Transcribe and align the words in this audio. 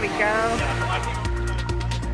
There 0.00 0.10
we 0.10 0.18
go. 0.18 0.56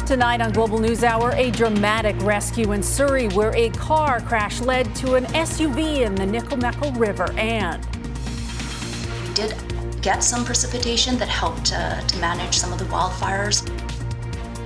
Tonight 0.07 0.41
on 0.41 0.51
Global 0.51 0.81
News 0.81 1.05
Hour, 1.05 1.31
a 1.37 1.53
dramatic 1.53 2.21
rescue 2.23 2.73
in 2.73 2.83
Surrey 2.83 3.29
where 3.29 3.55
a 3.55 3.71
car 3.71 4.21
crash 4.21 4.61
led 4.61 4.93
to 4.97 5.15
an 5.15 5.25
SUV 5.27 6.01
in 6.01 6.17
the 6.17 6.25
Nicomekl 6.25 6.99
River 6.99 7.31
and 7.39 7.87
We 9.29 9.35
did 9.35 9.55
get 10.03 10.25
some 10.25 10.45
precipitation 10.45 11.17
that 11.19 11.29
helped 11.29 11.73
uh, 11.73 12.01
to 12.01 12.19
manage 12.19 12.59
some 12.59 12.73
of 12.73 12.81
the 12.81 12.87
wildfires. 12.87 13.63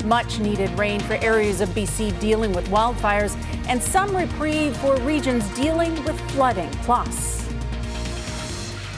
much 0.06 0.38
needed 0.38 0.70
rain 0.78 1.00
for 1.00 1.14
areas 1.16 1.60
of 1.60 1.68
BC 1.70 2.18
dealing 2.20 2.54
with 2.54 2.66
wildfires 2.68 3.36
and 3.68 3.82
some 3.82 4.16
reprieve 4.16 4.74
for 4.78 4.96
regions 5.00 5.46
dealing 5.54 5.92
with 6.04 6.18
flooding. 6.30 6.70
Plus, 6.84 7.46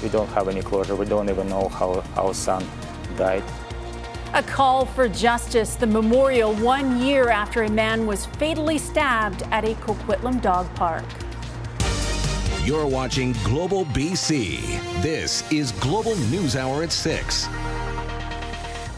We 0.01 0.09
don't 0.11 0.29
have 0.29 0.47
any 0.47 0.63
closure. 0.63 0.95
We 0.95 1.07
don't 1.07 1.29
even 1.29 1.49
know 1.49 1.69
how 1.69 2.05
our 2.17 2.35
son 2.35 2.65
died. 3.17 3.43
A 4.35 4.43
call 4.43 4.87
for 4.87 5.11
justice, 5.11 5.75
the 5.75 5.87
memorial 5.87 6.55
one 6.55 7.03
year 7.03 7.29
after 7.29 7.65
a 7.65 7.71
man 7.71 8.07
was 8.07 8.25
fatally 8.25 8.79
stabbed 8.79 9.43
at 9.51 9.63
a 9.67 9.75
Coquitlam 9.75 10.41
dog 10.41 10.75
park. 10.75 11.05
You're 12.65 12.87
watching 12.87 13.35
Global 13.45 13.85
BC. 13.85 15.03
This 15.03 15.45
is 15.53 15.73
Global 15.73 16.17
News 16.31 16.57
Hour 16.57 16.83
at 16.83 16.93
6. 16.93 17.47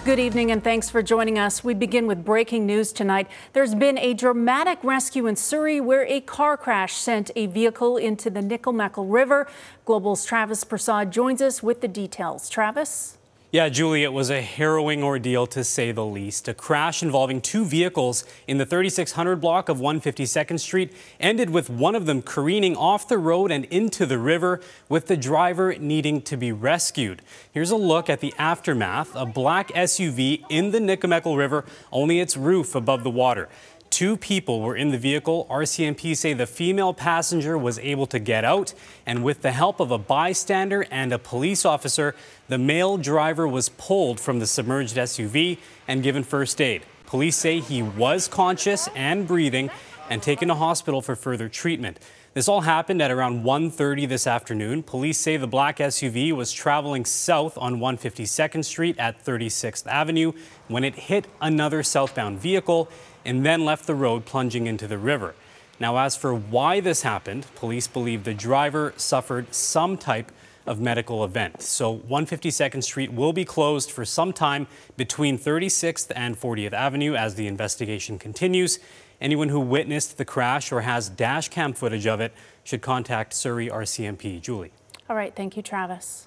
Good 0.04 0.20
evening 0.20 0.52
and 0.52 0.62
thanks 0.62 0.88
for 0.88 1.02
joining 1.02 1.36
us. 1.36 1.64
We 1.64 1.74
begin 1.74 2.06
with 2.06 2.24
breaking 2.24 2.64
news 2.64 2.92
tonight. 2.92 3.26
There's 3.54 3.74
been 3.74 3.98
a 3.98 4.14
dramatic 4.14 4.78
rescue 4.84 5.26
in 5.26 5.34
Surrey 5.34 5.80
where 5.80 6.06
a 6.06 6.20
car 6.20 6.56
crash 6.56 6.94
sent 6.94 7.32
a 7.34 7.46
vehicle 7.46 7.96
into 7.96 8.30
the 8.30 8.40
Nicomekl 8.40 9.12
River. 9.12 9.48
Global's 9.84 10.24
Travis 10.24 10.62
Prasad 10.62 11.10
joins 11.10 11.42
us 11.42 11.60
with 11.60 11.80
the 11.80 11.88
details. 11.88 12.48
Travis? 12.48 13.18
Yeah, 13.54 13.68
Julie, 13.68 14.02
it 14.02 14.12
was 14.12 14.30
a 14.30 14.42
harrowing 14.42 15.04
ordeal 15.04 15.46
to 15.46 15.62
say 15.62 15.92
the 15.92 16.04
least. 16.04 16.48
A 16.48 16.54
crash 16.54 17.04
involving 17.04 17.40
two 17.40 17.64
vehicles 17.64 18.24
in 18.48 18.58
the 18.58 18.66
3600 18.66 19.36
block 19.36 19.68
of 19.68 19.78
152nd 19.78 20.58
Street 20.58 20.92
ended 21.20 21.50
with 21.50 21.70
one 21.70 21.94
of 21.94 22.04
them 22.04 22.20
careening 22.20 22.76
off 22.76 23.06
the 23.06 23.16
road 23.16 23.52
and 23.52 23.64
into 23.66 24.06
the 24.06 24.18
river, 24.18 24.60
with 24.88 25.06
the 25.06 25.16
driver 25.16 25.72
needing 25.78 26.20
to 26.22 26.36
be 26.36 26.50
rescued. 26.50 27.22
Here's 27.52 27.70
a 27.70 27.76
look 27.76 28.10
at 28.10 28.18
the 28.18 28.34
aftermath 28.38 29.14
a 29.14 29.24
black 29.24 29.68
SUV 29.68 30.44
in 30.48 30.72
the 30.72 30.80
Nicomekl 30.80 31.36
River, 31.36 31.64
only 31.92 32.18
its 32.18 32.36
roof 32.36 32.74
above 32.74 33.04
the 33.04 33.10
water. 33.10 33.48
Two 33.94 34.16
people 34.16 34.60
were 34.60 34.74
in 34.74 34.90
the 34.90 34.98
vehicle. 34.98 35.46
RCMP 35.48 36.16
say 36.16 36.32
the 36.32 36.48
female 36.48 36.92
passenger 36.92 37.56
was 37.56 37.78
able 37.78 38.08
to 38.08 38.18
get 38.18 38.44
out, 38.44 38.74
and 39.06 39.22
with 39.22 39.42
the 39.42 39.52
help 39.52 39.78
of 39.78 39.92
a 39.92 39.98
bystander 39.98 40.84
and 40.90 41.12
a 41.12 41.18
police 41.20 41.64
officer, 41.64 42.16
the 42.48 42.58
male 42.58 42.96
driver 42.96 43.46
was 43.46 43.68
pulled 43.68 44.18
from 44.18 44.40
the 44.40 44.48
submerged 44.48 44.96
SUV 44.96 45.58
and 45.86 46.02
given 46.02 46.24
first 46.24 46.60
aid. 46.60 46.82
Police 47.06 47.36
say 47.36 47.60
he 47.60 47.84
was 47.84 48.26
conscious 48.26 48.88
and 48.96 49.28
breathing 49.28 49.70
and 50.10 50.20
taken 50.20 50.48
to 50.48 50.56
hospital 50.56 51.00
for 51.00 51.14
further 51.14 51.48
treatment. 51.48 52.00
This 52.32 52.48
all 52.48 52.62
happened 52.62 53.00
at 53.00 53.12
around 53.12 53.44
1:30 53.44 54.06
this 54.06 54.26
afternoon. 54.26 54.82
Police 54.82 55.18
say 55.18 55.36
the 55.36 55.46
black 55.46 55.78
SUV 55.78 56.32
was 56.32 56.50
traveling 56.52 57.04
south 57.04 57.56
on 57.56 57.78
152nd 57.78 58.64
Street 58.64 58.98
at 58.98 59.24
36th 59.24 59.86
Avenue 59.86 60.32
when 60.66 60.82
it 60.82 60.96
hit 60.96 61.28
another 61.40 61.84
southbound 61.84 62.40
vehicle 62.40 62.88
and 63.24 63.44
then 63.44 63.64
left 63.64 63.86
the 63.86 63.94
road 63.94 64.24
plunging 64.24 64.66
into 64.66 64.86
the 64.86 64.98
river. 64.98 65.34
Now, 65.80 65.98
as 65.98 66.16
for 66.16 66.34
why 66.34 66.80
this 66.80 67.02
happened, 67.02 67.46
police 67.54 67.88
believe 67.88 68.24
the 68.24 68.34
driver 68.34 68.94
suffered 68.96 69.54
some 69.54 69.96
type 69.96 70.30
of 70.66 70.80
medical 70.80 71.24
event. 71.24 71.62
So 71.62 71.98
152nd 71.98 72.82
Street 72.82 73.12
will 73.12 73.32
be 73.32 73.44
closed 73.44 73.90
for 73.90 74.04
some 74.04 74.32
time 74.32 74.66
between 74.96 75.38
36th 75.38 76.10
and 76.14 76.40
40th 76.40 76.72
Avenue 76.72 77.14
as 77.14 77.34
the 77.34 77.46
investigation 77.46 78.18
continues. 78.18 78.78
Anyone 79.20 79.48
who 79.48 79.60
witnessed 79.60 80.16
the 80.16 80.24
crash 80.24 80.72
or 80.72 80.82
has 80.82 81.08
dash 81.08 81.48
cam 81.48 81.72
footage 81.72 82.06
of 82.06 82.20
it 82.20 82.32
should 82.62 82.82
contact 82.82 83.34
Surrey 83.34 83.68
RCMP. 83.68 84.40
Julie. 84.40 84.72
All 85.08 85.16
right, 85.16 85.34
thank 85.34 85.56
you, 85.56 85.62
Travis. 85.62 86.23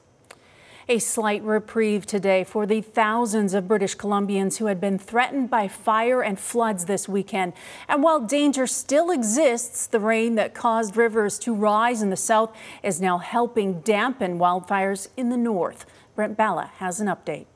A 0.89 0.99
slight 0.99 1.43
reprieve 1.43 2.05
today 2.05 2.45
for 2.45 2.65
the 2.65 2.79
thousands 2.79 3.53
of 3.53 3.67
British 3.67 3.97
Columbians 3.97 4.55
who 4.55 4.67
had 4.67 4.79
been 4.79 4.97
threatened 4.97 5.49
by 5.49 5.67
fire 5.67 6.21
and 6.21 6.39
floods 6.39 6.85
this 6.85 7.09
weekend. 7.09 7.51
And 7.89 8.01
while 8.01 8.21
danger 8.21 8.65
still 8.67 9.11
exists, 9.11 9.85
the 9.85 9.99
rain 9.99 10.35
that 10.35 10.53
caused 10.53 10.95
rivers 10.95 11.37
to 11.39 11.53
rise 11.53 12.01
in 12.01 12.09
the 12.09 12.15
south 12.15 12.55
is 12.83 13.01
now 13.01 13.17
helping 13.17 13.81
dampen 13.81 14.39
wildfires 14.39 15.09
in 15.17 15.27
the 15.29 15.35
north. 15.35 15.85
Brent 16.15 16.37
Balla 16.37 16.69
has 16.77 17.01
an 17.01 17.07
update. 17.07 17.47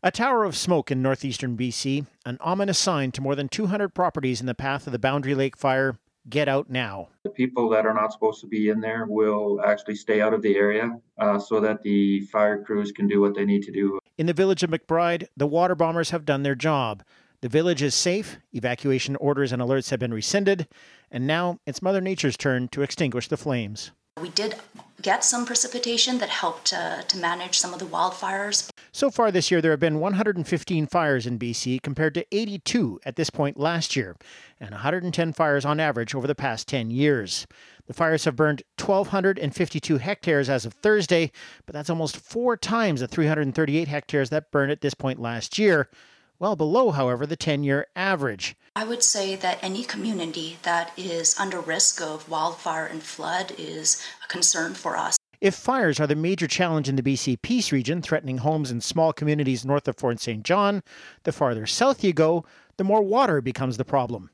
A 0.00 0.12
tower 0.12 0.44
of 0.44 0.56
smoke 0.56 0.92
in 0.92 1.02
northeastern 1.02 1.56
BC, 1.56 2.06
an 2.24 2.38
ominous 2.40 2.78
sign 2.78 3.10
to 3.10 3.22
more 3.22 3.34
than 3.34 3.48
200 3.48 3.92
properties 3.92 4.40
in 4.40 4.46
the 4.46 4.54
path 4.54 4.86
of 4.86 4.92
the 4.92 5.00
Boundary 5.00 5.34
Lake 5.34 5.56
fire. 5.56 5.98
Get 6.28 6.48
out 6.48 6.70
now. 6.70 7.08
The 7.24 7.30
people 7.30 7.68
that 7.70 7.84
are 7.84 7.92
not 7.92 8.12
supposed 8.12 8.40
to 8.40 8.46
be 8.46 8.70
in 8.70 8.80
there 8.80 9.06
will 9.06 9.60
actually 9.64 9.96
stay 9.96 10.20
out 10.20 10.32
of 10.32 10.40
the 10.40 10.56
area 10.56 10.98
uh, 11.18 11.38
so 11.38 11.60
that 11.60 11.82
the 11.82 12.20
fire 12.32 12.62
crews 12.62 12.92
can 12.92 13.06
do 13.06 13.20
what 13.20 13.34
they 13.34 13.44
need 13.44 13.62
to 13.64 13.72
do. 13.72 13.98
In 14.16 14.26
the 14.26 14.32
village 14.32 14.62
of 14.62 14.70
McBride, 14.70 15.26
the 15.36 15.46
water 15.46 15.74
bombers 15.74 16.10
have 16.10 16.24
done 16.24 16.42
their 16.42 16.54
job. 16.54 17.02
The 17.42 17.48
village 17.50 17.82
is 17.82 17.94
safe, 17.94 18.38
evacuation 18.54 19.16
orders 19.16 19.52
and 19.52 19.60
alerts 19.60 19.90
have 19.90 20.00
been 20.00 20.14
rescinded, 20.14 20.66
and 21.10 21.26
now 21.26 21.58
it's 21.66 21.82
Mother 21.82 22.00
Nature's 22.00 22.38
turn 22.38 22.68
to 22.68 22.80
extinguish 22.80 23.28
the 23.28 23.36
flames. 23.36 23.90
We 24.20 24.28
did 24.28 24.54
get 25.02 25.24
some 25.24 25.44
precipitation 25.44 26.18
that 26.18 26.28
helped 26.28 26.72
uh, 26.72 27.02
to 27.02 27.18
manage 27.18 27.58
some 27.58 27.72
of 27.72 27.80
the 27.80 27.84
wildfires. 27.84 28.70
So 28.92 29.10
far 29.10 29.32
this 29.32 29.50
year, 29.50 29.60
there 29.60 29.72
have 29.72 29.80
been 29.80 29.98
115 29.98 30.86
fires 30.86 31.26
in 31.26 31.36
BC 31.36 31.82
compared 31.82 32.14
to 32.14 32.24
82 32.30 33.00
at 33.04 33.16
this 33.16 33.28
point 33.28 33.58
last 33.58 33.96
year, 33.96 34.14
and 34.60 34.70
110 34.70 35.32
fires 35.32 35.64
on 35.64 35.80
average 35.80 36.14
over 36.14 36.28
the 36.28 36.34
past 36.36 36.68
10 36.68 36.92
years. 36.92 37.48
The 37.88 37.92
fires 37.92 38.24
have 38.24 38.36
burned 38.36 38.62
1,252 38.78 39.98
hectares 39.98 40.48
as 40.48 40.64
of 40.64 40.74
Thursday, 40.74 41.32
but 41.66 41.72
that's 41.72 41.90
almost 41.90 42.16
four 42.16 42.56
times 42.56 43.00
the 43.00 43.08
338 43.08 43.88
hectares 43.88 44.30
that 44.30 44.52
burned 44.52 44.70
at 44.70 44.80
this 44.80 44.94
point 44.94 45.20
last 45.20 45.58
year, 45.58 45.90
well 46.38 46.54
below, 46.54 46.92
however, 46.92 47.26
the 47.26 47.36
10 47.36 47.64
year 47.64 47.88
average. 47.96 48.54
I 48.76 48.82
would 48.82 49.04
say 49.04 49.36
that 49.36 49.60
any 49.62 49.84
community 49.84 50.58
that 50.64 50.92
is 50.98 51.38
under 51.38 51.60
risk 51.60 52.02
of 52.02 52.28
wildfire 52.28 52.86
and 52.86 53.00
flood 53.00 53.52
is 53.56 54.04
a 54.24 54.26
concern 54.26 54.74
for 54.74 54.96
us. 54.96 55.16
If 55.40 55.54
fires 55.54 56.00
are 56.00 56.08
the 56.08 56.16
major 56.16 56.48
challenge 56.48 56.88
in 56.88 56.96
the 56.96 57.02
BC 57.02 57.40
Peace 57.40 57.70
region, 57.70 58.02
threatening 58.02 58.38
homes 58.38 58.72
in 58.72 58.80
small 58.80 59.12
communities 59.12 59.64
north 59.64 59.86
of 59.86 59.96
Fort 59.96 60.18
St. 60.18 60.42
John, 60.42 60.82
the 61.22 61.30
farther 61.30 61.66
south 61.66 62.02
you 62.02 62.12
go, 62.12 62.44
the 62.76 62.82
more 62.82 63.02
water 63.02 63.40
becomes 63.40 63.76
the 63.76 63.84
problem. 63.84 64.30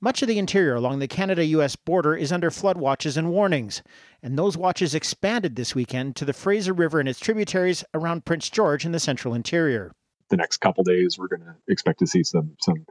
Much 0.00 0.20
of 0.20 0.26
the 0.26 0.38
interior 0.38 0.74
along 0.74 0.98
the 0.98 1.06
Canada 1.06 1.44
US 1.44 1.76
border 1.76 2.16
is 2.16 2.32
under 2.32 2.50
flood 2.50 2.78
watches 2.78 3.16
and 3.16 3.30
warnings, 3.30 3.84
and 4.20 4.36
those 4.36 4.56
watches 4.56 4.96
expanded 4.96 5.54
this 5.54 5.76
weekend 5.76 6.16
to 6.16 6.24
the 6.24 6.32
Fraser 6.32 6.72
River 6.72 6.98
and 6.98 7.08
its 7.08 7.20
tributaries 7.20 7.84
around 7.94 8.24
Prince 8.24 8.50
George 8.50 8.84
in 8.84 8.90
the 8.90 8.98
central 8.98 9.32
interior. 9.32 9.92
The 10.28 10.36
next 10.36 10.56
couple 10.56 10.82
days, 10.82 11.16
we're 11.16 11.28
going 11.28 11.42
to 11.42 11.54
expect 11.68 12.00
to 12.00 12.06
see 12.08 12.24
some 12.24 12.56
some 12.60 12.84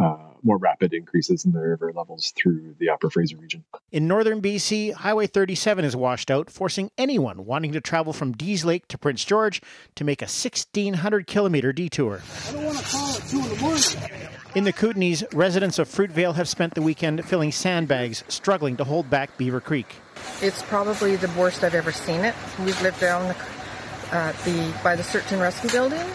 uh, 0.00 0.16
more 0.42 0.58
rapid 0.58 0.92
increases 0.92 1.44
in 1.44 1.52
the 1.52 1.60
river 1.60 1.92
levels 1.92 2.32
through 2.36 2.74
the 2.78 2.88
upper 2.88 3.10
Fraser 3.10 3.36
region. 3.36 3.64
In 3.90 4.06
northern 4.06 4.40
BC, 4.40 4.92
Highway 4.92 5.26
37 5.26 5.84
is 5.84 5.96
washed 5.96 6.30
out, 6.30 6.50
forcing 6.50 6.90
anyone 6.96 7.44
wanting 7.44 7.72
to 7.72 7.80
travel 7.80 8.12
from 8.12 8.32
Dease 8.32 8.64
Lake 8.64 8.86
to 8.88 8.98
Prince 8.98 9.24
George 9.24 9.60
to 9.96 10.04
make 10.04 10.22
a 10.22 10.26
1,600 10.26 11.26
kilometer 11.26 11.72
detour. 11.72 12.22
I 12.48 12.52
don't 12.52 12.64
want 12.64 12.78
to 12.78 12.84
call 12.84 13.14
at 13.14 13.22
2 13.28 13.38
in 13.38 13.48
the 13.48 13.56
morning. 13.56 14.20
In 14.54 14.64
the 14.64 14.72
Kootenays, 14.72 15.22
residents 15.34 15.78
of 15.78 15.88
Fruitvale 15.88 16.34
have 16.34 16.48
spent 16.48 16.74
the 16.74 16.82
weekend 16.82 17.24
filling 17.26 17.52
sandbags, 17.52 18.24
struggling 18.28 18.76
to 18.78 18.84
hold 18.84 19.10
back 19.10 19.36
Beaver 19.36 19.60
Creek. 19.60 19.96
It's 20.40 20.62
probably 20.62 21.16
the 21.16 21.30
worst 21.38 21.62
I've 21.62 21.74
ever 21.74 21.92
seen 21.92 22.24
it. 22.24 22.34
We've 22.60 22.80
lived 22.80 23.00
down 23.00 23.28
the, 23.28 24.16
uh, 24.16 24.32
the 24.44 24.74
by 24.82 24.96
the 24.96 25.02
Search 25.02 25.30
and 25.30 25.40
Rescue 25.42 25.70
Building, 25.70 26.06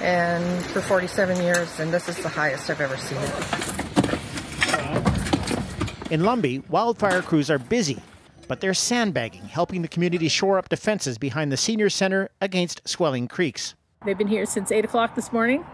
and 0.00 0.64
for 0.66 0.80
47 0.80 1.40
years, 1.42 1.80
and 1.80 1.92
this 1.92 2.08
is 2.08 2.16
the 2.18 2.28
highest 2.28 2.70
I've 2.70 2.80
ever 2.80 2.96
seen 2.96 3.18
it. 3.18 3.32
In 6.10 6.20
Lumby, 6.20 6.68
wildfire 6.68 7.22
crews 7.22 7.50
are 7.50 7.58
busy, 7.58 8.00
but 8.46 8.60
they're 8.60 8.74
sandbagging, 8.74 9.42
helping 9.42 9.82
the 9.82 9.88
community 9.88 10.28
shore 10.28 10.58
up 10.58 10.68
defenses 10.68 11.18
behind 11.18 11.50
the 11.50 11.56
senior 11.56 11.90
center 11.90 12.28
against 12.40 12.86
swelling 12.88 13.26
creeks. 13.26 13.74
They've 14.04 14.16
been 14.16 14.28
here 14.28 14.46
since 14.46 14.70
8 14.70 14.84
o'clock 14.84 15.16
this 15.16 15.32
morning, 15.32 15.64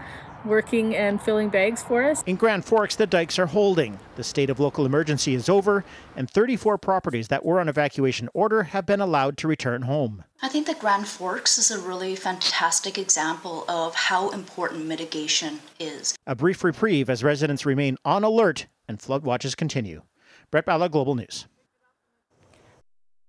working 0.44 0.94
and 0.94 1.20
filling 1.20 1.48
bags 1.48 1.82
for 1.82 2.04
us. 2.04 2.22
In 2.24 2.36
Grand 2.36 2.64
Forks, 2.64 2.96
the 2.96 3.06
dikes 3.06 3.38
are 3.38 3.46
holding. 3.46 3.98
The 4.16 4.24
state 4.24 4.50
of 4.50 4.60
local 4.60 4.86
emergency 4.86 5.34
is 5.34 5.48
over, 5.48 5.84
and 6.16 6.30
34 6.30 6.78
properties 6.78 7.28
that 7.28 7.44
were 7.44 7.60
on 7.60 7.68
evacuation 7.68 8.28
order 8.34 8.64
have 8.64 8.86
been 8.86 9.00
allowed 9.00 9.36
to 9.38 9.48
return 9.48 9.82
home. 9.82 10.24
I 10.42 10.48
think 10.48 10.66
that 10.66 10.80
Grand 10.80 11.06
Forks 11.06 11.58
is 11.58 11.70
a 11.70 11.80
really 11.80 12.16
fantastic 12.16 12.98
example 12.98 13.64
of 13.68 13.94
how 13.94 14.30
important 14.30 14.86
mitigation 14.86 15.60
is. 15.78 16.14
A 16.26 16.34
brief 16.34 16.64
reprieve 16.64 17.08
as 17.08 17.22
residents 17.22 17.64
remain 17.64 17.96
on 18.04 18.24
alert 18.24 18.66
and 18.88 19.00
flood 19.00 19.24
watches 19.24 19.54
continue. 19.54 20.02
Brett 20.50 20.66
Balla, 20.66 20.88
Global 20.90 21.14
News. 21.14 21.46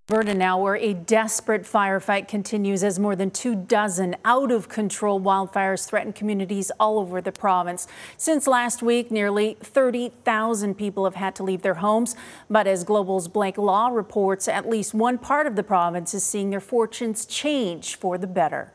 Alberta 0.10 0.34
now, 0.34 0.60
where 0.60 0.76
a 0.76 0.94
desperate 0.94 1.62
firefight 1.62 2.28
continues 2.28 2.84
as 2.84 3.00
more 3.00 3.16
than 3.16 3.32
two 3.32 3.56
dozen 3.56 4.18
out 4.26 4.52
of 4.52 4.68
control 4.68 5.22
wildfires 5.22 5.88
threaten 5.88 6.12
communities 6.12 6.74
all 6.78 7.00
over 7.00 7.22
the 7.22 7.32
province. 7.32 7.88
Since 8.18 8.46
last 8.46 8.84
week, 8.84 9.12
nearly 9.12 9.56
30,000 9.62 10.76
people 10.76 11.06
have 11.06 11.16
had 11.16 11.36
to 11.36 11.44
leave 11.44 11.62
their 11.62 11.76
homes. 11.76 12.18
But 12.50 12.68
as 12.68 12.84
Global's 12.84 13.30
Blake 13.30 13.58
Law 13.58 13.88
reports, 13.88 14.50
at 14.50 14.68
least 14.68 14.94
one 14.94 15.18
part 15.18 15.48
of 15.48 15.56
the 15.56 15.64
province 15.64 16.14
is 16.14 16.26
seeing 16.26 16.50
their 16.50 16.60
fortunes 16.60 17.26
change 17.26 17.96
for 17.96 18.18
the 18.18 18.28
better. 18.28 18.74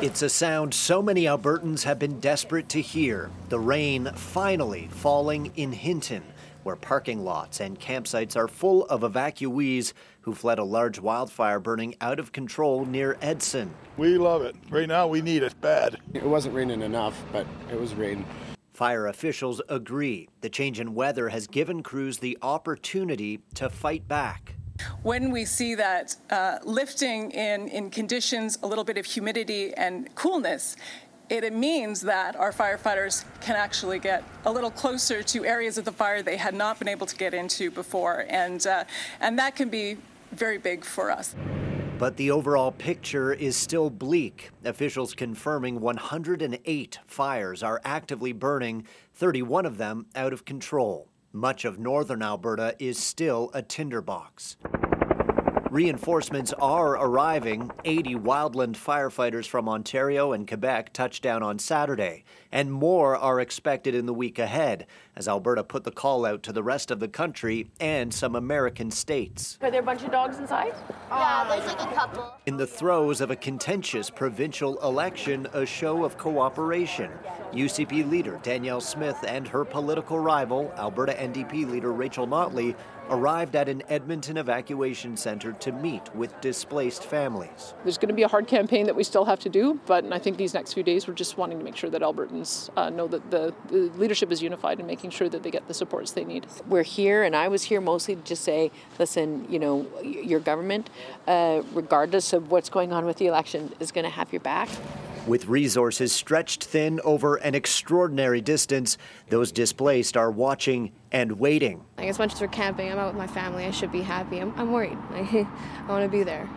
It's 0.00 0.22
a 0.22 0.30
sound 0.30 0.72
so 0.72 1.02
many 1.02 1.24
Albertans 1.24 1.82
have 1.82 1.98
been 1.98 2.20
desperate 2.20 2.70
to 2.70 2.80
hear. 2.80 3.30
The 3.50 3.60
rain 3.60 4.10
finally 4.14 4.88
falling 4.90 5.52
in 5.56 5.72
Hinton 5.72 6.22
where 6.62 6.76
parking 6.76 7.24
lots 7.24 7.60
and 7.60 7.78
campsites 7.78 8.36
are 8.36 8.48
full 8.48 8.84
of 8.86 9.00
evacuees 9.00 9.92
who 10.22 10.34
fled 10.34 10.58
a 10.58 10.64
large 10.64 10.98
wildfire 10.98 11.60
burning 11.60 11.94
out 12.00 12.18
of 12.18 12.32
control 12.32 12.84
near 12.84 13.16
Edson. 13.20 13.72
We 13.96 14.18
love 14.18 14.42
it. 14.42 14.54
Right 14.68 14.88
now, 14.88 15.06
we 15.06 15.22
need 15.22 15.42
it 15.42 15.58
bad. 15.60 15.98
It 16.14 16.24
wasn't 16.24 16.54
raining 16.54 16.82
enough, 16.82 17.22
but 17.32 17.46
it 17.70 17.80
was 17.80 17.94
raining. 17.94 18.26
Fire 18.72 19.08
officials 19.08 19.60
agree 19.68 20.28
the 20.40 20.48
change 20.48 20.80
in 20.80 20.94
weather 20.94 21.28
has 21.28 21.46
given 21.46 21.82
crews 21.82 22.18
the 22.18 22.38
opportunity 22.40 23.40
to 23.54 23.68
fight 23.68 24.08
back. 24.08 24.54
When 25.02 25.30
we 25.30 25.44
see 25.44 25.74
that 25.74 26.16
uh, 26.30 26.58
lifting 26.64 27.30
in, 27.32 27.68
in 27.68 27.90
conditions, 27.90 28.58
a 28.62 28.66
little 28.66 28.84
bit 28.84 28.96
of 28.96 29.04
humidity 29.04 29.74
and 29.74 30.14
coolness, 30.14 30.76
it 31.30 31.52
means 31.52 32.00
that 32.02 32.34
our 32.34 32.52
firefighters 32.52 33.24
can 33.40 33.54
actually 33.54 34.00
get 34.00 34.24
a 34.44 34.52
little 34.52 34.70
closer 34.70 35.22
to 35.22 35.44
areas 35.44 35.78
of 35.78 35.84
the 35.84 35.92
fire 35.92 36.22
they 36.22 36.36
had 36.36 36.54
not 36.54 36.78
been 36.78 36.88
able 36.88 37.06
to 37.06 37.16
get 37.16 37.32
into 37.32 37.70
before. 37.70 38.26
And, 38.28 38.66
uh, 38.66 38.84
and 39.20 39.38
that 39.38 39.54
can 39.54 39.68
be 39.68 39.96
very 40.32 40.58
big 40.58 40.84
for 40.84 41.10
us. 41.10 41.34
But 41.98 42.16
the 42.16 42.30
overall 42.30 42.72
picture 42.72 43.32
is 43.32 43.56
still 43.56 43.90
bleak. 43.90 44.50
Officials 44.64 45.14
confirming 45.14 45.80
108 45.80 46.98
fires 47.06 47.62
are 47.62 47.80
actively 47.84 48.32
burning, 48.32 48.86
31 49.14 49.66
of 49.66 49.76
them 49.76 50.06
out 50.16 50.32
of 50.32 50.44
control. 50.44 51.08
Much 51.32 51.64
of 51.64 51.78
northern 51.78 52.22
Alberta 52.22 52.74
is 52.80 52.98
still 52.98 53.50
a 53.54 53.62
tinderbox. 53.62 54.56
Reinforcements 55.70 56.52
are 56.54 56.94
arriving. 56.94 57.70
80 57.84 58.16
wildland 58.16 58.74
firefighters 58.74 59.46
from 59.46 59.68
Ontario 59.68 60.32
and 60.32 60.48
Quebec 60.48 60.92
touched 60.92 61.22
down 61.22 61.44
on 61.44 61.60
Saturday, 61.60 62.24
and 62.50 62.72
more 62.72 63.16
are 63.16 63.38
expected 63.38 63.94
in 63.94 64.06
the 64.06 64.12
week 64.12 64.40
ahead 64.40 64.88
as 65.14 65.28
Alberta 65.28 65.62
put 65.62 65.84
the 65.84 65.92
call 65.92 66.26
out 66.26 66.42
to 66.42 66.52
the 66.52 66.64
rest 66.64 66.90
of 66.90 66.98
the 66.98 67.06
country 67.06 67.70
and 67.78 68.12
some 68.12 68.34
American 68.34 68.90
states. 68.90 69.58
Are 69.62 69.70
there 69.70 69.78
a 69.80 69.84
bunch 69.84 70.02
of 70.02 70.10
dogs 70.10 70.38
inside? 70.38 70.74
Yeah, 71.08 71.46
there's 71.48 71.66
like 71.66 71.88
a 71.88 71.94
couple. 71.94 72.32
In 72.46 72.56
the 72.56 72.66
throes 72.66 73.20
of 73.20 73.30
a 73.30 73.36
contentious 73.36 74.10
provincial 74.10 74.76
election, 74.82 75.46
a 75.52 75.64
show 75.64 76.04
of 76.04 76.18
cooperation. 76.18 77.12
UCP 77.52 78.10
leader 78.10 78.40
Danielle 78.42 78.80
Smith 78.80 79.24
and 79.28 79.46
her 79.46 79.64
political 79.64 80.18
rival, 80.18 80.72
Alberta 80.76 81.12
NDP 81.12 81.70
leader 81.70 81.92
Rachel 81.92 82.26
Notley, 82.26 82.74
arrived 83.10 83.56
at 83.56 83.68
an 83.68 83.82
Edmonton 83.88 84.36
evacuation 84.36 85.16
center 85.16 85.52
to 85.54 85.72
meet 85.72 86.14
with 86.14 86.40
displaced 86.40 87.04
families. 87.04 87.74
There's 87.82 87.98
going 87.98 88.08
to 88.08 88.14
be 88.14 88.22
a 88.22 88.28
hard 88.28 88.46
campaign 88.46 88.86
that 88.86 88.94
we 88.94 89.04
still 89.04 89.24
have 89.24 89.40
to 89.40 89.48
do, 89.48 89.80
but 89.86 90.10
I 90.12 90.18
think 90.18 90.36
these 90.36 90.54
next 90.54 90.72
few 90.72 90.82
days 90.82 91.06
we're 91.06 91.14
just 91.14 91.36
wanting 91.36 91.58
to 91.58 91.64
make 91.64 91.76
sure 91.76 91.90
that 91.90 92.02
Albertans 92.02 92.70
uh, 92.76 92.88
know 92.88 93.08
that 93.08 93.30
the, 93.30 93.52
the 93.68 93.90
leadership 93.96 94.30
is 94.30 94.40
unified 94.40 94.78
and 94.78 94.86
making 94.86 95.10
sure 95.10 95.28
that 95.28 95.42
they 95.42 95.50
get 95.50 95.66
the 95.66 95.74
supports 95.74 96.12
they 96.12 96.24
need. 96.24 96.46
We're 96.68 96.84
here, 96.84 97.24
and 97.24 97.34
I 97.34 97.48
was 97.48 97.64
here 97.64 97.80
mostly 97.80 98.14
to 98.16 98.22
just 98.22 98.44
say, 98.44 98.70
listen, 98.98 99.46
you 99.50 99.58
know, 99.58 99.86
your 100.02 100.40
government, 100.40 100.88
uh, 101.26 101.62
regardless 101.72 102.32
of 102.32 102.50
what's 102.50 102.70
going 102.70 102.92
on 102.92 103.04
with 103.04 103.16
the 103.16 103.26
election, 103.26 103.72
is 103.80 103.90
going 103.92 104.04
to 104.04 104.10
have 104.10 104.32
your 104.32 104.40
back. 104.40 104.68
With 105.30 105.46
resources 105.46 106.12
stretched 106.12 106.64
thin 106.64 107.00
over 107.04 107.36
an 107.36 107.54
extraordinary 107.54 108.40
distance, 108.40 108.98
those 109.28 109.52
displaced 109.52 110.16
are 110.16 110.28
watching 110.28 110.90
and 111.12 111.38
waiting. 111.38 111.84
Like 111.98 112.08
as 112.08 112.18
much 112.18 112.32
as 112.32 112.40
we're 112.40 112.48
camping, 112.48 112.90
I'm 112.90 112.98
out 112.98 113.14
with 113.14 113.16
my 113.16 113.28
family. 113.28 113.64
I 113.64 113.70
should 113.70 113.92
be 113.92 114.02
happy. 114.02 114.40
I'm, 114.40 114.52
I'm 114.56 114.72
worried. 114.72 114.98
I, 115.12 115.46
I 115.84 115.88
want 115.88 116.02
to 116.02 116.08
be 116.08 116.24
there. 116.24 116.50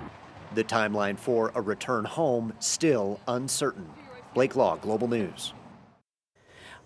The 0.56 0.64
timeline 0.64 1.20
for 1.20 1.52
a 1.54 1.62
return 1.62 2.04
home 2.04 2.52
still 2.58 3.20
uncertain. 3.28 3.88
Blake 4.34 4.56
Law, 4.56 4.76
Global 4.78 5.08
News. 5.08 5.54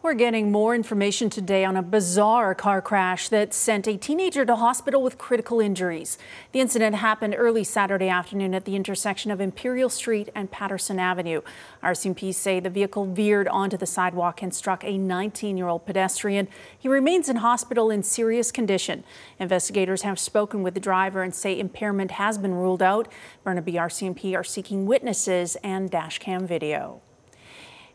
We're 0.04 0.14
getting 0.14 0.52
more 0.52 0.76
information 0.76 1.30
today 1.32 1.66
on 1.66 1.76
a 1.76 1.82
bizarre 1.82 2.54
car 2.54 2.84
crash 2.84 3.30
that 3.30 3.52
sent 3.52 3.88
a 3.88 3.98
teenager 3.98 4.46
to 4.46 4.56
hospital 4.56 5.02
with 5.02 5.18
critical 5.18 5.60
injuries. 5.60 6.20
The 6.52 6.60
incident 6.60 6.96
happened 6.96 7.36
early 7.36 7.64
Saturday 7.64 8.08
afternoon 8.08 8.54
at 8.54 8.66
the 8.66 8.76
intersection 8.76 9.32
of 9.32 9.42
Imperial 9.42 9.90
Street 9.90 10.30
and 10.36 10.52
Patterson 10.52 11.00
Avenue. 11.00 11.42
RCMP 11.84 12.34
say 12.34 12.60
the 12.60 12.70
vehicle 12.70 13.06
veered 13.06 13.48
onto 13.48 13.76
the 13.76 13.88
sidewalk 13.88 14.44
and 14.44 14.54
struck 14.54 14.84
a 14.84 15.00
19-year-old 15.00 15.88
pedestrian. 15.88 16.48
He 16.78 16.88
remains 16.88 17.28
in 17.28 17.38
hospital 17.38 17.90
in 17.90 18.04
serious 18.04 18.52
condition. 18.52 19.04
Investigators 19.40 20.04
have 20.04 20.20
spoken 20.20 20.62
with 20.62 20.76
the 20.76 20.80
driver 20.80 21.24
and 21.24 21.34
say 21.34 21.60
impairment 21.60 22.12
has 22.12 22.38
been 22.38 22.54
ruled 22.54 22.84
out. 22.84 23.12
Burnaby 23.44 23.74
RCMP 23.74 24.38
are 24.38 24.44
seeking 24.44 24.86
witnesses 24.86 25.58
and 25.64 25.92
dashcam 25.92 26.44
video. 26.44 27.02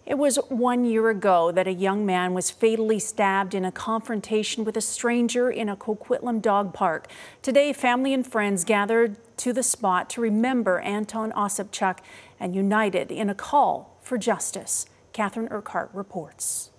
It 0.04 0.19
was 0.19 0.37
one 0.49 0.84
year 0.84 1.10
ago 1.10 1.52
that 1.52 1.69
a 1.69 1.72
young 1.72 2.04
man 2.04 2.34
was 2.34 2.50
fatally 2.50 2.99
stabbed 2.99 3.54
in 3.54 3.64
a 3.64 3.70
confrontation 3.70 4.64
with 4.64 4.76
a 4.76 4.81
stranger 4.81 5.49
in 5.49 5.69
a 5.69 5.76
Coquitlam 5.76 6.43
dog 6.43 6.75
park. 6.75 7.06
Today, 7.40 7.72
family 7.72 8.12
and 8.12 8.26
friends 8.26 8.64
gathered 8.64 9.16
to 9.38 9.52
the 9.52 9.62
spot 9.62 10.10
to 10.10 10.20
remember 10.20 10.81
Anton 10.81 11.31
Osipchuk 11.32 11.99
and 12.40 12.52
united 12.52 13.12
in 13.12 13.31
a 13.31 13.34
call 13.34 13.96
for 14.02 14.19
justice. 14.19 14.87
Catherine 15.12 15.49
Urquhart 15.52 15.90
reports. 15.93 16.70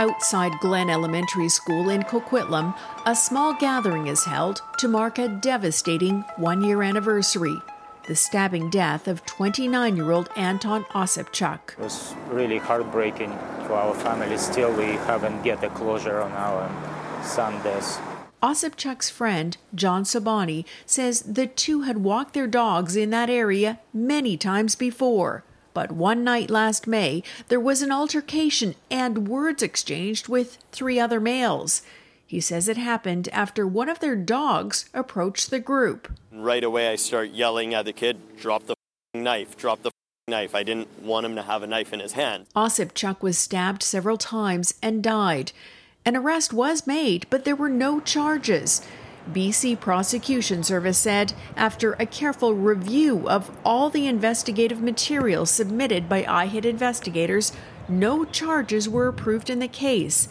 Outside 0.00 0.52
Glen 0.60 0.88
Elementary 0.88 1.50
School 1.50 1.90
in 1.90 2.02
Coquitlam, 2.04 2.74
a 3.06 3.14
small 3.14 3.54
gathering 3.54 4.08
is 4.08 4.24
held 4.24 4.60
to 4.76 4.86
mark 4.86 5.18
a 5.18 5.26
devastating 5.28 6.20
one 6.36 6.62
year 6.62 6.82
anniversary 6.82 7.56
the 8.06 8.16
stabbing 8.16 8.68
death 8.70 9.06
of 9.06 9.24
29 9.24 9.96
year 9.96 10.10
old 10.10 10.28
Anton 10.34 10.84
Osipchuk. 10.86 11.74
It 11.74 11.78
was 11.78 12.14
really 12.28 12.58
heartbreaking 12.58 13.30
to 13.30 13.74
our 13.74 13.94
family. 13.94 14.36
Still, 14.36 14.72
we 14.72 14.96
haven't 15.06 15.42
get 15.42 15.60
the 15.60 15.68
closure 15.68 16.20
on 16.20 16.32
our 16.32 16.68
son's 17.22 17.62
death. 17.62 18.00
Osipchuk's 18.42 19.10
friend, 19.10 19.56
John 19.74 20.02
Sabani, 20.02 20.64
says 20.86 21.20
the 21.20 21.46
two 21.46 21.82
had 21.82 21.98
walked 21.98 22.34
their 22.34 22.48
dogs 22.48 22.96
in 22.96 23.10
that 23.10 23.30
area 23.30 23.78
many 23.92 24.36
times 24.36 24.74
before. 24.74 25.44
But 25.72 25.92
one 25.92 26.24
night 26.24 26.50
last 26.50 26.88
May, 26.88 27.22
there 27.46 27.60
was 27.60 27.80
an 27.80 27.92
altercation 27.92 28.74
and 28.90 29.28
words 29.28 29.62
exchanged 29.62 30.26
with 30.26 30.58
three 30.72 30.98
other 30.98 31.20
males. 31.20 31.82
He 32.30 32.40
says 32.40 32.68
it 32.68 32.76
happened 32.76 33.28
after 33.32 33.66
one 33.66 33.88
of 33.88 33.98
their 33.98 34.14
dogs 34.14 34.88
approached 34.94 35.50
the 35.50 35.58
group. 35.58 36.16
Right 36.30 36.62
away, 36.62 36.86
I 36.86 36.94
start 36.94 37.30
yelling 37.30 37.74
at 37.74 37.86
the 37.86 37.92
kid, 37.92 38.36
drop 38.36 38.66
the 38.66 38.76
knife, 39.14 39.56
drop 39.56 39.82
the 39.82 39.90
knife. 40.28 40.54
I 40.54 40.62
didn't 40.62 41.02
want 41.02 41.26
him 41.26 41.34
to 41.34 41.42
have 41.42 41.64
a 41.64 41.66
knife 41.66 41.92
in 41.92 41.98
his 41.98 42.12
hand. 42.12 42.46
Osipchuk 42.54 43.20
was 43.20 43.36
stabbed 43.36 43.82
several 43.82 44.16
times 44.16 44.74
and 44.80 45.02
died. 45.02 45.50
An 46.04 46.16
arrest 46.16 46.52
was 46.52 46.86
made, 46.86 47.26
but 47.30 47.44
there 47.44 47.56
were 47.56 47.68
no 47.68 47.98
charges. 47.98 48.80
BC 49.28 49.80
Prosecution 49.80 50.62
Service 50.62 50.98
said 50.98 51.32
after 51.56 51.94
a 51.94 52.06
careful 52.06 52.54
review 52.54 53.28
of 53.28 53.50
all 53.64 53.90
the 53.90 54.06
investigative 54.06 54.80
material 54.80 55.46
submitted 55.46 56.08
by 56.08 56.22
IHIT 56.22 56.64
investigators, 56.64 57.50
no 57.88 58.24
charges 58.24 58.88
were 58.88 59.08
approved 59.08 59.50
in 59.50 59.58
the 59.58 59.66
case. 59.66 60.28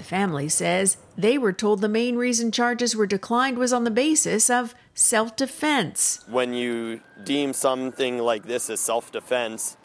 The 0.00 0.06
family 0.06 0.48
says 0.48 0.96
they 1.18 1.36
were 1.36 1.52
told 1.52 1.82
the 1.82 1.88
main 1.88 2.16
reason 2.16 2.52
charges 2.52 2.96
were 2.96 3.06
declined 3.06 3.58
was 3.58 3.70
on 3.70 3.84
the 3.84 3.90
basis 3.90 4.48
of 4.48 4.74
self 4.94 5.36
defense. 5.36 6.24
When 6.26 6.54
you 6.54 7.02
deem 7.22 7.52
something 7.52 8.16
like 8.16 8.44
this 8.44 8.70
as 8.70 8.80
self 8.80 9.12
defense, 9.12 9.76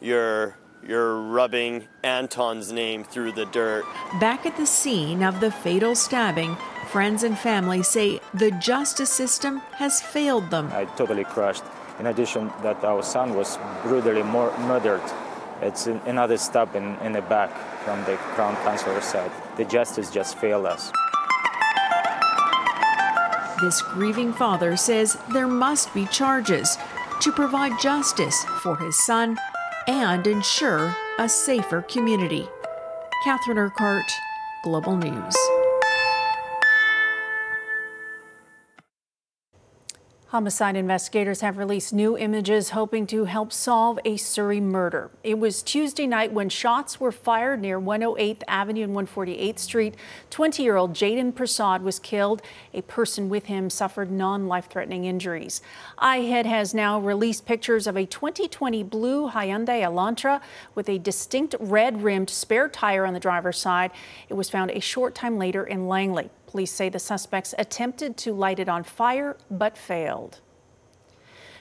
you're 0.00 0.56
you're 0.86 1.20
rubbing 1.20 1.88
Anton's 2.04 2.70
name 2.70 3.02
through 3.02 3.32
the 3.32 3.46
dirt. 3.46 3.84
Back 4.20 4.46
at 4.46 4.56
the 4.56 4.66
scene 4.66 5.24
of 5.24 5.40
the 5.40 5.50
fatal 5.50 5.96
stabbing, 5.96 6.56
Friends 6.86 7.24
and 7.24 7.36
family 7.36 7.82
say 7.82 8.20
the 8.34 8.52
justice 8.52 9.10
system 9.10 9.58
has 9.82 10.00
failed 10.00 10.48
them. 10.50 10.70
I 10.72 10.84
totally 10.84 11.24
crushed. 11.24 11.64
In 11.98 12.06
addition, 12.06 12.52
that 12.62 12.84
our 12.84 13.02
son 13.02 13.34
was 13.34 13.58
brutally 13.82 14.22
murdered. 14.22 15.02
It's 15.60 15.88
another 15.88 16.36
stab 16.36 16.76
in, 16.76 16.94
in 17.00 17.12
the 17.12 17.22
back 17.22 17.50
from 17.86 18.04
the 18.04 18.16
crown 18.34 18.56
counsellor 18.64 19.00
side. 19.00 19.30
The 19.56 19.64
justice 19.64 20.10
just 20.10 20.36
failed 20.38 20.66
us. 20.66 20.90
This 23.60 23.80
grieving 23.80 24.32
father 24.32 24.76
says 24.76 25.16
there 25.32 25.46
must 25.46 25.94
be 25.94 26.04
charges 26.06 26.76
to 27.20 27.30
provide 27.30 27.80
justice 27.80 28.44
for 28.60 28.76
his 28.76 28.98
son 29.06 29.38
and 29.86 30.26
ensure 30.26 30.96
a 31.20 31.28
safer 31.28 31.82
community. 31.82 32.48
Catherine 33.22 33.56
Urquhart, 33.56 34.10
Global 34.64 34.96
News. 34.96 35.36
Homicide 40.30 40.74
investigators 40.74 41.40
have 41.40 41.56
released 41.56 41.92
new 41.92 42.18
images 42.18 42.70
hoping 42.70 43.06
to 43.06 43.26
help 43.26 43.52
solve 43.52 44.00
a 44.04 44.16
Surrey 44.16 44.58
murder. 44.58 45.08
It 45.22 45.38
was 45.38 45.62
Tuesday 45.62 46.08
night 46.08 46.32
when 46.32 46.48
shots 46.48 46.98
were 46.98 47.12
fired 47.12 47.62
near 47.62 47.80
108th 47.80 48.42
Avenue 48.48 48.82
and 48.82 48.92
148th 48.92 49.60
Street. 49.60 49.94
20 50.30 50.64
year 50.64 50.74
old 50.74 50.94
Jaden 50.94 51.32
Prasad 51.32 51.82
was 51.82 52.00
killed. 52.00 52.42
A 52.74 52.82
person 52.82 53.28
with 53.28 53.46
him 53.46 53.70
suffered 53.70 54.10
non 54.10 54.48
life 54.48 54.68
threatening 54.68 55.04
injuries. 55.04 55.62
IHIT 55.98 56.44
has 56.44 56.74
now 56.74 56.98
released 56.98 57.46
pictures 57.46 57.86
of 57.86 57.96
a 57.96 58.04
2020 58.04 58.82
blue 58.82 59.30
Hyundai 59.30 59.82
Elantra 59.82 60.40
with 60.74 60.88
a 60.88 60.98
distinct 60.98 61.54
red 61.60 62.02
rimmed 62.02 62.30
spare 62.30 62.68
tire 62.68 63.06
on 63.06 63.14
the 63.14 63.20
driver's 63.20 63.58
side. 63.58 63.92
It 64.28 64.34
was 64.34 64.50
found 64.50 64.72
a 64.72 64.80
short 64.80 65.14
time 65.14 65.38
later 65.38 65.62
in 65.62 65.86
Langley. 65.86 66.30
Police 66.46 66.72
say 66.72 66.88
the 66.88 66.98
suspects 66.98 67.54
attempted 67.58 68.16
to 68.18 68.32
light 68.32 68.58
it 68.58 68.68
on 68.68 68.84
fire 68.84 69.36
but 69.50 69.76
failed. 69.76 70.40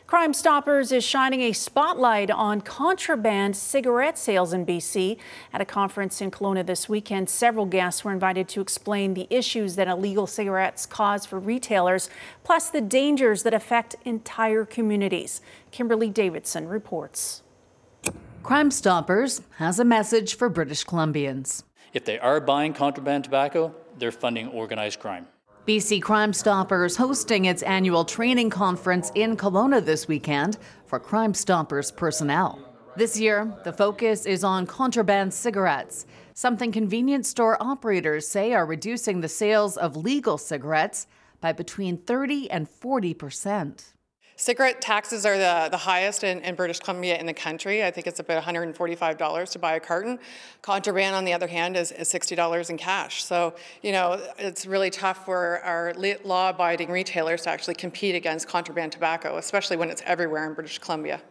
Crime 0.07 0.35
Stoppers 0.35 0.91
is 0.91 1.03
shining 1.03 1.41
a 1.41 1.51
spotlight 1.51 2.29
on 2.29 2.61
contraband 2.61 3.55
cigarette 3.55 4.19
sales 4.19 4.53
in 4.53 4.63
BC. 4.63 5.17
At 5.51 5.61
a 5.61 5.65
conference 5.65 6.21
in 6.21 6.29
Kelowna 6.29 6.63
this 6.63 6.87
weekend, 6.87 7.27
several 7.27 7.65
guests 7.65 8.03
were 8.03 8.11
invited 8.11 8.47
to 8.49 8.61
explain 8.61 9.15
the 9.15 9.25
issues 9.31 9.75
that 9.77 9.87
illegal 9.87 10.27
cigarettes 10.27 10.85
cause 10.85 11.25
for 11.25 11.39
retailers, 11.39 12.07
plus 12.43 12.69
the 12.69 12.81
dangers 12.81 13.41
that 13.41 13.53
affect 13.55 13.95
entire 14.05 14.63
communities. 14.63 15.41
Kimberly 15.71 16.11
Davidson 16.11 16.67
reports. 16.67 17.41
Crime 18.43 18.69
Stoppers 18.69 19.41
has 19.57 19.79
a 19.79 19.85
message 19.85 20.35
for 20.35 20.49
British 20.49 20.85
Columbians. 20.85 21.63
If 21.93 22.05
they 22.05 22.19
are 22.19 22.39
buying 22.39 22.73
contraband 22.73 23.23
tobacco, 23.23 23.73
they're 23.97 24.11
funding 24.11 24.47
organized 24.49 24.99
crime. 24.99 25.27
BC 25.67 25.99
Crime 26.01 26.31
Stoppers 26.31 26.95
hosting 26.95 27.45
its 27.45 27.63
annual 27.63 28.05
training 28.05 28.51
conference 28.51 29.11
in 29.15 29.35
Kelowna 29.35 29.83
this 29.83 30.07
weekend 30.07 30.59
for 30.85 30.99
Crime 30.99 31.33
Stoppers 31.33 31.91
personnel. 31.91 32.59
This 32.95 33.19
year, 33.19 33.51
the 33.63 33.73
focus 33.73 34.27
is 34.27 34.43
on 34.43 34.67
contraband 34.67 35.33
cigarettes, 35.33 36.05
something 36.35 36.71
convenience 36.71 37.29
store 37.29 37.57
operators 37.59 38.27
say 38.27 38.53
are 38.53 38.65
reducing 38.65 39.21
the 39.21 39.27
sales 39.27 39.75
of 39.75 39.97
legal 39.97 40.37
cigarettes 40.37 41.07
by 41.41 41.51
between 41.51 41.97
30 41.97 42.51
and 42.51 42.69
40 42.69 43.13
percent. 43.15 43.94
Cigarette 44.37 44.81
taxes 44.81 45.25
are 45.25 45.37
the, 45.37 45.69
the 45.71 45.77
highest 45.77 46.25
in, 46.25 46.41
in, 46.41 46.55
British 46.55 46.79
Columbia 46.79 47.17
in 47.17 47.25
the 47.25 47.33
country. 47.33 47.85
I 47.85 47.91
think 47.91 48.05
it's 48.05 48.19
about 48.19 48.43
$145 48.43 49.51
to 49.51 49.59
buy 49.59 49.75
a 49.75 49.79
carton. 49.79 50.19
Contraband, 50.61 51.15
on 51.15 51.23
the 51.23 51.31
other 51.31 51.47
hand, 51.47 51.77
is, 51.77 51.93
is 51.93 52.09
$60 52.09 52.69
in 52.69 52.77
cash. 52.77 53.23
So, 53.23 53.55
you 53.81 53.93
know, 53.93 54.21
it's 54.37 54.65
really 54.65 54.89
tough 54.89 55.23
for 55.23 55.61
our 55.63 55.93
law 56.25 56.49
abiding 56.49 56.91
retailers 56.91 57.43
to 57.43 57.49
actually 57.49 57.75
compete 57.75 58.13
against 58.13 58.49
contraband 58.49 58.91
tobacco, 58.91 59.37
especially 59.37 59.77
when 59.77 59.89
it's 59.89 60.01
everywhere 60.05 60.45
in 60.45 60.53
British 60.53 60.79
Columbia. 60.79 61.21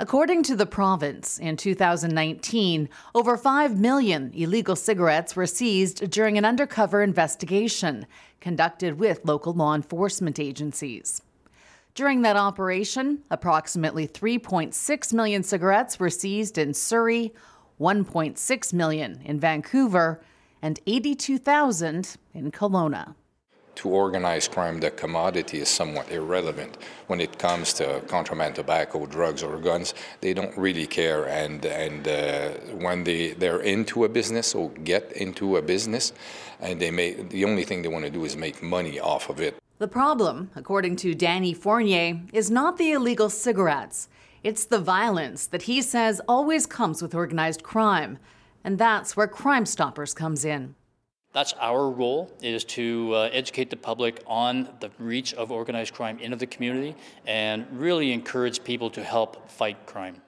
According 0.00 0.44
to 0.44 0.56
the 0.56 0.64
province, 0.64 1.38
in 1.38 1.56
2019, 1.58 2.88
over 3.14 3.36
5 3.36 3.78
million 3.78 4.32
illegal 4.34 4.76
cigarettes 4.76 5.36
were 5.36 5.46
seized 5.46 6.08
during 6.10 6.38
an 6.38 6.46
undercover 6.46 7.02
investigation 7.02 8.06
conducted 8.40 8.98
with 8.98 9.20
local 9.24 9.52
law 9.52 9.74
enforcement 9.74 10.38
agencies. 10.38 11.20
During 11.98 12.22
that 12.22 12.36
operation, 12.36 13.24
approximately 13.28 14.06
3.6 14.06 15.12
million 15.12 15.42
cigarettes 15.42 15.98
were 15.98 16.10
seized 16.10 16.56
in 16.56 16.72
Surrey, 16.72 17.34
1.6 17.80 18.72
million 18.72 19.20
in 19.24 19.40
Vancouver, 19.40 20.20
and 20.62 20.78
82,000 20.86 22.16
in 22.34 22.52
Kelowna. 22.52 23.16
To 23.74 23.88
organized 23.88 24.52
crime, 24.52 24.78
the 24.78 24.92
commodity 24.92 25.58
is 25.58 25.68
somewhat 25.68 26.08
irrelevant. 26.12 26.78
When 27.08 27.20
it 27.20 27.36
comes 27.36 27.72
to 27.74 28.00
contraband 28.06 28.54
tobacco, 28.54 29.04
drugs, 29.06 29.42
or 29.42 29.58
guns, 29.58 29.92
they 30.20 30.32
don't 30.34 30.56
really 30.56 30.86
care. 30.86 31.26
And, 31.26 31.66
and 31.66 32.06
uh, 32.06 32.50
when 32.78 33.02
they, 33.02 33.32
they're 33.32 33.62
into 33.62 34.04
a 34.04 34.08
business 34.08 34.54
or 34.54 34.70
get 34.70 35.10
into 35.14 35.56
a 35.56 35.62
business, 35.62 36.12
and 36.60 36.80
they 36.80 36.92
may, 36.92 37.14
the 37.14 37.44
only 37.44 37.64
thing 37.64 37.82
they 37.82 37.88
want 37.88 38.04
to 38.04 38.10
do 38.12 38.24
is 38.24 38.36
make 38.36 38.62
money 38.62 39.00
off 39.00 39.28
of 39.28 39.40
it. 39.40 39.58
The 39.78 39.86
problem, 39.86 40.50
according 40.56 40.96
to 40.96 41.14
Danny 41.14 41.54
Fournier, 41.54 42.20
is 42.32 42.50
not 42.50 42.78
the 42.78 42.90
illegal 42.90 43.30
cigarettes. 43.30 44.08
It's 44.42 44.64
the 44.64 44.80
violence 44.80 45.46
that 45.46 45.62
he 45.62 45.82
says 45.82 46.20
always 46.26 46.66
comes 46.66 47.00
with 47.00 47.14
organized 47.14 47.62
crime. 47.62 48.18
And 48.64 48.76
that's 48.76 49.16
where 49.16 49.28
Crime 49.28 49.64
Stoppers 49.64 50.14
comes 50.14 50.44
in. 50.44 50.74
That's 51.32 51.52
our 51.60 51.90
role 51.90 52.32
is 52.42 52.64
to 52.64 53.12
uh, 53.14 53.30
educate 53.32 53.70
the 53.70 53.76
public 53.76 54.20
on 54.26 54.68
the 54.80 54.90
reach 54.98 55.32
of 55.34 55.52
organized 55.52 55.94
crime 55.94 56.18
into 56.18 56.36
the 56.36 56.46
community 56.46 56.96
and 57.24 57.64
really 57.70 58.12
encourage 58.12 58.64
people 58.64 58.90
to 58.90 59.04
help 59.04 59.48
fight 59.48 59.86
crime. 59.86 60.20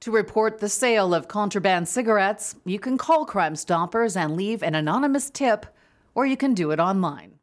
To 0.00 0.10
report 0.10 0.60
the 0.60 0.70
sale 0.70 1.12
of 1.12 1.28
contraband 1.28 1.86
cigarettes, 1.86 2.56
you 2.64 2.78
can 2.78 2.96
call 2.96 3.26
Crime 3.26 3.56
Stoppers 3.56 4.16
and 4.16 4.36
leave 4.36 4.62
an 4.62 4.74
anonymous 4.74 5.28
tip, 5.28 5.66
or 6.14 6.24
you 6.24 6.36
can 6.38 6.54
do 6.54 6.70
it 6.70 6.80
online. 6.80 7.34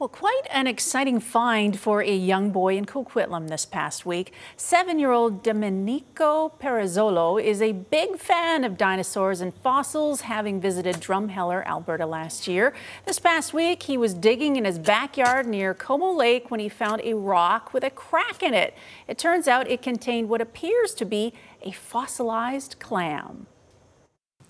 Well, 0.00 0.08
quite 0.08 0.46
an 0.50 0.66
exciting 0.66 1.20
find 1.20 1.78
for 1.78 2.00
a 2.00 2.16
young 2.16 2.52
boy 2.52 2.78
in 2.78 2.86
Coquitlam 2.86 3.48
this 3.48 3.66
past 3.66 4.06
week. 4.06 4.32
Seven 4.56 4.98
year 4.98 5.10
old 5.10 5.42
Domenico 5.42 6.54
Perizzolo 6.58 7.38
is 7.38 7.60
a 7.60 7.72
big 7.72 8.16
fan 8.16 8.64
of 8.64 8.78
dinosaurs 8.78 9.42
and 9.42 9.52
fossils, 9.52 10.22
having 10.22 10.58
visited 10.58 11.02
Drumheller, 11.02 11.66
Alberta 11.66 12.06
last 12.06 12.48
year. 12.48 12.72
This 13.04 13.18
past 13.18 13.52
week, 13.52 13.82
he 13.82 13.98
was 13.98 14.14
digging 14.14 14.56
in 14.56 14.64
his 14.64 14.78
backyard 14.78 15.46
near 15.46 15.74
Como 15.74 16.12
Lake 16.12 16.50
when 16.50 16.60
he 16.60 16.70
found 16.70 17.02
a 17.04 17.14
rock 17.14 17.74
with 17.74 17.84
a 17.84 17.90
crack 17.90 18.42
in 18.42 18.54
it. 18.54 18.74
It 19.06 19.18
turns 19.18 19.46
out 19.46 19.68
it 19.68 19.82
contained 19.82 20.30
what 20.30 20.40
appears 20.40 20.94
to 20.94 21.04
be 21.04 21.34
a 21.60 21.72
fossilized 21.72 22.76
clam. 22.78 23.48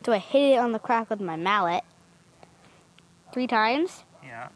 So 0.06 0.12
I 0.12 0.18
hit 0.18 0.52
it 0.52 0.58
on 0.60 0.70
the 0.70 0.78
crack 0.78 1.10
with 1.10 1.20
my 1.20 1.34
mallet 1.34 1.82
three 3.32 3.48
times. 3.48 4.04
Yeah. 4.22 4.50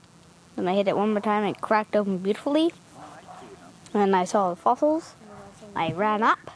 Then 0.56 0.68
I 0.68 0.75
hit 0.75 0.88
it 0.88 0.96
one 0.96 1.12
more 1.12 1.20
time 1.20 1.44
and 1.44 1.56
it 1.56 1.61
cracked 1.61 1.96
open 1.96 2.18
beautifully. 2.18 2.73
And 3.92 4.14
I 4.14 4.25
saw 4.25 4.50
the 4.50 4.56
fossils. 4.56 5.14
I 5.75 5.92
ran 5.92 6.23
up 6.23 6.50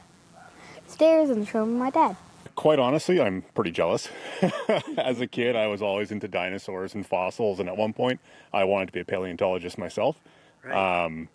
stairs 0.87 1.31
and 1.31 1.47
showed 1.47 1.67
my 1.67 1.91
dad. 1.91 2.17
Quite 2.55 2.79
honestly, 2.81 3.21
I'm 3.21 3.43
pretty 3.55 3.71
jealous. 3.71 4.09
As 4.99 5.21
a 5.21 5.29
kid, 5.29 5.55
I 5.55 5.69
was 5.69 5.81
always 5.81 6.11
into 6.11 6.27
dinosaurs 6.27 6.93
and 6.95 7.07
fossils, 7.07 7.61
and 7.61 7.69
at 7.69 7.77
one 7.77 7.93
point, 7.93 8.21
I 8.53 8.65
wanted 8.65 8.87
to 8.87 8.93
be 8.93 9.01
a 9.01 9.05
paleontologist 9.05 9.79
myself. 9.79 10.17
Right. 10.65 11.05
Um, 11.05 11.29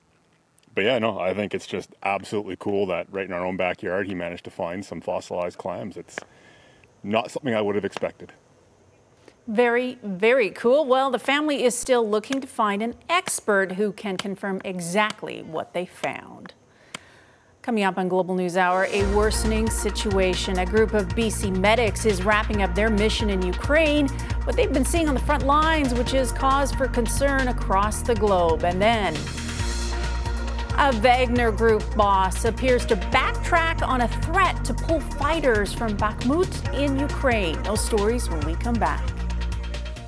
but 0.75 0.83
yeah, 0.83 0.99
no, 0.99 1.19
I 1.19 1.33
think 1.33 1.53
it's 1.53 1.67
just 1.67 1.91
absolutely 2.03 2.57
cool 2.59 2.87
that 2.87 3.07
right 3.09 3.25
in 3.25 3.31
our 3.31 3.45
own 3.45 3.55
backyard, 3.55 4.07
he 4.07 4.15
managed 4.15 4.43
to 4.45 4.51
find 4.51 4.83
some 4.83 4.99
fossilized 4.99 5.57
clams. 5.57 5.95
It's 5.95 6.17
not 7.03 7.31
something 7.31 7.53
I 7.53 7.61
would 7.61 7.75
have 7.75 7.85
expected. 7.85 8.33
Very, 9.47 9.97
very 10.01 10.49
cool. 10.51 10.85
Well, 10.85 11.11
the 11.11 11.19
family 11.19 11.65
is 11.65 11.77
still 11.77 12.09
looking 12.09 12.39
to 12.39 12.47
find 12.47 12.81
an 12.81 12.95
expert 13.09 13.73
who 13.73 13.91
can 13.91 14.15
confirm 14.15 14.61
exactly 14.63 15.43
what 15.43 15.73
they 15.73 15.85
found. 15.85 16.53
Coming 17.61 17.83
up 17.83 17.97
on 17.97 18.07
Global 18.07 18.35
News 18.35 18.55
Hour, 18.55 18.87
a 18.89 19.03
worsening 19.13 19.69
situation. 19.69 20.59
A 20.59 20.65
group 20.65 20.93
of 20.93 21.07
BC 21.09 21.57
medics 21.57 22.05
is 22.05 22.23
wrapping 22.23 22.61
up 22.61 22.73
their 22.73 22.89
mission 22.89 23.29
in 23.29 23.41
Ukraine, 23.41 24.07
what 24.45 24.55
they've 24.55 24.71
been 24.71 24.85
seeing 24.85 25.09
on 25.09 25.13
the 25.13 25.21
front 25.21 25.45
lines, 25.45 25.93
which 25.93 26.13
is 26.13 26.31
cause 26.31 26.71
for 26.73 26.87
concern 26.87 27.49
across 27.49 28.01
the 28.01 28.15
globe. 28.15 28.63
And 28.63 28.81
then 28.81 29.13
a 30.77 30.91
Wagner 31.01 31.51
Group 31.51 31.83
boss 31.95 32.45
appears 32.45 32.85
to 32.85 32.95
backtrack 32.95 33.85
on 33.85 34.01
a 34.01 34.07
threat 34.07 34.63
to 34.65 34.73
pull 34.73 35.01
fighters 35.01 35.73
from 35.73 35.97
Bakhmut 35.97 36.73
in 36.73 36.97
Ukraine. 36.97 37.61
Those 37.63 37.83
stories 37.83 38.29
when 38.29 38.39
we 38.41 38.55
come 38.55 38.75
back. 38.75 39.12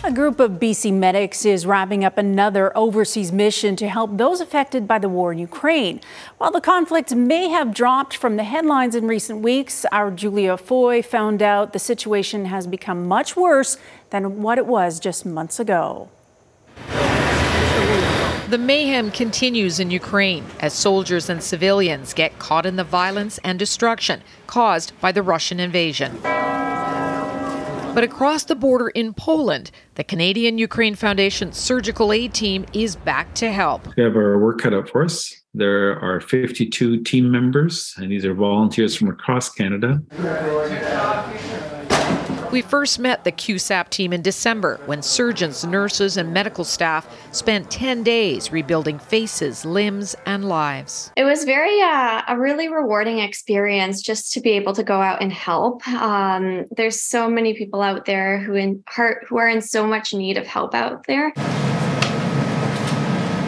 A 0.05 0.11
group 0.11 0.39
of 0.39 0.59
BC 0.59 0.93
medics 0.93 1.45
is 1.45 1.65
wrapping 1.65 2.05
up 2.05 2.19
another 2.19 2.71
overseas 2.77 3.31
mission 3.31 3.75
to 3.77 3.89
help 3.89 4.17
those 4.17 4.39
affected 4.39 4.87
by 4.87 4.99
the 4.99 5.09
war 5.09 5.31
in 5.31 5.39
Ukraine. 5.39 5.99
While 6.37 6.51
the 6.51 6.61
conflict 6.61 7.15
may 7.15 7.49
have 7.49 7.73
dropped 7.73 8.15
from 8.15 8.35
the 8.35 8.43
headlines 8.43 8.93
in 8.93 9.07
recent 9.07 9.41
weeks, 9.41 9.83
our 9.91 10.11
Julia 10.11 10.57
Foy 10.57 11.01
found 11.01 11.41
out 11.41 11.73
the 11.73 11.79
situation 11.79 12.45
has 12.45 12.67
become 12.67 13.07
much 13.07 13.35
worse 13.35 13.79
than 14.11 14.43
what 14.43 14.59
it 14.59 14.67
was 14.67 14.99
just 14.99 15.25
months 15.25 15.59
ago. 15.59 16.09
The 18.49 18.59
mayhem 18.59 19.09
continues 19.09 19.79
in 19.79 19.89
Ukraine 19.89 20.45
as 20.59 20.73
soldiers 20.73 21.31
and 21.31 21.41
civilians 21.41 22.13
get 22.13 22.37
caught 22.37 22.67
in 22.67 22.75
the 22.75 22.83
violence 22.83 23.39
and 23.39 23.57
destruction 23.57 24.21
caused 24.45 24.93
by 25.01 25.11
the 25.11 25.23
Russian 25.23 25.59
invasion. 25.59 26.21
But 27.95 28.03
across 28.03 28.43
the 28.43 28.55
border 28.55 28.89
in 28.89 29.13
Poland, 29.13 29.71
the 29.93 30.03
Canadian 30.03 30.57
Ukraine 30.57 30.95
Foundation 30.95 31.53
Surgical 31.53 32.11
Aid 32.11 32.33
Team 32.33 32.65
is 32.73 32.97
back 32.97 33.33
to 33.35 33.49
help. 33.49 33.87
We 33.95 34.03
have 34.03 34.17
our 34.17 34.37
work 34.37 34.59
cut 34.59 34.73
out 34.73 34.89
for 34.89 35.01
us. 35.01 35.33
There 35.53 35.97
are 36.01 36.19
52 36.19 37.03
team 37.03 37.31
members, 37.31 37.93
and 37.95 38.11
these 38.11 38.25
are 38.25 38.33
volunteers 38.33 38.97
from 38.97 39.07
across 39.07 39.49
Canada. 39.49 40.01
We 42.55 42.61
first 42.61 42.99
met 42.99 43.25
the 43.25 43.33
QSAP 43.33 43.89
team 43.89 44.13
in 44.13 44.21
December 44.21 44.79
when 44.85 45.01
surgeons, 45.01 45.65
nurses, 45.65 46.15
and 46.15 46.33
medical 46.33 46.63
staff 46.63 47.05
spent 47.33 47.69
10 47.69 48.01
days 48.01 48.49
rebuilding 48.49 48.97
faces, 48.97 49.65
limbs, 49.65 50.15
and 50.25 50.47
lives. 50.47 51.11
It 51.17 51.25
was 51.25 51.43
very 51.43 51.81
uh, 51.81 52.21
a 52.29 52.39
really 52.39 52.69
rewarding 52.69 53.19
experience 53.19 54.01
just 54.01 54.31
to 54.31 54.39
be 54.39 54.51
able 54.51 54.71
to 54.71 54.83
go 54.83 55.01
out 55.01 55.21
and 55.21 55.33
help. 55.33 55.85
Um, 55.89 56.63
there's 56.77 57.01
so 57.01 57.29
many 57.29 57.55
people 57.55 57.81
out 57.81 58.05
there 58.05 58.39
who 58.39 58.53
in 58.53 58.81
who 59.27 59.37
are 59.37 59.49
in 59.49 59.59
so 59.59 59.85
much 59.85 60.13
need 60.13 60.37
of 60.37 60.47
help 60.47 60.73
out 60.73 61.07
there. 61.07 61.33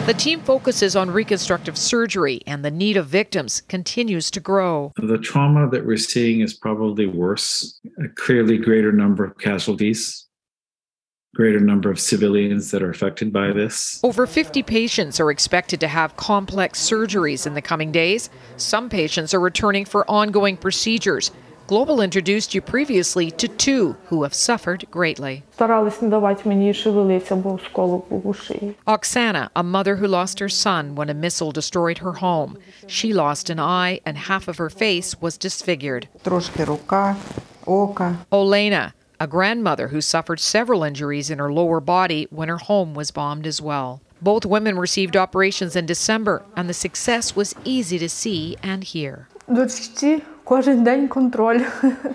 The 0.08 0.14
team 0.14 0.40
focuses 0.40 0.96
on 0.96 1.10
reconstructive 1.10 1.76
surgery, 1.76 2.40
and 2.46 2.64
the 2.64 2.70
need 2.70 2.96
of 2.96 3.08
victims 3.08 3.60
continues 3.68 4.30
to 4.30 4.40
grow. 4.40 4.94
The 4.96 5.18
trauma 5.18 5.68
that 5.68 5.84
we're 5.84 5.98
seeing 5.98 6.40
is 6.40 6.54
probably 6.54 7.04
worse. 7.04 7.78
A 8.02 8.08
clearly 8.14 8.56
greater 8.56 8.90
number 8.90 9.22
of 9.22 9.36
casualties, 9.36 10.26
greater 11.34 11.60
number 11.60 11.90
of 11.90 12.00
civilians 12.00 12.70
that 12.70 12.82
are 12.82 12.88
affected 12.88 13.34
by 13.34 13.52
this. 13.52 14.00
Over 14.02 14.26
50 14.26 14.62
patients 14.62 15.20
are 15.20 15.30
expected 15.30 15.78
to 15.80 15.88
have 15.88 16.16
complex 16.16 16.80
surgeries 16.80 17.46
in 17.46 17.52
the 17.52 17.60
coming 17.60 17.92
days. 17.92 18.30
Some 18.56 18.88
patients 18.88 19.34
are 19.34 19.40
returning 19.40 19.84
for 19.84 20.10
ongoing 20.10 20.56
procedures. 20.56 21.32
Global 21.68 22.00
introduced 22.00 22.54
you 22.54 22.62
previously 22.62 23.30
to 23.32 23.46
two 23.46 23.94
who 24.06 24.22
have 24.22 24.32
suffered 24.32 24.86
greatly. 24.90 25.44
Oksana, 28.86 29.50
a 29.54 29.62
mother 29.62 29.96
who 29.96 30.06
lost 30.06 30.38
her 30.38 30.48
son 30.48 30.94
when 30.94 31.10
a 31.10 31.14
missile 31.14 31.52
destroyed 31.52 31.98
her 31.98 32.14
home. 32.14 32.56
She 32.86 33.12
lost 33.12 33.50
an 33.50 33.60
eye 33.60 34.00
and 34.06 34.16
half 34.16 34.48
of 34.48 34.56
her 34.56 34.70
face 34.70 35.20
was 35.20 35.36
disfigured. 35.36 36.08
Olena, 38.32 38.94
a 39.20 39.26
grandmother 39.26 39.88
who 39.88 40.00
suffered 40.00 40.40
several 40.40 40.82
injuries 40.82 41.28
in 41.28 41.38
her 41.38 41.52
lower 41.52 41.80
body 41.80 42.26
when 42.30 42.48
her 42.48 42.56
home 42.56 42.94
was 42.94 43.10
bombed 43.10 43.46
as 43.46 43.60
well. 43.60 44.00
Both 44.22 44.46
women 44.46 44.78
received 44.78 45.18
operations 45.18 45.76
in 45.76 45.84
December, 45.84 46.46
and 46.56 46.66
the 46.66 46.72
success 46.72 47.36
was 47.36 47.54
easy 47.62 47.98
to 47.98 48.08
see 48.08 48.56
and 48.62 48.82
hear. 48.84 49.28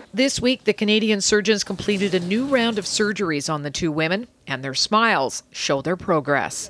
This 0.13 0.39
week, 0.39 0.65
the 0.65 0.73
Canadian 0.73 1.21
surgeons 1.21 1.63
completed 1.63 2.13
a 2.13 2.19
new 2.19 2.45
round 2.45 2.77
of 2.77 2.85
surgeries 2.85 3.51
on 3.51 3.63
the 3.63 3.71
two 3.71 3.91
women, 3.91 4.27
and 4.45 4.63
their 4.63 4.75
smiles 4.75 5.41
show 5.51 5.81
their 5.81 5.97
progress. 5.97 6.69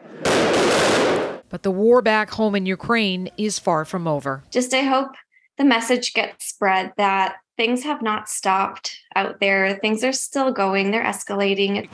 But 1.49 1.63
the 1.63 1.71
war 1.71 2.01
back 2.01 2.31
home 2.31 2.55
in 2.55 2.65
Ukraine 2.65 3.29
is 3.37 3.59
far 3.59 3.83
from 3.83 4.07
over. 4.07 4.43
Just 4.51 4.73
I 4.73 4.81
hope 4.81 5.11
the 5.57 5.65
message 5.65 6.13
gets 6.13 6.45
spread 6.45 6.93
that 6.95 7.35
things 7.57 7.83
have 7.83 8.01
not 8.01 8.29
stopped 8.29 8.97
out 9.15 9.41
there. 9.41 9.77
Things 9.79 10.03
are 10.03 10.13
still 10.13 10.53
going, 10.53 10.91
they're 10.91 11.03
escalating. 11.03 11.89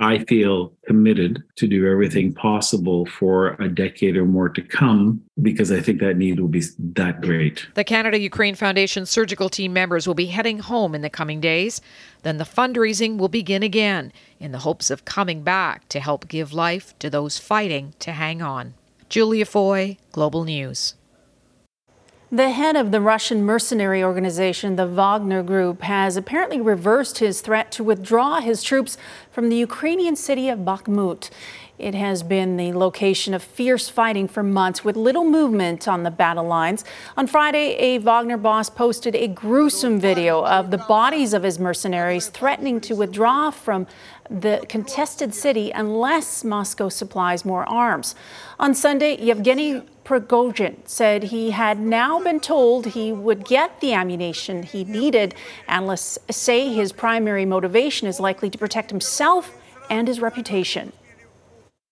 I 0.00 0.24
feel 0.24 0.72
committed 0.86 1.42
to 1.56 1.66
do 1.66 1.86
everything 1.86 2.32
possible 2.32 3.04
for 3.04 3.48
a 3.60 3.68
decade 3.68 4.16
or 4.16 4.24
more 4.24 4.48
to 4.48 4.62
come 4.62 5.22
because 5.42 5.70
I 5.70 5.80
think 5.80 6.00
that 6.00 6.16
need 6.16 6.40
will 6.40 6.48
be 6.48 6.62
that 6.78 7.20
great. 7.20 7.66
The 7.74 7.84
Canada 7.84 8.18
Ukraine 8.18 8.54
Foundation 8.54 9.04
surgical 9.04 9.50
team 9.50 9.74
members 9.74 10.06
will 10.06 10.14
be 10.14 10.26
heading 10.26 10.60
home 10.60 10.94
in 10.94 11.02
the 11.02 11.10
coming 11.10 11.40
days. 11.40 11.82
Then 12.22 12.38
the 12.38 12.44
fundraising 12.44 13.18
will 13.18 13.28
begin 13.28 13.62
again 13.62 14.10
in 14.38 14.52
the 14.52 14.60
hopes 14.60 14.90
of 14.90 15.04
coming 15.04 15.42
back 15.42 15.86
to 15.90 16.00
help 16.00 16.28
give 16.28 16.54
life 16.54 16.98
to 16.98 17.10
those 17.10 17.38
fighting 17.38 17.92
to 17.98 18.12
hang 18.12 18.40
on. 18.40 18.74
Julia 19.10 19.44
Foy, 19.44 19.98
Global 20.12 20.44
News. 20.44 20.94
The 22.32 22.50
head 22.50 22.76
of 22.76 22.92
the 22.92 23.00
Russian 23.00 23.42
mercenary 23.42 24.04
organization, 24.04 24.76
the 24.76 24.86
Wagner 24.86 25.42
Group, 25.42 25.82
has 25.82 26.16
apparently 26.16 26.60
reversed 26.60 27.18
his 27.18 27.40
threat 27.40 27.72
to 27.72 27.82
withdraw 27.82 28.38
his 28.38 28.62
troops 28.62 28.96
from 29.32 29.48
the 29.48 29.56
Ukrainian 29.56 30.14
city 30.14 30.48
of 30.48 30.60
Bakhmut. 30.60 31.30
It 31.76 31.96
has 31.96 32.22
been 32.22 32.56
the 32.56 32.72
location 32.72 33.34
of 33.34 33.42
fierce 33.42 33.88
fighting 33.88 34.28
for 34.28 34.44
months 34.44 34.84
with 34.84 34.94
little 34.94 35.24
movement 35.24 35.88
on 35.88 36.04
the 36.04 36.10
battle 36.12 36.44
lines. 36.44 36.84
On 37.16 37.26
Friday, 37.26 37.74
a 37.78 37.98
Wagner 37.98 38.36
boss 38.36 38.70
posted 38.70 39.16
a 39.16 39.26
gruesome 39.26 39.98
video 39.98 40.44
of 40.44 40.70
the 40.70 40.78
bodies 40.78 41.34
of 41.34 41.42
his 41.42 41.58
mercenaries 41.58 42.28
threatening 42.28 42.80
to 42.82 42.94
withdraw 42.94 43.50
from 43.50 43.88
the 44.30 44.64
contested 44.68 45.34
city 45.34 45.72
unless 45.72 46.44
Moscow 46.44 46.90
supplies 46.90 47.44
more 47.44 47.68
arms. 47.68 48.14
On 48.60 48.72
Sunday, 48.72 49.20
Yevgeny 49.20 49.82
Prigozhin 50.10 50.76
said 50.88 51.22
he 51.22 51.52
had 51.52 51.78
now 51.78 52.18
been 52.18 52.40
told 52.40 52.84
he 52.84 53.12
would 53.12 53.44
get 53.44 53.80
the 53.80 53.92
ammunition 53.92 54.64
he 54.64 54.82
needed. 54.82 55.36
Analysts 55.68 56.18
say 56.28 56.72
his 56.72 56.90
primary 56.92 57.44
motivation 57.44 58.08
is 58.08 58.18
likely 58.18 58.50
to 58.50 58.58
protect 58.58 58.90
himself 58.90 59.56
and 59.88 60.08
his 60.08 60.18
reputation. 60.18 60.92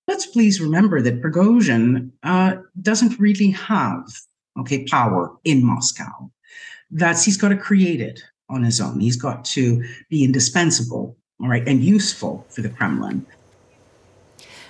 Let's 0.08 0.26
please 0.26 0.60
remember 0.60 1.00
that 1.00 1.22
Prigozhin 1.22 2.10
uh, 2.24 2.56
doesn't 2.82 3.20
really 3.20 3.52
have 3.52 4.02
okay 4.58 4.84
power 4.86 5.32
in 5.44 5.64
Moscow. 5.64 6.28
That's 6.90 7.24
he's 7.24 7.36
got 7.36 7.50
to 7.50 7.56
create 7.56 8.00
it 8.00 8.20
on 8.48 8.64
his 8.64 8.80
own. 8.80 8.98
He's 8.98 9.14
got 9.14 9.44
to 9.44 9.84
be 10.10 10.24
indispensable, 10.24 11.16
all 11.40 11.48
right, 11.48 11.68
and 11.68 11.84
useful 11.84 12.44
for 12.48 12.62
the 12.62 12.68
Kremlin. 12.68 13.24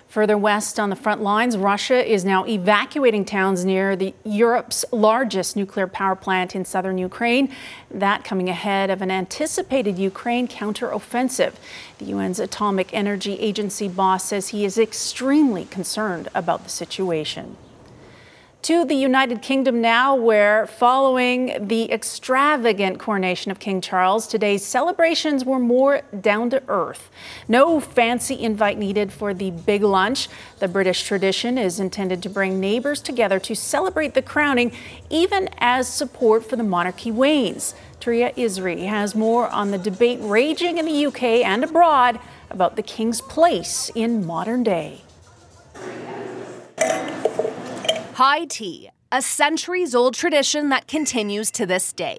Further 0.08 0.38
west 0.38 0.80
on 0.80 0.88
the 0.88 0.96
front 0.96 1.22
lines, 1.22 1.58
Russia 1.58 2.02
is 2.02 2.24
now 2.24 2.46
evacuating 2.46 3.26
towns 3.26 3.66
near 3.66 3.94
the 3.94 4.14
Europe's 4.24 4.82
largest 4.90 5.54
nuclear 5.54 5.86
power 5.86 6.16
plant 6.16 6.56
in 6.56 6.64
southern 6.64 6.96
Ukraine. 6.96 7.52
That 7.90 8.24
coming 8.24 8.48
ahead 8.48 8.88
of 8.88 9.02
an 9.02 9.10
anticipated 9.10 9.98
Ukraine 9.98 10.48
counteroffensive. 10.48 11.54
The 11.98 12.10
UN's 12.14 12.40
Atomic 12.40 12.94
Energy 12.94 13.38
Agency 13.38 13.86
boss 13.86 14.24
says 14.24 14.48
he 14.48 14.64
is 14.64 14.78
extremely 14.78 15.66
concerned 15.66 16.28
about 16.34 16.64
the 16.64 16.70
situation. 16.70 17.58
To 18.62 18.84
the 18.84 18.94
United 18.94 19.40
Kingdom 19.40 19.80
now, 19.80 20.16
where 20.16 20.66
following 20.66 21.68
the 21.68 21.90
extravagant 21.92 22.98
coronation 22.98 23.52
of 23.52 23.60
King 23.60 23.80
Charles, 23.80 24.26
today's 24.26 24.64
celebrations 24.64 25.44
were 25.44 25.60
more 25.60 26.02
down 26.20 26.50
to 26.50 26.62
earth. 26.66 27.08
No 27.46 27.78
fancy 27.78 28.42
invite 28.42 28.76
needed 28.76 29.12
for 29.12 29.32
the 29.32 29.52
big 29.52 29.82
lunch. 29.82 30.28
The 30.58 30.66
British 30.66 31.04
tradition 31.04 31.56
is 31.56 31.78
intended 31.78 32.20
to 32.24 32.28
bring 32.28 32.58
neighbors 32.58 33.00
together 33.00 33.38
to 33.38 33.54
celebrate 33.54 34.14
the 34.14 34.22
crowning, 34.22 34.72
even 35.08 35.48
as 35.58 35.88
support 35.88 36.44
for 36.44 36.56
the 36.56 36.64
monarchy 36.64 37.12
wanes. 37.12 37.74
Tria 38.00 38.32
Isri 38.32 38.86
has 38.86 39.14
more 39.14 39.48
on 39.48 39.70
the 39.70 39.78
debate 39.78 40.18
raging 40.20 40.78
in 40.78 40.84
the 40.84 41.06
UK 41.06 41.22
and 41.22 41.62
abroad 41.62 42.18
about 42.50 42.74
the 42.74 42.82
king's 42.82 43.20
place 43.20 43.88
in 43.94 44.26
modern 44.26 44.64
day. 44.64 45.02
High 48.18 48.46
tea, 48.46 48.90
a 49.12 49.22
centuries 49.22 49.94
old 49.94 50.12
tradition 50.12 50.70
that 50.70 50.88
continues 50.88 51.52
to 51.52 51.64
this 51.64 51.92
day. 51.92 52.18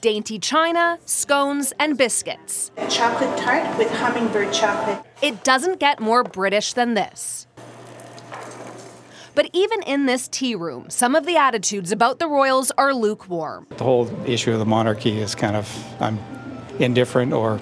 Dainty 0.00 0.38
china, 0.38 1.00
scones, 1.04 1.72
and 1.80 1.98
biscuits. 1.98 2.70
A 2.76 2.86
chocolate 2.86 3.36
tart 3.40 3.76
with 3.76 3.90
hummingbird 3.90 4.52
chocolate. 4.52 5.04
It 5.20 5.42
doesn't 5.42 5.80
get 5.80 5.98
more 5.98 6.22
British 6.22 6.74
than 6.74 6.94
this. 6.94 7.48
But 9.34 9.50
even 9.52 9.82
in 9.82 10.06
this 10.06 10.28
tea 10.28 10.54
room, 10.54 10.90
some 10.90 11.16
of 11.16 11.26
the 11.26 11.36
attitudes 11.36 11.90
about 11.90 12.20
the 12.20 12.28
royals 12.28 12.70
are 12.78 12.94
lukewarm. 12.94 13.66
The 13.70 13.82
whole 13.82 14.08
issue 14.28 14.52
of 14.52 14.60
the 14.60 14.64
monarchy 14.64 15.18
is 15.18 15.34
kind 15.34 15.56
of, 15.56 15.68
I'm 16.00 16.20
indifferent, 16.78 17.32
or 17.32 17.60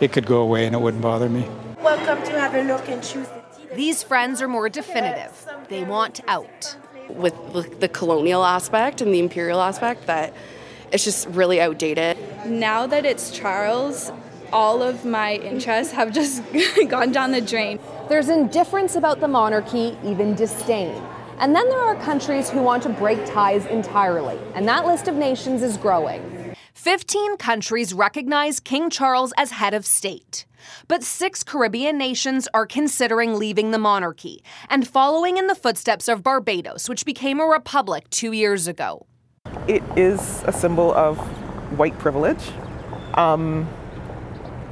it 0.00 0.12
could 0.12 0.26
go 0.26 0.42
away 0.42 0.66
and 0.66 0.74
it 0.74 0.82
wouldn't 0.82 1.02
bother 1.02 1.30
me. 1.30 1.48
Welcome 1.80 2.22
to 2.26 2.38
have 2.38 2.54
a 2.54 2.62
look 2.64 2.86
and 2.90 3.02
choose 3.02 3.26
these 3.74 4.02
friends 4.02 4.40
are 4.42 4.48
more 4.48 4.68
definitive. 4.68 5.46
They 5.68 5.84
want 5.84 6.20
out. 6.28 6.76
With 7.08 7.80
the 7.80 7.88
colonial 7.88 8.44
aspect 8.44 9.00
and 9.00 9.14
the 9.14 9.20
imperial 9.20 9.60
aspect, 9.60 10.06
that 10.06 10.32
it's 10.92 11.04
just 11.04 11.28
really 11.28 11.60
outdated. 11.60 12.16
Now 12.46 12.86
that 12.86 13.04
it's 13.04 13.30
Charles, 13.30 14.10
all 14.52 14.82
of 14.82 15.04
my 15.04 15.34
interests 15.34 15.92
have 15.92 16.12
just 16.12 16.42
gone 16.88 17.12
down 17.12 17.32
the 17.32 17.40
drain. 17.40 17.78
There's 18.08 18.28
indifference 18.28 18.96
about 18.96 19.20
the 19.20 19.28
monarchy, 19.28 19.96
even 20.04 20.34
disdain. 20.34 21.02
And 21.38 21.54
then 21.54 21.68
there 21.68 21.80
are 21.80 21.94
countries 21.96 22.48
who 22.48 22.62
want 22.62 22.82
to 22.84 22.88
break 22.88 23.24
ties 23.26 23.66
entirely, 23.66 24.38
and 24.54 24.66
that 24.68 24.86
list 24.86 25.06
of 25.06 25.16
nations 25.16 25.62
is 25.62 25.76
growing. 25.76 26.54
15 26.72 27.36
countries 27.36 27.92
recognize 27.92 28.58
King 28.58 28.88
Charles 28.90 29.34
as 29.36 29.50
head 29.50 29.74
of 29.74 29.84
state. 29.84 30.46
But 30.88 31.02
six 31.02 31.42
Caribbean 31.42 31.98
nations 31.98 32.48
are 32.54 32.66
considering 32.66 33.34
leaving 33.34 33.70
the 33.70 33.78
monarchy 33.78 34.42
and 34.68 34.86
following 34.86 35.36
in 35.36 35.46
the 35.46 35.54
footsteps 35.54 36.08
of 36.08 36.22
Barbados, 36.22 36.88
which 36.88 37.04
became 37.04 37.40
a 37.40 37.44
republic 37.44 38.08
two 38.10 38.32
years 38.32 38.66
ago. 38.66 39.06
It 39.68 39.82
is 39.96 40.42
a 40.44 40.52
symbol 40.52 40.92
of 40.94 41.18
white 41.78 41.98
privilege. 41.98 42.42
Um, 43.14 43.68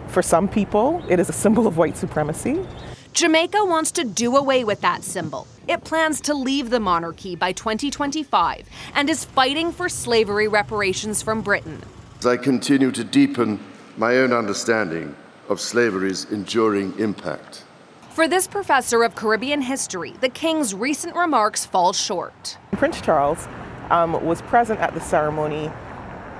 for 0.08 0.22
some 0.22 0.48
people, 0.48 1.04
it 1.08 1.18
is 1.18 1.28
a 1.28 1.32
symbol 1.32 1.66
of 1.66 1.76
white 1.76 1.96
supremacy. 1.96 2.64
Jamaica 3.12 3.64
wants 3.64 3.92
to 3.92 4.04
do 4.04 4.36
away 4.36 4.64
with 4.64 4.80
that 4.80 5.04
symbol. 5.04 5.46
It 5.68 5.84
plans 5.84 6.20
to 6.22 6.34
leave 6.34 6.70
the 6.70 6.80
monarchy 6.80 7.36
by 7.36 7.52
2025 7.52 8.68
and 8.94 9.08
is 9.08 9.24
fighting 9.24 9.72
for 9.72 9.88
slavery 9.88 10.48
reparations 10.48 11.22
from 11.22 11.40
Britain. 11.40 11.80
as 12.18 12.26
I 12.26 12.36
continue 12.36 12.90
to 12.90 13.04
deepen 13.04 13.60
my 13.96 14.16
own 14.16 14.32
understanding 14.32 15.14
of 15.48 15.60
slavery's 15.60 16.24
enduring 16.30 16.98
impact. 16.98 17.64
For 18.10 18.28
this 18.28 18.46
professor 18.46 19.02
of 19.02 19.14
Caribbean 19.14 19.60
history, 19.60 20.14
the 20.20 20.28
king's 20.28 20.74
recent 20.74 21.16
remarks 21.16 21.66
fall 21.66 21.92
short. 21.92 22.58
Prince 22.72 23.00
Charles 23.00 23.48
um, 23.90 24.24
was 24.24 24.40
present 24.42 24.78
at 24.80 24.94
the 24.94 25.00
ceremony, 25.00 25.70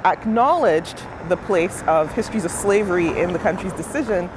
acknowledged 0.05 1.03
the 1.29 1.37
place 1.37 1.83
of 1.87 2.13
histories 2.13 2.45
of 2.45 2.51
slavery 2.51 3.09
in 3.21 3.33
the 3.33 3.39
country's 3.39 3.73
decision, 3.73 4.31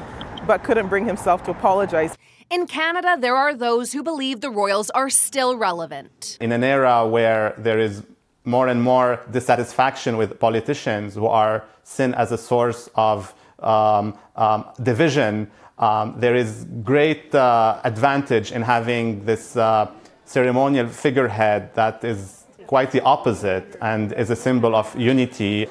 but 0.47 0.63
couldn't 0.63 0.88
bring 0.88 1.06
himself 1.06 1.43
to 1.43 1.51
apologize. 1.51 2.17
In 2.49 2.65
Canada, 2.65 3.17
there 3.19 3.36
are 3.36 3.53
those 3.53 3.91
who 3.91 4.01
believe 4.01 4.41
the 4.41 4.49
royals 4.49 4.89
are 4.91 5.10
still 5.10 5.58
relevant. 5.58 6.38
In 6.39 6.51
an 6.51 6.63
era 6.63 7.06
where 7.06 7.53
there 7.58 7.77
is 7.77 8.03
more 8.45 8.69
and 8.69 8.82
more 8.82 9.19
dissatisfaction 9.30 10.15
with 10.15 10.39
politicians 10.39 11.13
who 11.13 11.27
are 11.27 11.65
seen 11.84 12.13
as 12.13 12.32
a 12.32 12.38
source 12.38 12.89
of 12.95 13.36
um, 13.60 14.17
um, 14.36 14.65
division, 14.84 15.50
um, 15.80 16.15
there 16.17 16.36
is 16.36 16.65
great 16.84 17.34
uh, 17.36 17.80
advantage 17.84 18.52
in 18.52 18.62
having 18.62 19.24
this 19.26 19.56
uh, 19.56 19.91
ceremonial 20.26 20.88
figurehead 20.88 21.74
that 21.76 22.04
is 22.04 22.46
quite 22.65 22.91
the 22.91 23.02
opposite 23.02 23.78
and 23.82 24.13
is 24.13 24.30
a 24.30 24.36
symbol 24.36 24.76
of 24.76 24.93
unity. 25.00 25.67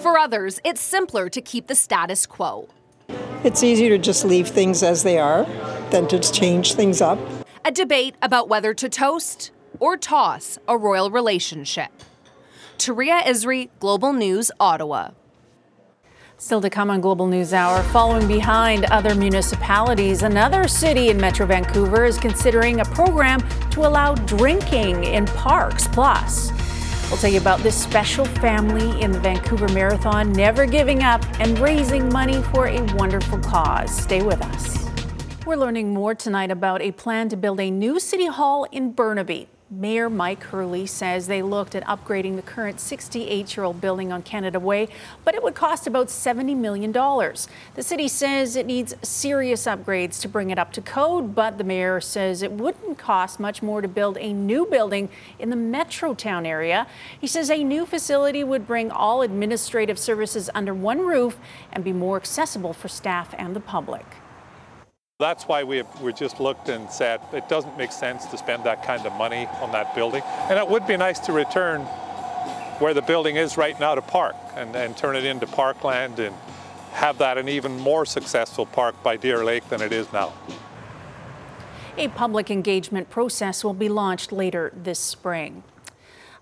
For 0.00 0.18
others, 0.18 0.60
it's 0.64 0.80
simpler 0.80 1.28
to 1.28 1.40
keep 1.40 1.66
the 1.66 1.74
status 1.74 2.26
quo. 2.26 2.68
It's 3.44 3.62
easier 3.62 3.90
to 3.90 3.98
just 3.98 4.24
leave 4.24 4.48
things 4.48 4.82
as 4.82 5.02
they 5.02 5.18
are 5.18 5.44
than 5.90 6.08
to 6.08 6.18
change 6.18 6.74
things 6.74 7.00
up. 7.00 7.18
A 7.64 7.70
debate 7.70 8.14
about 8.22 8.48
whether 8.48 8.74
to 8.74 8.88
toast 8.88 9.50
or 9.78 9.96
toss 9.96 10.58
a 10.66 10.76
royal 10.76 11.10
relationship. 11.10 11.90
Taria 12.78 13.22
Isri, 13.22 13.68
Global 13.78 14.12
News, 14.12 14.50
Ottawa. 14.58 15.10
Still 16.40 16.62
to 16.62 16.70
come 16.70 16.90
on 16.90 17.02
Global 17.02 17.26
News 17.26 17.52
Hour, 17.52 17.82
following 17.92 18.26
behind 18.26 18.86
other 18.86 19.14
municipalities, 19.14 20.22
another 20.22 20.66
city 20.66 21.10
in 21.10 21.20
Metro 21.20 21.44
Vancouver 21.44 22.06
is 22.06 22.16
considering 22.16 22.80
a 22.80 22.84
program 22.86 23.46
to 23.72 23.86
allow 23.86 24.14
drinking 24.14 25.04
in 25.04 25.26
parks. 25.26 25.86
Plus, 25.88 26.50
we'll 27.10 27.18
tell 27.18 27.30
you 27.30 27.38
about 27.38 27.60
this 27.60 27.76
special 27.76 28.24
family 28.24 29.02
in 29.02 29.12
the 29.12 29.20
Vancouver 29.20 29.68
Marathon 29.68 30.32
never 30.32 30.64
giving 30.64 31.02
up 31.02 31.22
and 31.40 31.58
raising 31.58 32.08
money 32.08 32.40
for 32.54 32.68
a 32.68 32.80
wonderful 32.94 33.38
cause. 33.40 33.94
Stay 33.94 34.22
with 34.22 34.40
us. 34.40 34.88
We're 35.44 35.56
learning 35.56 35.92
more 35.92 36.14
tonight 36.14 36.50
about 36.50 36.80
a 36.80 36.90
plan 36.92 37.28
to 37.28 37.36
build 37.36 37.60
a 37.60 37.70
new 37.70 38.00
city 38.00 38.28
hall 38.28 38.64
in 38.72 38.92
Burnaby. 38.92 39.46
Mayor 39.72 40.10
Mike 40.10 40.42
Hurley 40.42 40.84
says 40.84 41.28
they 41.28 41.42
looked 41.42 41.76
at 41.76 41.84
upgrading 41.84 42.34
the 42.34 42.42
current 42.42 42.80
68 42.80 43.56
year 43.56 43.62
old 43.62 43.80
building 43.80 44.10
on 44.10 44.20
Canada 44.20 44.58
Way, 44.58 44.88
but 45.24 45.36
it 45.36 45.44
would 45.44 45.54
cost 45.54 45.86
about 45.86 46.08
$70 46.08 46.56
million. 46.56 46.90
The 46.90 47.82
city 47.82 48.08
says 48.08 48.56
it 48.56 48.66
needs 48.66 48.96
serious 49.00 49.66
upgrades 49.66 50.20
to 50.22 50.28
bring 50.28 50.50
it 50.50 50.58
up 50.58 50.72
to 50.72 50.80
code, 50.80 51.36
but 51.36 51.56
the 51.56 51.62
mayor 51.62 52.00
says 52.00 52.42
it 52.42 52.50
wouldn't 52.50 52.98
cost 52.98 53.38
much 53.38 53.62
more 53.62 53.80
to 53.80 53.86
build 53.86 54.18
a 54.18 54.32
new 54.32 54.66
building 54.66 55.08
in 55.38 55.50
the 55.50 55.56
Metrotown 55.56 56.46
area. 56.46 56.88
He 57.20 57.28
says 57.28 57.48
a 57.48 57.62
new 57.62 57.86
facility 57.86 58.42
would 58.42 58.66
bring 58.66 58.90
all 58.90 59.22
administrative 59.22 60.00
services 60.00 60.50
under 60.52 60.74
one 60.74 60.98
roof 61.06 61.36
and 61.72 61.84
be 61.84 61.92
more 61.92 62.16
accessible 62.16 62.72
for 62.72 62.88
staff 62.88 63.36
and 63.38 63.54
the 63.54 63.60
public. 63.60 64.19
That's 65.20 65.44
why 65.44 65.64
we, 65.64 65.76
have, 65.76 66.00
we 66.00 66.14
just 66.14 66.40
looked 66.40 66.70
and 66.70 66.90
said 66.90 67.20
it 67.34 67.46
doesn't 67.46 67.76
make 67.76 67.92
sense 67.92 68.24
to 68.24 68.38
spend 68.38 68.64
that 68.64 68.82
kind 68.82 69.04
of 69.04 69.12
money 69.12 69.46
on 69.60 69.70
that 69.72 69.94
building. 69.94 70.22
And 70.48 70.58
it 70.58 70.66
would 70.66 70.86
be 70.86 70.96
nice 70.96 71.18
to 71.20 71.32
return 71.32 71.82
where 72.80 72.94
the 72.94 73.02
building 73.02 73.36
is 73.36 73.58
right 73.58 73.78
now 73.78 73.94
to 73.94 74.00
park 74.00 74.34
and, 74.54 74.74
and 74.74 74.96
turn 74.96 75.16
it 75.16 75.26
into 75.26 75.46
parkland 75.46 76.18
and 76.18 76.34
have 76.92 77.18
that 77.18 77.36
an 77.36 77.50
even 77.50 77.78
more 77.78 78.06
successful 78.06 78.64
park 78.64 79.02
by 79.02 79.18
Deer 79.18 79.44
Lake 79.44 79.68
than 79.68 79.82
it 79.82 79.92
is 79.92 80.10
now. 80.10 80.32
A 81.98 82.08
public 82.08 82.50
engagement 82.50 83.10
process 83.10 83.62
will 83.62 83.74
be 83.74 83.90
launched 83.90 84.32
later 84.32 84.72
this 84.74 84.98
spring. 84.98 85.62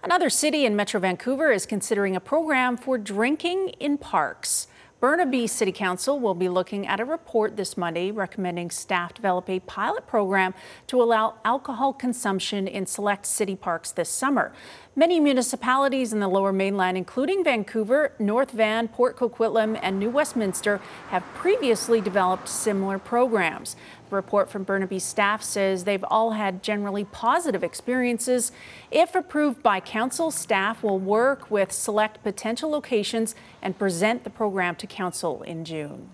Another 0.04 0.30
city 0.30 0.64
in 0.64 0.76
Metro 0.76 1.00
Vancouver 1.00 1.50
is 1.50 1.66
considering 1.66 2.14
a 2.14 2.20
program 2.20 2.76
for 2.76 2.96
drinking 2.96 3.70
in 3.80 3.98
parks. 3.98 4.68
Burnaby 5.00 5.46
City 5.46 5.70
Council 5.70 6.18
will 6.18 6.34
be 6.34 6.48
looking 6.48 6.84
at 6.84 6.98
a 6.98 7.04
report 7.04 7.56
this 7.56 7.76
Monday 7.76 8.10
recommending 8.10 8.68
staff 8.68 9.14
develop 9.14 9.48
a 9.48 9.60
pilot 9.60 10.08
program 10.08 10.54
to 10.88 11.00
allow 11.00 11.36
alcohol 11.44 11.92
consumption 11.92 12.66
in 12.66 12.84
select 12.84 13.24
city 13.24 13.54
parks 13.54 13.92
this 13.92 14.08
summer. 14.08 14.52
Many 14.96 15.20
municipalities 15.20 16.12
in 16.12 16.18
the 16.18 16.26
lower 16.26 16.52
mainland, 16.52 16.96
including 16.96 17.44
Vancouver, 17.44 18.12
North 18.18 18.50
Van, 18.50 18.88
Port 18.88 19.16
Coquitlam, 19.16 19.78
and 19.80 20.00
New 20.00 20.10
Westminster, 20.10 20.80
have 21.10 21.22
previously 21.34 22.00
developed 22.00 22.48
similar 22.48 22.98
programs. 22.98 23.76
Report 24.12 24.50
from 24.50 24.64
Burnaby 24.64 24.98
staff 24.98 25.42
says 25.42 25.84
they've 25.84 26.04
all 26.04 26.32
had 26.32 26.62
generally 26.62 27.04
positive 27.04 27.62
experiences. 27.62 28.52
If 28.90 29.14
approved 29.14 29.62
by 29.62 29.80
council, 29.80 30.30
staff 30.30 30.82
will 30.82 30.98
work 30.98 31.50
with 31.50 31.72
select 31.72 32.22
potential 32.22 32.70
locations 32.70 33.34
and 33.62 33.78
present 33.78 34.24
the 34.24 34.30
program 34.30 34.76
to 34.76 34.86
council 34.86 35.42
in 35.42 35.64
June. 35.64 36.10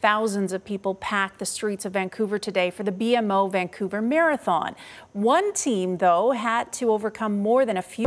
Thousands 0.00 0.52
of 0.52 0.64
people 0.64 0.94
packed 0.94 1.40
the 1.40 1.46
streets 1.46 1.84
of 1.84 1.94
Vancouver 1.94 2.38
today 2.38 2.70
for 2.70 2.84
the 2.84 2.92
BMO 2.92 3.50
Vancouver 3.50 4.00
Marathon. 4.00 4.76
One 5.12 5.52
team, 5.52 5.98
though, 5.98 6.30
had 6.30 6.72
to 6.74 6.92
overcome 6.92 7.38
more 7.40 7.66
than 7.66 7.76
a 7.76 7.82
few 7.82 8.04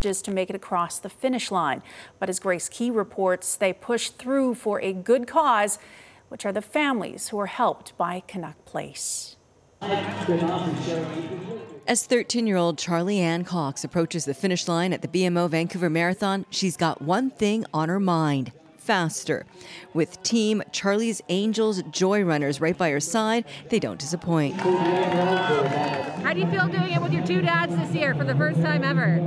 challenges 0.00 0.20
to 0.22 0.32
make 0.32 0.50
it 0.50 0.56
across 0.56 0.98
the 0.98 1.08
finish 1.08 1.52
line. 1.52 1.82
But 2.18 2.28
as 2.28 2.40
Grace 2.40 2.68
Ke 2.68 2.92
reports, 2.92 3.54
they 3.54 3.72
pushed 3.72 4.18
through 4.18 4.56
for 4.56 4.80
a 4.80 4.92
good 4.92 5.28
cause 5.28 5.78
which 6.28 6.46
are 6.46 6.52
the 6.52 6.62
families 6.62 7.28
who 7.28 7.38
are 7.38 7.46
helped 7.46 7.96
by 7.96 8.22
Canuck 8.26 8.64
Place. 8.64 9.36
As 11.86 12.04
13 12.06 12.46
year 12.46 12.56
old 12.56 12.78
Charlie 12.78 13.20
Ann 13.20 13.44
Cox 13.44 13.84
approaches 13.84 14.24
the 14.24 14.34
finish 14.34 14.68
line 14.68 14.92
at 14.92 15.02
the 15.02 15.08
BMO 15.08 15.48
Vancouver 15.48 15.88
Marathon, 15.88 16.44
she's 16.50 16.76
got 16.76 17.00
one 17.00 17.30
thing 17.30 17.64
on 17.72 17.88
her 17.88 18.00
mind 18.00 18.52
faster. 18.88 19.44
With 19.92 20.22
team 20.22 20.62
Charlie's 20.72 21.20
Angels 21.28 21.82
Joy 21.90 22.22
Runners 22.22 22.58
right 22.60 22.76
by 22.76 22.90
her 22.90 23.00
side, 23.00 23.44
they 23.68 23.78
don't 23.78 23.98
disappoint. 23.98 24.54
How 24.56 26.32
do 26.32 26.40
you 26.40 26.46
feel 26.46 26.66
doing 26.68 26.92
it 26.92 27.02
with 27.02 27.12
your 27.12 27.26
two 27.26 27.42
dads 27.42 27.76
this 27.76 27.94
year 27.94 28.14
for 28.14 28.24
the 28.24 28.34
first 28.34 28.62
time 28.62 28.82
ever? 28.84 29.18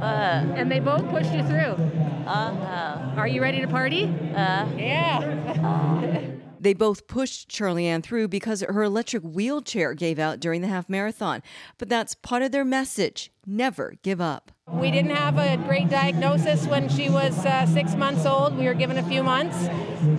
Uh, 0.00 0.54
and 0.56 0.70
they 0.70 0.80
both 0.80 1.08
pushed 1.10 1.32
you 1.32 1.42
through. 1.44 1.74
Uh, 2.26 3.14
Are 3.16 3.28
you 3.28 3.40
ready 3.40 3.60
to 3.60 3.68
party? 3.68 4.04
Uh, 4.04 4.66
yeah. 4.76 6.22
They 6.58 6.74
both 6.74 7.06
pushed 7.06 7.48
Charlie 7.48 7.86
Ann 7.86 8.02
through 8.02 8.26
because 8.26 8.62
her 8.62 8.82
electric 8.82 9.22
wheelchair 9.22 9.94
gave 9.94 10.18
out 10.18 10.40
during 10.40 10.62
the 10.62 10.66
half 10.66 10.88
marathon. 10.88 11.44
But 11.78 11.88
that's 11.88 12.16
part 12.16 12.42
of 12.42 12.50
their 12.50 12.64
message 12.64 13.30
never 13.46 13.94
give 14.02 14.20
up. 14.20 14.50
We 14.72 14.90
didn't 14.90 15.14
have 15.14 15.38
a 15.38 15.56
great 15.58 15.88
diagnosis 15.88 16.66
when 16.66 16.88
she 16.88 17.08
was 17.08 17.46
uh, 17.46 17.66
six 17.66 17.94
months 17.94 18.26
old. 18.26 18.58
We 18.58 18.64
were 18.64 18.74
given 18.74 18.98
a 18.98 19.02
few 19.04 19.22
months. 19.22 19.68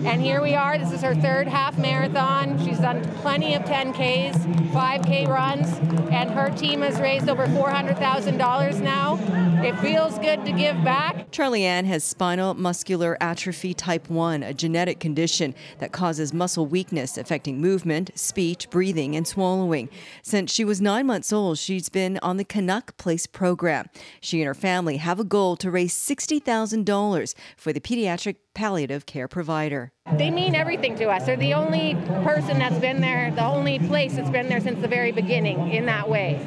And 0.04 0.20
here 0.20 0.42
we 0.42 0.54
are. 0.54 0.76
This 0.78 0.92
is 0.92 1.02
her 1.02 1.14
third 1.14 1.46
half 1.46 1.78
marathon. 1.78 2.58
She's 2.64 2.78
done 2.78 3.04
plenty 3.20 3.54
of 3.54 3.62
10Ks, 3.62 4.34
5K 4.72 5.28
runs, 5.28 5.68
and 6.10 6.30
her 6.30 6.50
team 6.50 6.82
has 6.82 7.00
raised 7.00 7.28
over 7.28 7.46
$400,000 7.46 8.80
now. 8.80 9.18
It 9.62 9.78
feels 9.80 10.18
good 10.18 10.44
to 10.44 10.52
give 10.52 10.82
back. 10.84 11.30
Charlie 11.30 11.64
Ann 11.64 11.84
has 11.84 12.04
spinal 12.04 12.54
muscular 12.54 13.16
atrophy 13.20 13.74
type 13.74 14.10
1, 14.10 14.42
a 14.42 14.54
genetic 14.54 14.98
condition 14.98 15.54
that 15.78 15.92
causes 15.92 16.32
muscle 16.32 16.66
weakness 16.66 17.16
affecting 17.16 17.60
movement, 17.60 18.10
speech, 18.18 18.70
breathing, 18.70 19.14
and 19.14 19.26
swallowing. 19.26 19.88
Since 20.22 20.52
she 20.52 20.64
was 20.64 20.80
nine 20.80 21.06
months 21.06 21.32
old, 21.32 21.58
she's 21.58 21.88
been 21.88 22.18
on 22.22 22.36
the 22.36 22.44
Canuck 22.44 22.96
Place 22.96 23.26
program. 23.26 23.88
She 24.20 24.40
and 24.40 24.46
her 24.46 24.54
family 24.54 24.96
have 24.96 25.20
a 25.20 25.24
goal 25.24 25.56
to 25.56 25.70
raise 25.70 25.94
$60,000 25.94 27.34
for 27.56 27.72
the 27.72 27.80
pediatric 27.80 28.36
palliative 28.58 29.06
care 29.06 29.28
provider. 29.28 29.92
They 30.14 30.32
mean 30.32 30.56
everything 30.56 30.96
to 30.96 31.04
us. 31.04 31.24
They're 31.24 31.36
the 31.36 31.54
only 31.54 31.94
person 32.24 32.58
that's 32.58 32.80
been 32.80 33.00
there, 33.00 33.30
the 33.30 33.46
only 33.46 33.78
place 33.78 34.16
that's 34.16 34.30
been 34.30 34.48
there 34.48 34.60
since 34.60 34.80
the 34.80 34.88
very 34.88 35.12
beginning 35.12 35.70
in 35.70 35.86
that 35.86 36.10
way 36.10 36.44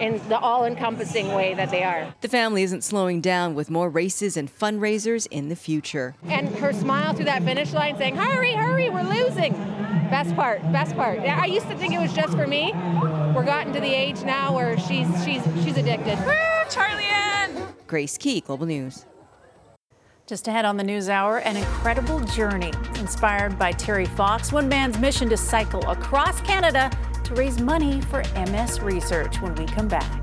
in 0.00 0.18
the 0.28 0.38
all 0.38 0.64
encompassing 0.64 1.34
way 1.34 1.52
that 1.52 1.70
they 1.70 1.82
are. 1.82 2.14
The 2.22 2.28
family 2.28 2.62
isn't 2.62 2.84
slowing 2.84 3.20
down 3.20 3.54
with 3.54 3.70
more 3.70 3.90
races 3.90 4.38
and 4.38 4.50
fundraisers 4.50 5.26
in 5.30 5.50
the 5.50 5.56
future. 5.56 6.14
And 6.24 6.48
her 6.56 6.72
smile 6.72 7.12
through 7.12 7.26
that 7.26 7.42
finish 7.42 7.74
line 7.74 7.98
saying, 7.98 8.16
Hurry, 8.16 8.52
hurry, 8.52 8.88
we're 8.88 9.02
losing. 9.02 9.52
Best 10.08 10.34
part, 10.36 10.62
best 10.72 10.96
part. 10.96 11.20
I 11.20 11.46
used 11.46 11.68
to 11.68 11.76
think 11.76 11.92
it 11.92 12.00
was 12.00 12.14
just 12.14 12.34
for 12.34 12.46
me. 12.46 12.72
We're 13.34 13.44
gotten 13.44 13.74
to 13.74 13.80
the 13.80 13.92
age 13.92 14.22
now 14.22 14.54
where 14.54 14.78
she's 14.78 15.08
she's 15.22 15.42
she's 15.62 15.76
addicted. 15.76 16.18
Woo, 16.20 16.32
Charlie 16.70 17.04
Ann! 17.04 17.74
Grace 17.86 18.16
Ke, 18.16 18.42
Global 18.42 18.66
News. 18.66 19.04
Just 20.26 20.48
ahead 20.48 20.64
on 20.64 20.76
the 20.76 20.82
News 20.82 21.08
Hour, 21.08 21.38
an 21.38 21.56
incredible 21.56 22.18
journey 22.18 22.72
inspired 22.98 23.56
by 23.56 23.70
Terry 23.70 24.06
Fox, 24.06 24.52
one 24.52 24.68
man's 24.68 24.98
mission 24.98 25.28
to 25.28 25.36
cycle 25.36 25.88
across 25.88 26.40
Canada 26.40 26.90
to 27.22 27.34
raise 27.36 27.60
money 27.60 28.00
for 28.00 28.24
MS 28.34 28.80
research 28.80 29.40
when 29.40 29.54
we 29.54 29.66
come 29.66 29.86
back. 29.86 30.22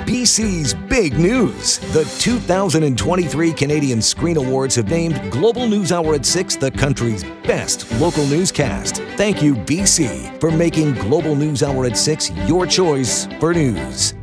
BC's 0.00 0.74
big 0.74 1.16
news. 1.16 1.78
The 1.92 2.02
2023 2.18 3.52
Canadian 3.52 4.02
Screen 4.02 4.36
Awards 4.36 4.74
have 4.74 4.88
named 4.88 5.30
Global 5.30 5.68
News 5.68 5.92
Hour 5.92 6.16
at 6.16 6.26
6 6.26 6.56
the 6.56 6.72
country's 6.72 7.22
best 7.44 7.88
local 8.00 8.26
newscast. 8.26 8.96
Thank 9.16 9.44
you, 9.44 9.54
BC, 9.54 10.40
for 10.40 10.50
making 10.50 10.94
Global 10.94 11.36
News 11.36 11.62
Hour 11.62 11.86
at 11.86 11.96
6 11.96 12.32
your 12.48 12.66
choice 12.66 13.28
for 13.38 13.54
news. 13.54 14.14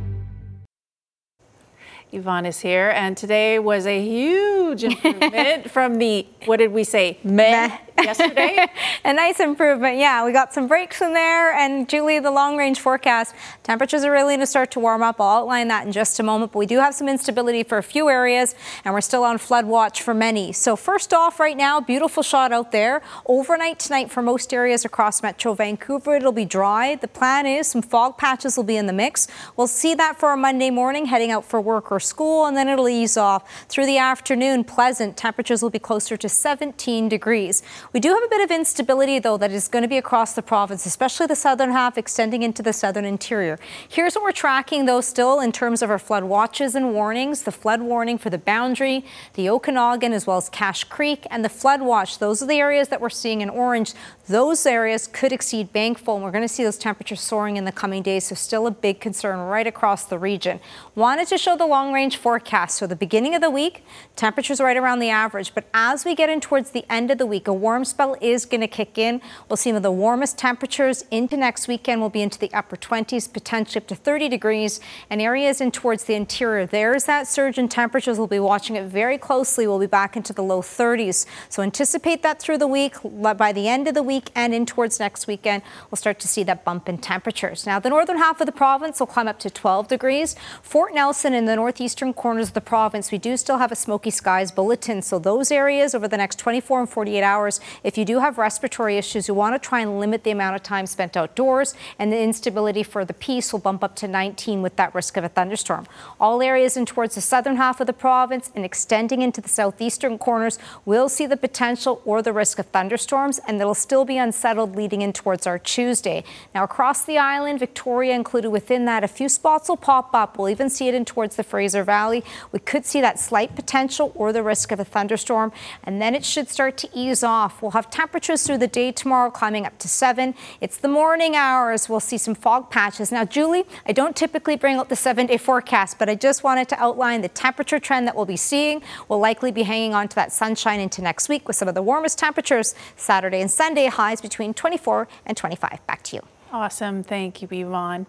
Yvonne 2.12 2.46
is 2.46 2.60
here, 2.60 2.90
and 2.90 3.16
today 3.16 3.58
was 3.58 3.86
a 3.86 4.02
huge 4.02 4.84
improvement 4.84 5.70
from 5.76 5.96
the, 5.98 6.26
what 6.46 6.56
did 6.56 6.72
we 6.72 6.84
say, 6.84 7.18
meh 7.22 7.76
yesterday? 8.04 8.66
a 9.04 9.12
nice 9.12 9.40
improvement, 9.40 9.98
yeah. 9.98 10.24
We 10.24 10.32
got 10.32 10.52
some 10.52 10.66
breaks 10.66 11.00
in 11.00 11.12
there, 11.12 11.52
and 11.52 11.88
Julie, 11.88 12.18
the 12.18 12.30
long 12.30 12.56
range 12.56 12.80
forecast, 12.80 13.34
temperatures 13.62 14.04
are 14.04 14.10
really 14.10 14.34
going 14.34 14.40
to 14.40 14.46
start 14.46 14.70
to 14.72 14.80
warm 14.80 15.02
up. 15.02 15.20
I'll 15.20 15.42
outline 15.42 15.68
that 15.68 15.86
in 15.86 15.92
just 15.92 16.18
a 16.20 16.22
moment, 16.22 16.52
but 16.52 16.58
we 16.58 16.66
do 16.66 16.78
have 16.78 16.94
some 16.94 17.08
instability 17.08 17.62
for 17.62 17.78
a 17.78 17.82
few 17.82 18.08
areas, 18.08 18.54
and 18.84 18.94
we're 18.94 19.00
still 19.00 19.24
on 19.24 19.38
flood 19.38 19.66
watch 19.66 20.02
for 20.02 20.14
many. 20.14 20.52
So, 20.52 20.76
first 20.76 21.12
off, 21.12 21.40
right 21.40 21.56
now, 21.56 21.80
beautiful 21.80 22.22
shot 22.22 22.52
out 22.52 22.72
there. 22.72 23.02
Overnight 23.26 23.78
tonight 23.78 24.10
for 24.10 24.22
most 24.22 24.52
areas 24.52 24.84
across 24.84 25.22
Metro 25.22 25.54
Vancouver, 25.54 26.14
it'll 26.16 26.32
be 26.32 26.44
dry. 26.44 26.94
The 26.96 27.08
plan 27.08 27.46
is 27.46 27.66
some 27.66 27.82
fog 27.82 28.18
patches 28.18 28.56
will 28.56 28.64
be 28.64 28.76
in 28.76 28.86
the 28.86 28.92
mix. 28.92 29.28
We'll 29.56 29.66
see 29.66 29.94
that 29.94 30.18
for 30.18 30.32
a 30.32 30.36
Monday 30.36 30.70
morning, 30.70 31.06
heading 31.06 31.30
out 31.30 31.44
for 31.44 31.60
work 31.60 31.90
or 31.92 32.00
school, 32.00 32.46
and 32.46 32.56
then 32.56 32.68
it'll 32.68 32.88
ease 32.88 33.16
off. 33.16 33.68
Through 33.68 33.86
the 33.86 33.98
afternoon, 33.98 34.64
pleasant 34.64 35.16
temperatures 35.16 35.62
will 35.62 35.70
be 35.70 35.78
closer 35.78 36.16
to 36.16 36.28
17 36.28 37.08
degrees. 37.08 37.62
We 37.94 38.00
do 38.00 38.10
have 38.10 38.22
a 38.22 38.28
bit 38.28 38.42
of 38.42 38.50
instability, 38.50 39.18
though, 39.18 39.38
that 39.38 39.50
is 39.50 39.66
going 39.66 39.82
to 39.82 39.88
be 39.88 39.96
across 39.96 40.34
the 40.34 40.42
province, 40.42 40.84
especially 40.84 41.26
the 41.26 41.34
southern 41.34 41.70
half 41.70 41.96
extending 41.96 42.42
into 42.42 42.62
the 42.62 42.74
southern 42.74 43.06
interior. 43.06 43.58
Here's 43.88 44.14
what 44.14 44.24
we're 44.24 44.32
tracking, 44.32 44.84
though, 44.84 45.00
still 45.00 45.40
in 45.40 45.52
terms 45.52 45.80
of 45.80 45.88
our 45.88 45.98
flood 45.98 46.24
watches 46.24 46.74
and 46.74 46.92
warnings. 46.92 47.44
The 47.44 47.52
flood 47.52 47.80
warning 47.80 48.18
for 48.18 48.28
the 48.28 48.36
boundary, 48.36 49.06
the 49.34 49.48
Okanagan, 49.48 50.12
as 50.12 50.26
well 50.26 50.36
as 50.36 50.50
Cache 50.50 50.84
Creek, 50.84 51.26
and 51.30 51.42
the 51.42 51.48
flood 51.48 51.80
watch. 51.80 52.18
Those 52.18 52.42
are 52.42 52.46
the 52.46 52.58
areas 52.58 52.88
that 52.88 53.00
we're 53.00 53.08
seeing 53.08 53.40
in 53.40 53.48
orange. 53.48 53.94
Those 54.26 54.66
areas 54.66 55.06
could 55.06 55.32
exceed 55.32 55.72
bankful, 55.72 56.16
and 56.16 56.22
we're 56.22 56.30
going 56.30 56.44
to 56.44 56.48
see 56.48 56.64
those 56.64 56.76
temperatures 56.76 57.22
soaring 57.22 57.56
in 57.56 57.64
the 57.64 57.72
coming 57.72 58.02
days, 58.02 58.24
so 58.24 58.34
still 58.34 58.66
a 58.66 58.70
big 58.70 59.00
concern 59.00 59.38
right 59.38 59.66
across 59.66 60.04
the 60.04 60.18
region. 60.18 60.60
Wanted 60.94 61.28
to 61.28 61.38
show 61.38 61.56
the 61.56 61.64
long 61.64 61.94
range 61.94 62.18
forecast. 62.18 62.76
So, 62.76 62.86
the 62.86 62.96
beginning 62.96 63.34
of 63.34 63.40
the 63.40 63.48
week, 63.48 63.82
temperatures 64.14 64.60
right 64.60 64.76
around 64.76 64.98
the 64.98 65.08
average, 65.08 65.54
but 65.54 65.64
as 65.72 66.04
we 66.04 66.14
get 66.14 66.28
in 66.28 66.42
towards 66.42 66.72
the 66.72 66.84
end 66.92 67.10
of 67.10 67.16
the 67.16 67.24
week, 67.24 67.48
a 67.48 67.52
warm 67.54 67.77
spell 67.84 68.16
is 68.20 68.44
going 68.44 68.60
to 68.60 68.68
kick 68.68 68.98
in. 68.98 69.20
We'll 69.48 69.56
see 69.56 69.70
some 69.70 69.76
of 69.76 69.82
the 69.82 69.92
warmest 69.92 70.38
temperatures 70.38 71.04
into 71.10 71.36
next 71.36 71.68
weekend. 71.68 72.00
We'll 72.00 72.10
be 72.10 72.22
into 72.22 72.38
the 72.38 72.52
upper 72.52 72.76
20s, 72.76 73.32
potentially 73.32 73.82
up 73.82 73.88
to 73.88 73.94
30 73.94 74.28
degrees, 74.28 74.80
and 75.10 75.20
areas 75.20 75.60
in 75.60 75.70
towards 75.70 76.04
the 76.04 76.14
interior. 76.14 76.66
There's 76.66 77.04
that 77.04 77.26
surge 77.26 77.58
in 77.58 77.68
temperatures. 77.68 78.18
We'll 78.18 78.26
be 78.26 78.38
watching 78.38 78.76
it 78.76 78.84
very 78.86 79.18
closely. 79.18 79.66
We'll 79.66 79.78
be 79.78 79.86
back 79.86 80.16
into 80.16 80.32
the 80.32 80.42
low 80.42 80.62
30s. 80.62 81.26
So 81.48 81.62
anticipate 81.62 82.22
that 82.22 82.40
through 82.40 82.58
the 82.58 82.66
week. 82.66 82.94
By 83.02 83.52
the 83.52 83.68
end 83.68 83.88
of 83.88 83.94
the 83.94 84.02
week 84.02 84.30
and 84.34 84.54
in 84.54 84.66
towards 84.66 84.98
next 84.98 85.26
weekend, 85.26 85.62
we'll 85.90 85.96
start 85.96 86.18
to 86.20 86.28
see 86.28 86.42
that 86.44 86.64
bump 86.64 86.88
in 86.88 86.98
temperatures. 86.98 87.66
Now, 87.66 87.78
the 87.78 87.90
northern 87.90 88.18
half 88.18 88.40
of 88.40 88.46
the 88.46 88.52
province 88.52 89.00
will 89.00 89.06
climb 89.06 89.28
up 89.28 89.38
to 89.40 89.50
12 89.50 89.88
degrees. 89.88 90.36
Fort 90.62 90.94
Nelson 90.94 91.34
in 91.34 91.44
the 91.44 91.56
northeastern 91.56 92.12
corners 92.14 92.48
of 92.48 92.54
the 92.54 92.60
province, 92.60 93.10
we 93.10 93.18
do 93.18 93.36
still 93.36 93.58
have 93.58 93.72
a 93.72 93.76
smoky 93.76 94.10
skies 94.10 94.50
bulletin. 94.50 95.02
So 95.02 95.18
those 95.18 95.50
areas 95.50 95.94
over 95.94 96.08
the 96.08 96.16
next 96.16 96.38
24 96.38 96.80
and 96.80 96.88
48 96.88 97.22
hours, 97.22 97.60
if 97.84 97.98
you 97.98 98.04
do 98.04 98.20
have 98.20 98.38
respiratory 98.38 98.98
issues, 98.98 99.28
you 99.28 99.34
want 99.34 99.60
to 99.60 99.68
try 99.68 99.80
and 99.80 100.00
limit 100.00 100.24
the 100.24 100.30
amount 100.30 100.56
of 100.56 100.62
time 100.62 100.86
spent 100.86 101.16
outdoors, 101.16 101.74
and 101.98 102.12
the 102.12 102.20
instability 102.20 102.82
for 102.82 103.04
the 103.04 103.14
Peace 103.14 103.52
will 103.52 103.60
bump 103.60 103.82
up 103.84 103.96
to 103.96 104.08
19 104.08 104.62
with 104.62 104.76
that 104.76 104.94
risk 104.94 105.16
of 105.16 105.24
a 105.24 105.28
thunderstorm. 105.28 105.86
All 106.20 106.42
areas 106.42 106.76
in 106.76 106.86
towards 106.86 107.14
the 107.14 107.20
southern 107.20 107.56
half 107.56 107.80
of 107.80 107.86
the 107.86 107.92
province 107.92 108.50
and 108.54 108.64
extending 108.64 109.22
into 109.22 109.40
the 109.40 109.48
southeastern 109.48 110.18
corners 110.18 110.58
will 110.84 111.08
see 111.08 111.26
the 111.26 111.36
potential 111.36 112.00
or 112.04 112.22
the 112.22 112.32
risk 112.32 112.58
of 112.58 112.66
thunderstorms, 112.66 113.40
and 113.46 113.60
it'll 113.60 113.74
still 113.74 114.04
be 114.04 114.18
unsettled 114.18 114.76
leading 114.76 115.02
in 115.02 115.12
towards 115.12 115.46
our 115.46 115.58
Tuesday. 115.58 116.24
Now, 116.54 116.64
across 116.64 117.04
the 117.04 117.18
island, 117.18 117.58
Victoria 117.58 118.14
included 118.14 118.50
within 118.50 118.84
that, 118.84 119.04
a 119.04 119.08
few 119.08 119.28
spots 119.28 119.68
will 119.68 119.76
pop 119.76 120.14
up. 120.14 120.38
We'll 120.38 120.48
even 120.48 120.70
see 120.70 120.88
it 120.88 120.94
in 120.94 121.04
towards 121.04 121.36
the 121.36 121.44
Fraser 121.44 121.84
Valley. 121.84 122.24
We 122.52 122.58
could 122.58 122.84
see 122.84 123.00
that 123.00 123.18
slight 123.18 123.54
potential 123.56 124.12
or 124.14 124.32
the 124.32 124.42
risk 124.42 124.72
of 124.72 124.80
a 124.80 124.84
thunderstorm, 124.84 125.52
and 125.84 126.00
then 126.00 126.14
it 126.14 126.24
should 126.24 126.48
start 126.48 126.76
to 126.78 126.88
ease 126.94 127.22
off. 127.22 127.47
We'll 127.60 127.72
have 127.72 127.90
temperatures 127.90 128.42
through 128.46 128.58
the 128.58 128.66
day 128.66 128.92
tomorrow 128.92 129.30
climbing 129.30 129.66
up 129.66 129.78
to 129.78 129.88
seven. 129.88 130.34
It's 130.60 130.76
the 130.76 130.88
morning 130.88 131.36
hours. 131.36 131.88
We'll 131.88 132.00
see 132.00 132.18
some 132.18 132.34
fog 132.34 132.70
patches. 132.70 133.10
Now, 133.10 133.24
Julie, 133.24 133.64
I 133.86 133.92
don't 133.92 134.14
typically 134.14 134.56
bring 134.56 134.76
out 134.76 134.88
the 134.88 134.96
seven 134.96 135.26
day 135.26 135.36
forecast, 135.36 135.98
but 135.98 136.08
I 136.08 136.14
just 136.14 136.44
wanted 136.44 136.68
to 136.70 136.80
outline 136.80 137.22
the 137.22 137.28
temperature 137.28 137.78
trend 137.78 138.06
that 138.06 138.16
we'll 138.16 138.26
be 138.26 138.36
seeing. 138.36 138.82
We'll 139.08 139.20
likely 139.20 139.50
be 139.52 139.62
hanging 139.62 139.94
on 139.94 140.08
to 140.08 140.14
that 140.16 140.32
sunshine 140.32 140.80
into 140.80 141.02
next 141.02 141.28
week 141.28 141.46
with 141.46 141.56
some 141.56 141.68
of 141.68 141.74
the 141.74 141.82
warmest 141.82 142.18
temperatures 142.18 142.74
Saturday 142.96 143.40
and 143.40 143.50
Sunday 143.50 143.86
highs 143.86 144.20
between 144.20 144.54
24 144.54 145.08
and 145.26 145.36
25. 145.36 145.86
Back 145.86 146.02
to 146.04 146.16
you. 146.16 146.22
Awesome. 146.52 147.02
Thank 147.02 147.42
you, 147.42 147.48
Yvonne. 147.50 148.06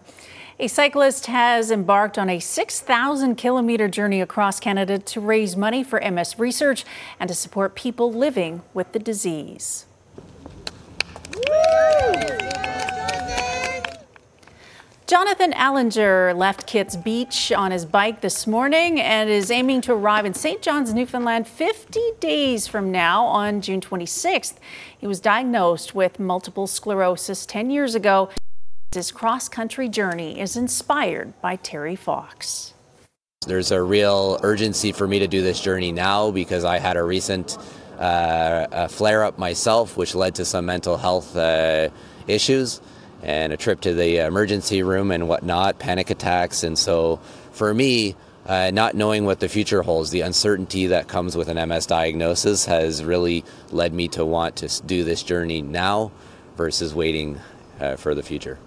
A 0.60 0.68
cyclist 0.68 1.24
has 1.24 1.70
embarked 1.70 2.18
on 2.18 2.28
a 2.28 2.38
6,000 2.38 3.36
kilometer 3.36 3.88
journey 3.88 4.20
across 4.20 4.60
Canada 4.60 4.98
to 4.98 5.18
raise 5.18 5.56
money 5.56 5.82
for 5.82 5.98
MS 6.02 6.38
research 6.38 6.84
and 7.18 7.28
to 7.28 7.34
support 7.34 7.74
people 7.74 8.12
living 8.12 8.60
with 8.74 8.92
the 8.92 8.98
disease. 8.98 9.86
Jonathan 15.06 15.52
Allinger 15.52 16.36
left 16.36 16.66
Kits 16.66 16.94
Beach 16.94 17.50
on 17.52 17.70
his 17.70 17.86
bike 17.86 18.20
this 18.20 18.46
morning 18.46 19.00
and 19.00 19.30
is 19.30 19.50
aiming 19.50 19.80
to 19.80 19.94
arrive 19.94 20.26
in 20.26 20.34
St. 20.34 20.60
John's, 20.60 20.92
Newfoundland 20.92 21.48
50 21.48 21.98
days 22.20 22.66
from 22.66 22.92
now 22.92 23.24
on 23.24 23.62
June 23.62 23.80
26th. 23.80 24.56
He 24.98 25.06
was 25.06 25.20
diagnosed 25.20 25.94
with 25.94 26.20
multiple 26.20 26.66
sclerosis 26.66 27.46
10 27.46 27.70
years 27.70 27.94
ago. 27.94 28.28
His 28.92 29.12
cross 29.12 29.48
country 29.48 29.88
journey 29.88 30.40
is 30.40 30.56
inspired 30.56 31.40
by 31.40 31.54
Terry 31.54 31.94
Fox. 31.94 32.74
There's 33.46 33.70
a 33.70 33.80
real 33.80 34.40
urgency 34.42 34.90
for 34.90 35.06
me 35.06 35.20
to 35.20 35.28
do 35.28 35.42
this 35.42 35.60
journey 35.60 35.92
now 35.92 36.32
because 36.32 36.64
I 36.64 36.80
had 36.80 36.96
a 36.96 37.04
recent 37.04 37.56
uh, 38.00 38.88
flare 38.88 39.22
up 39.22 39.38
myself, 39.38 39.96
which 39.96 40.16
led 40.16 40.34
to 40.34 40.44
some 40.44 40.66
mental 40.66 40.96
health 40.96 41.36
uh, 41.36 41.90
issues 42.26 42.80
and 43.22 43.52
a 43.52 43.56
trip 43.56 43.80
to 43.82 43.94
the 43.94 44.26
emergency 44.26 44.82
room 44.82 45.12
and 45.12 45.28
whatnot, 45.28 45.78
panic 45.78 46.10
attacks. 46.10 46.64
And 46.64 46.76
so 46.76 47.20
for 47.52 47.72
me, 47.72 48.16
uh, 48.44 48.72
not 48.72 48.96
knowing 48.96 49.24
what 49.24 49.38
the 49.38 49.48
future 49.48 49.82
holds, 49.82 50.10
the 50.10 50.22
uncertainty 50.22 50.88
that 50.88 51.06
comes 51.06 51.36
with 51.36 51.46
an 51.46 51.68
MS 51.68 51.86
diagnosis 51.86 52.64
has 52.64 53.04
really 53.04 53.44
led 53.70 53.94
me 53.94 54.08
to 54.08 54.24
want 54.24 54.56
to 54.56 54.82
do 54.82 55.04
this 55.04 55.22
journey 55.22 55.62
now 55.62 56.10
versus 56.56 56.92
waiting 56.92 57.38
uh, 57.78 57.94
for 57.94 58.16
the 58.16 58.22
future. 58.24 58.58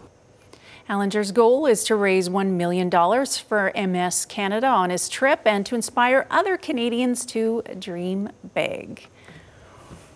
Allinger's 0.89 1.31
goal 1.31 1.65
is 1.65 1.83
to 1.85 1.95
raise 1.95 2.27
$1 2.27 2.51
million 2.51 2.89
for 3.25 3.71
MS 3.75 4.25
Canada 4.25 4.67
on 4.67 4.89
his 4.89 5.07
trip 5.07 5.41
and 5.45 5.65
to 5.65 5.75
inspire 5.75 6.27
other 6.29 6.57
Canadians 6.57 7.25
to 7.27 7.63
dream 7.79 8.29
big. 8.53 9.07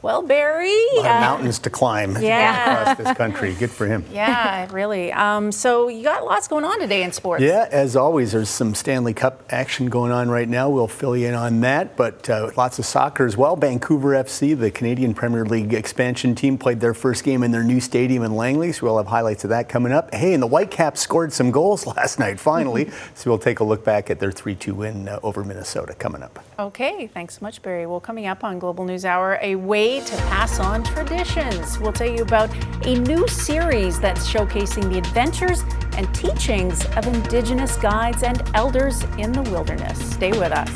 Well, 0.01 0.21
Barry. 0.21 0.69
A 0.69 0.95
lot 0.97 1.05
of 1.05 1.21
mountains 1.21 1.59
to 1.59 1.69
climb 1.69 2.15
Yeah. 2.21 2.81
across 2.91 2.97
this 2.97 3.17
country. 3.17 3.53
Good 3.55 3.71
for 3.71 3.87
him. 3.87 4.05
Yeah, 4.11 4.67
really. 4.71 5.11
Um, 5.11 5.51
so 5.51 5.87
you 5.87 6.03
got 6.03 6.23
lots 6.25 6.47
going 6.47 6.63
on 6.63 6.79
today 6.79 7.03
in 7.03 7.11
sports. 7.11 7.41
Yeah, 7.43 7.67
as 7.71 7.95
always, 7.95 8.31
there's 8.31 8.49
some 8.49 8.75
Stanley 8.75 9.13
Cup 9.13 9.43
action 9.49 9.87
going 9.87 10.11
on 10.11 10.29
right 10.29 10.47
now. 10.47 10.69
We'll 10.69 10.87
fill 10.87 11.17
you 11.17 11.27
in 11.27 11.33
on 11.33 11.61
that, 11.61 11.95
but 11.97 12.29
uh, 12.29 12.51
lots 12.55 12.79
of 12.79 12.85
soccer 12.85 13.25
as 13.25 13.35
well. 13.35 13.55
Vancouver 13.55 14.11
FC, 14.11 14.57
the 14.57 14.71
Canadian 14.71 15.13
Premier 15.13 15.45
League 15.45 15.73
expansion 15.73 16.35
team, 16.35 16.57
played 16.57 16.79
their 16.79 16.93
first 16.93 17.23
game 17.23 17.43
in 17.43 17.51
their 17.51 17.63
new 17.63 17.79
stadium 17.79 18.23
in 18.23 18.35
Langley, 18.35 18.71
so 18.71 18.85
we'll 18.85 18.97
have 18.97 19.07
highlights 19.07 19.43
of 19.43 19.49
that 19.49 19.67
coming 19.67 19.91
up. 19.91 20.13
Hey, 20.13 20.33
and 20.33 20.43
the 20.43 20.47
Whitecaps 20.47 21.01
scored 21.01 21.33
some 21.33 21.51
goals 21.51 21.85
last 21.97 22.19
night, 22.19 22.39
finally, 22.39 22.89
so 23.15 23.29
we'll 23.31 23.39
take 23.39 23.59
a 23.59 23.63
look 23.63 23.83
back 23.83 24.09
at 24.09 24.19
their 24.19 24.31
3 24.31 24.55
2 24.55 24.75
win 24.75 25.07
uh, 25.09 25.19
over 25.23 25.43
Minnesota 25.43 25.93
coming 25.95 26.21
up. 26.23 26.43
Okay, 26.59 27.07
thanks 27.07 27.35
so 27.37 27.39
much, 27.43 27.61
Barry. 27.61 27.85
Well, 27.85 27.99
coming 27.99 28.27
up 28.27 28.43
on 28.43 28.59
Global 28.59 28.85
News 28.85 29.05
Hour, 29.05 29.37
a 29.41 29.55
way 29.87 29.99
to 30.01 30.15
pass 30.27 30.59
on 30.59 30.83
traditions. 30.83 31.79
We'll 31.79 31.93
tell 31.93 32.09
you 32.09 32.21
about 32.21 32.49
a 32.85 32.99
new 32.99 33.27
series 33.27 33.99
that's 33.99 34.29
showcasing 34.31 34.91
the 34.91 34.97
adventures 34.97 35.63
and 35.95 36.13
teachings 36.13 36.85
of 36.97 37.07
Indigenous 37.07 37.77
guides 37.77 38.23
and 38.23 38.41
elders 38.53 39.03
in 39.17 39.31
the 39.31 39.43
wilderness. 39.43 39.97
Stay 40.13 40.31
with 40.31 40.51
us. 40.51 40.71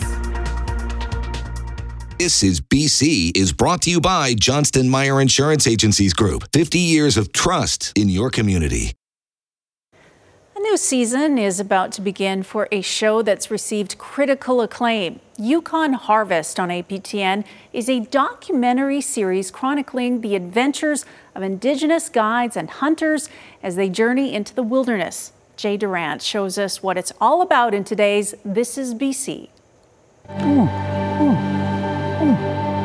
This 2.18 2.44
is 2.44 2.62
BC 2.62 3.36
is 3.36 3.52
brought 3.52 3.82
to 3.84 3.90
you 3.90 4.00
by 4.00 4.36
Johnston 4.36 4.88
Meyer 4.90 5.20
Insurance 5.20 5.68
Agencies 5.68 6.14
Group. 6.14 6.48
50 6.54 6.80
years 6.80 7.18
of 7.18 7.34
trust 7.34 7.92
in 7.96 8.10
your 8.10 8.30
community. 8.30 8.94
A 10.56 10.60
new 10.60 10.78
season 10.78 11.40
is 11.40 11.60
about 11.60 11.92
to 11.94 12.02
begin 12.02 12.44
for 12.44 12.68
a 12.72 12.82
show 12.82 13.24
that's 13.24 13.50
received 13.50 13.98
critical 13.98 14.62
acclaim. 14.62 15.20
Yukon 15.42 15.94
Harvest 15.94 16.60
on 16.60 16.70
APTN 16.70 17.44
is 17.74 17.90
a 17.90 18.02
documentary 18.02 19.02
series 19.02 19.50
chronicling 19.50 20.22
the 20.22 20.36
adventures 20.36 21.04
of 21.34 21.42
Indigenous 21.42 22.10
guides 22.10 22.56
and 22.56 22.70
hunters 22.70 23.28
as 23.64 23.76
they 23.76 23.90
journey 23.90 24.36
into 24.36 24.54
the 24.54 24.62
wilderness. 24.62 25.34
Jay 25.58 25.78
Durant 25.78 26.22
shows 26.22 26.60
us 26.60 26.84
what 26.84 26.96
it's 26.96 27.12
all 27.20 27.42
about 27.42 27.74
in 27.74 27.84
today's 27.84 28.36
This 28.46 28.78
is 28.78 28.94
BC. 28.94 29.50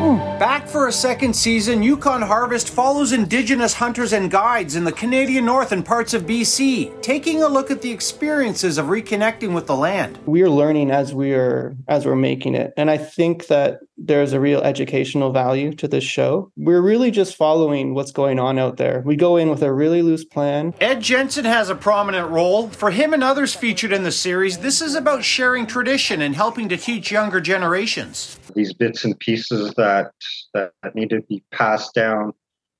Back 0.06 0.68
for 0.68 0.86
a 0.86 0.92
second 0.92 1.34
season, 1.34 1.82
Yukon 1.82 2.22
Harvest 2.22 2.70
follows 2.70 3.10
Indigenous 3.10 3.74
hunters 3.74 4.12
and 4.12 4.30
guides 4.30 4.76
in 4.76 4.84
the 4.84 4.92
Canadian 4.92 5.44
North 5.44 5.72
and 5.72 5.84
parts 5.84 6.14
of 6.14 6.26
BC, 6.26 7.02
taking 7.02 7.42
a 7.42 7.48
look 7.48 7.72
at 7.72 7.82
the 7.82 7.90
experiences 7.90 8.78
of 8.78 8.86
reconnecting 8.86 9.52
with 9.52 9.66
the 9.66 9.74
land. 9.74 10.16
We 10.24 10.42
are 10.42 10.48
learning 10.48 10.92
as 10.92 11.12
we 11.12 11.32
are 11.32 11.76
as 11.88 12.06
we're 12.06 12.14
making 12.14 12.54
it, 12.54 12.72
and 12.76 12.88
I 12.88 12.98
think 12.98 13.48
that 13.48 13.80
there's 13.96 14.32
a 14.32 14.40
real 14.40 14.60
educational 14.60 15.32
value 15.32 15.72
to 15.74 15.88
this 15.88 16.04
show. 16.04 16.50
We're 16.56 16.82
really 16.82 17.10
just 17.10 17.36
following 17.36 17.94
what's 17.94 18.12
going 18.12 18.38
on 18.38 18.58
out 18.58 18.76
there. 18.76 19.02
We 19.04 19.16
go 19.16 19.36
in 19.36 19.48
with 19.48 19.62
a 19.62 19.72
really 19.72 20.02
loose 20.02 20.24
plan. 20.24 20.74
Ed 20.80 21.00
Jensen 21.00 21.44
has 21.44 21.70
a 21.70 21.74
prominent 21.74 22.30
role. 22.30 22.68
For 22.68 22.90
him 22.90 23.14
and 23.14 23.22
others 23.22 23.54
featured 23.54 23.92
in 23.92 24.04
the 24.04 24.12
series, 24.12 24.58
this 24.58 24.82
is 24.82 24.94
about 24.94 25.24
sharing 25.24 25.66
tradition 25.66 26.20
and 26.22 26.34
helping 26.34 26.68
to 26.68 26.76
teach 26.76 27.10
younger 27.10 27.40
generations. 27.40 28.38
These 28.54 28.72
bits 28.72 29.04
and 29.04 29.18
pieces 29.18 29.72
that 29.74 30.12
that 30.54 30.72
need 30.94 31.10
to 31.10 31.22
be 31.22 31.42
passed 31.50 31.94
down 31.94 32.32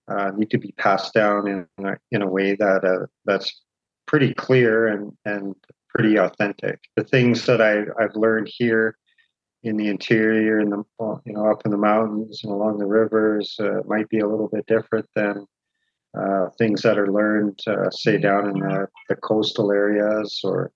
uh, 0.08 0.30
need 0.36 0.50
to 0.50 0.58
be 0.58 0.72
passed 0.78 1.14
down 1.14 1.48
in 1.48 1.86
a, 1.86 1.96
in 2.10 2.22
a 2.22 2.28
way 2.28 2.54
that 2.54 2.84
uh, 2.84 3.06
that's 3.24 3.62
pretty 4.06 4.34
clear 4.34 4.86
and 4.86 5.12
and 5.24 5.54
pretty 5.88 6.16
authentic. 6.16 6.80
The 6.96 7.04
things 7.04 7.46
that 7.46 7.60
I, 7.60 7.84
I've 8.02 8.14
learned 8.14 8.50
here 8.52 8.96
in 9.66 9.76
the 9.76 9.88
interior 9.88 10.60
and 10.60 10.70
the 10.70 10.84
you 11.24 11.32
know 11.32 11.50
up 11.50 11.62
in 11.64 11.72
the 11.72 11.76
mountains 11.76 12.42
and 12.44 12.52
along 12.52 12.78
the 12.78 12.86
rivers 12.86 13.56
uh, 13.60 13.80
might 13.86 14.08
be 14.08 14.20
a 14.20 14.26
little 14.26 14.48
bit 14.48 14.64
different 14.66 15.06
than 15.16 15.44
uh, 16.16 16.48
things 16.56 16.82
that 16.82 16.96
are 16.98 17.12
learned 17.12 17.58
uh, 17.66 17.90
say 17.90 18.16
down 18.16 18.48
in 18.48 18.60
the, 18.60 18.86
the 19.08 19.16
coastal 19.16 19.72
areas 19.72 20.40
or 20.44 20.70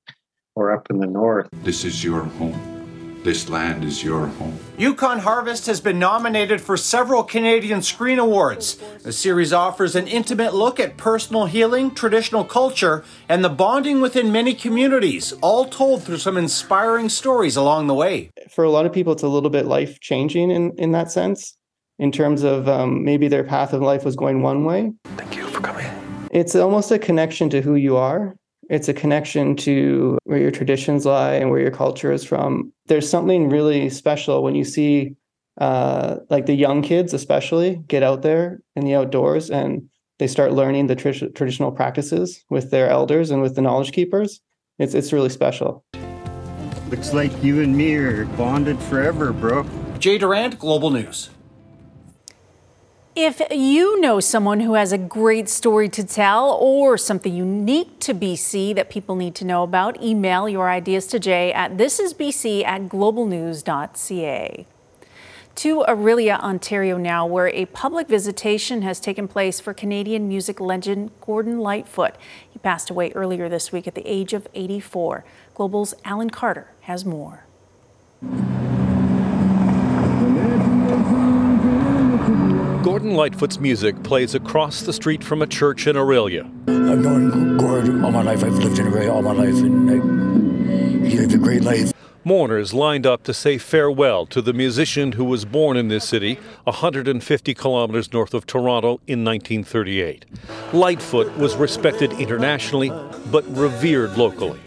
or 0.57 0.73
up 0.73 0.91
in 0.91 0.99
the 0.99 1.07
north. 1.07 1.49
This 1.63 1.85
is 1.85 2.03
your 2.03 2.25
home. 2.25 2.80
This 3.23 3.51
land 3.51 3.85
is 3.85 4.03
your 4.03 4.29
home. 4.29 4.59
Yukon 4.79 5.19
Harvest 5.19 5.67
has 5.67 5.79
been 5.79 5.99
nominated 5.99 6.59
for 6.59 6.79
several 6.79 7.23
Canadian 7.23 7.83
Screen 7.83 8.19
Awards. 8.19 8.77
The 9.03 9.13
series 9.13 9.53
offers 9.53 9.95
an 9.95 10.07
intimate 10.07 10.55
look 10.55 10.81
at 10.81 10.97
personal 10.97 11.45
healing, 11.45 11.95
traditional 11.95 12.45
culture, 12.45 13.05
and 13.29 13.45
the 13.45 13.51
bonding 13.51 14.01
within 14.01 14.33
many 14.33 14.55
communities, 14.55 15.35
all 15.43 15.67
told 15.67 16.03
through 16.03 16.17
some 16.17 16.39
inspiring 16.39 17.11
stories 17.11 17.57
along 17.57 17.89
the 17.89 17.95
way. 17.95 18.31
For 18.49 18.65
a 18.65 18.71
lot 18.71 18.87
of 18.87 18.93
people, 18.95 19.13
it's 19.13 19.23
a 19.23 19.29
little 19.29 19.51
bit 19.51 19.67
life 19.67 20.01
changing 20.01 20.51
in, 20.51 20.73
in 20.79 20.93
that 20.93 21.13
sense, 21.13 21.59
in 21.99 22.13
terms 22.13 22.43
of 22.43 22.71
um, 22.71 23.05
maybe 23.05 23.29
their 23.29 23.45
path 23.45 23.75
of 23.75 23.83
life 23.83 24.03
was 24.03 24.17
going 24.17 24.41
one 24.41 24.65
way. 24.65 24.93
Thank 25.17 25.37
you 25.37 25.47
for 25.49 25.61
coming. 25.61 25.87
It's 26.31 26.57
almost 26.57 26.91
a 26.91 26.99
connection 26.99 27.51
to 27.51 27.61
who 27.61 27.75
you 27.75 27.99
are 27.99 28.35
it's 28.71 28.89
a 28.89 28.95
connection 28.95 29.57
to 29.57 30.17
where 30.25 30.39
your 30.39 30.53
traditions 30.53 31.05
lie 31.05 31.35
and 31.35 31.51
where 31.51 31.61
your 31.61 31.73
culture 31.73 32.13
is 32.13 32.25
from. 32.25 32.73
There's 32.87 33.11
something 33.11 33.49
really 33.49 33.91
special 33.91 34.45
when 34.45 34.55
you 34.55 34.65
see, 34.65 35.17
uh, 35.61 36.19
like 36.31 36.47
the 36.47 36.55
young 36.55 36.81
kids, 36.81 37.13
especially, 37.13 37.83
get 37.89 38.05
out 38.05 38.23
there 38.23 38.63
in 38.77 38.85
the 38.85 38.95
outdoors 38.95 39.51
and 39.51 39.89
they 40.21 40.29
start 40.29 40.53
learning 40.53 40.87
the 40.87 40.95
tr- 40.95 41.27
traditional 41.35 41.73
practices 41.73 42.45
with 42.49 42.71
their 42.71 42.89
elders 42.89 43.33
and 43.33 43.43
with 43.43 43.57
the 43.57 43.61
knowledge 43.61 43.91
keepers. 43.91 44.41
It's 44.79 44.95
it's 44.95 45.13
really 45.13 45.31
special. 45.31 45.85
Looks 46.89 47.13
like 47.13 47.33
you 47.43 47.61
and 47.63 47.77
me 47.77 47.97
are 47.97 48.25
bonded 48.25 48.79
forever, 48.85 49.33
bro. 49.33 49.67
Jay 49.99 50.17
Durant, 50.17 50.59
Global 50.59 50.91
News. 50.91 51.31
If 53.23 53.43
you 53.51 54.01
know 54.01 54.19
someone 54.19 54.61
who 54.61 54.73
has 54.73 54.93
a 54.93 54.99
great 54.99 55.51
story 55.51 55.91
to 55.91 56.03
tell 56.03 56.53
or 56.53 56.97
something 56.97 57.35
unique 57.35 58.01
to 58.01 58.15
BC 58.15 58.75
that 58.77 58.89
people 58.89 59.15
need 59.15 59.35
to 59.35 59.45
know 59.45 59.63
about, 59.63 60.03
email 60.03 60.49
your 60.49 60.71
ideas 60.71 61.07
to 61.09 61.21
Jay 61.21 61.53
at 61.53 61.77
thisisbc 61.77 62.65
at 62.65 62.89
globalnews.ca. 62.89 64.67
To 65.55 65.85
Orillia, 65.87 66.41
Ontario 66.41 66.97
now, 66.97 67.27
where 67.27 67.49
a 67.49 67.67
public 67.67 68.09
visitation 68.09 68.81
has 68.81 68.99
taken 68.99 69.29
place 69.29 69.61
for 69.61 69.75
Canadian 69.75 70.27
music 70.27 70.59
legend 70.59 71.11
Gordon 71.21 71.59
Lightfoot. 71.59 72.15
He 72.51 72.59
passed 72.61 72.89
away 72.89 73.13
earlier 73.13 73.51
this 73.51 73.71
week 73.71 73.87
at 73.87 73.95
the 73.95 74.11
age 74.11 74.33
of 74.33 74.49
84. 74.55 75.27
Global's 75.55 75.93
Alan 76.07 76.31
Carter 76.31 76.69
has 76.81 77.05
more. 77.05 77.45
Gordon 82.83 83.13
Lightfoot's 83.15 83.61
music 83.61 84.03
plays 84.03 84.35
across 84.35 84.81
the 84.81 84.95
street 84.95 85.23
from 85.23 85.43
a 85.43 85.47
church 85.47 85.87
in 85.87 85.97
Orillia. 85.97 86.45
I've 86.67 87.01
known 87.01 87.59
Gordon 87.59 88.03
all 88.03 88.11
my 88.11 88.23
life. 88.23 88.43
I've 88.43 88.55
lived 88.55 88.79
in 88.79 88.87
Orillia 88.87 89.13
all 89.13 89.21
my 89.21 89.33
life, 89.33 89.55
and 89.57 89.91
I, 89.91 91.07
he 91.07 91.19
lived 91.19 91.35
a 91.35 91.39
great 91.39 91.63
life. 91.63 91.93
Mourners 92.25 92.73
lined 92.73 93.07
up 93.07 93.23
to 93.25 93.35
say 93.35 93.59
farewell 93.59 94.25
to 94.27 94.41
the 94.41 94.55
musician 94.55 95.13
who 95.13 95.27
was 95.27 95.45
born 95.45 95.77
in 95.77 95.89
this 95.89 96.09
city, 96.09 96.39
150 96.65 97.53
kilometers 97.53 98.15
north 98.15 98.33
of 98.33 98.47
Toronto, 98.47 98.99
in 99.07 99.27
1938. 99.27 100.25
Lightfoot 100.73 101.37
was 101.37 101.57
respected 101.57 102.15
internationally, 102.15 102.91
but 103.31 103.45
revered 103.55 104.17
locally. 104.17 104.59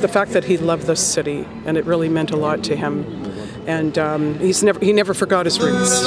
The 0.00 0.08
fact 0.08 0.32
that 0.32 0.44
he 0.44 0.58
loved 0.58 0.86
this 0.86 1.02
city, 1.02 1.48
and 1.64 1.78
it 1.78 1.86
really 1.86 2.10
meant 2.10 2.32
a 2.32 2.36
lot 2.36 2.62
to 2.64 2.76
him 2.76 3.25
and 3.66 3.98
um, 3.98 4.38
he's 4.38 4.62
never 4.62 4.78
he 4.80 4.92
never 4.92 5.14
forgot 5.14 5.46
his 5.46 5.58
roots. 5.60 6.02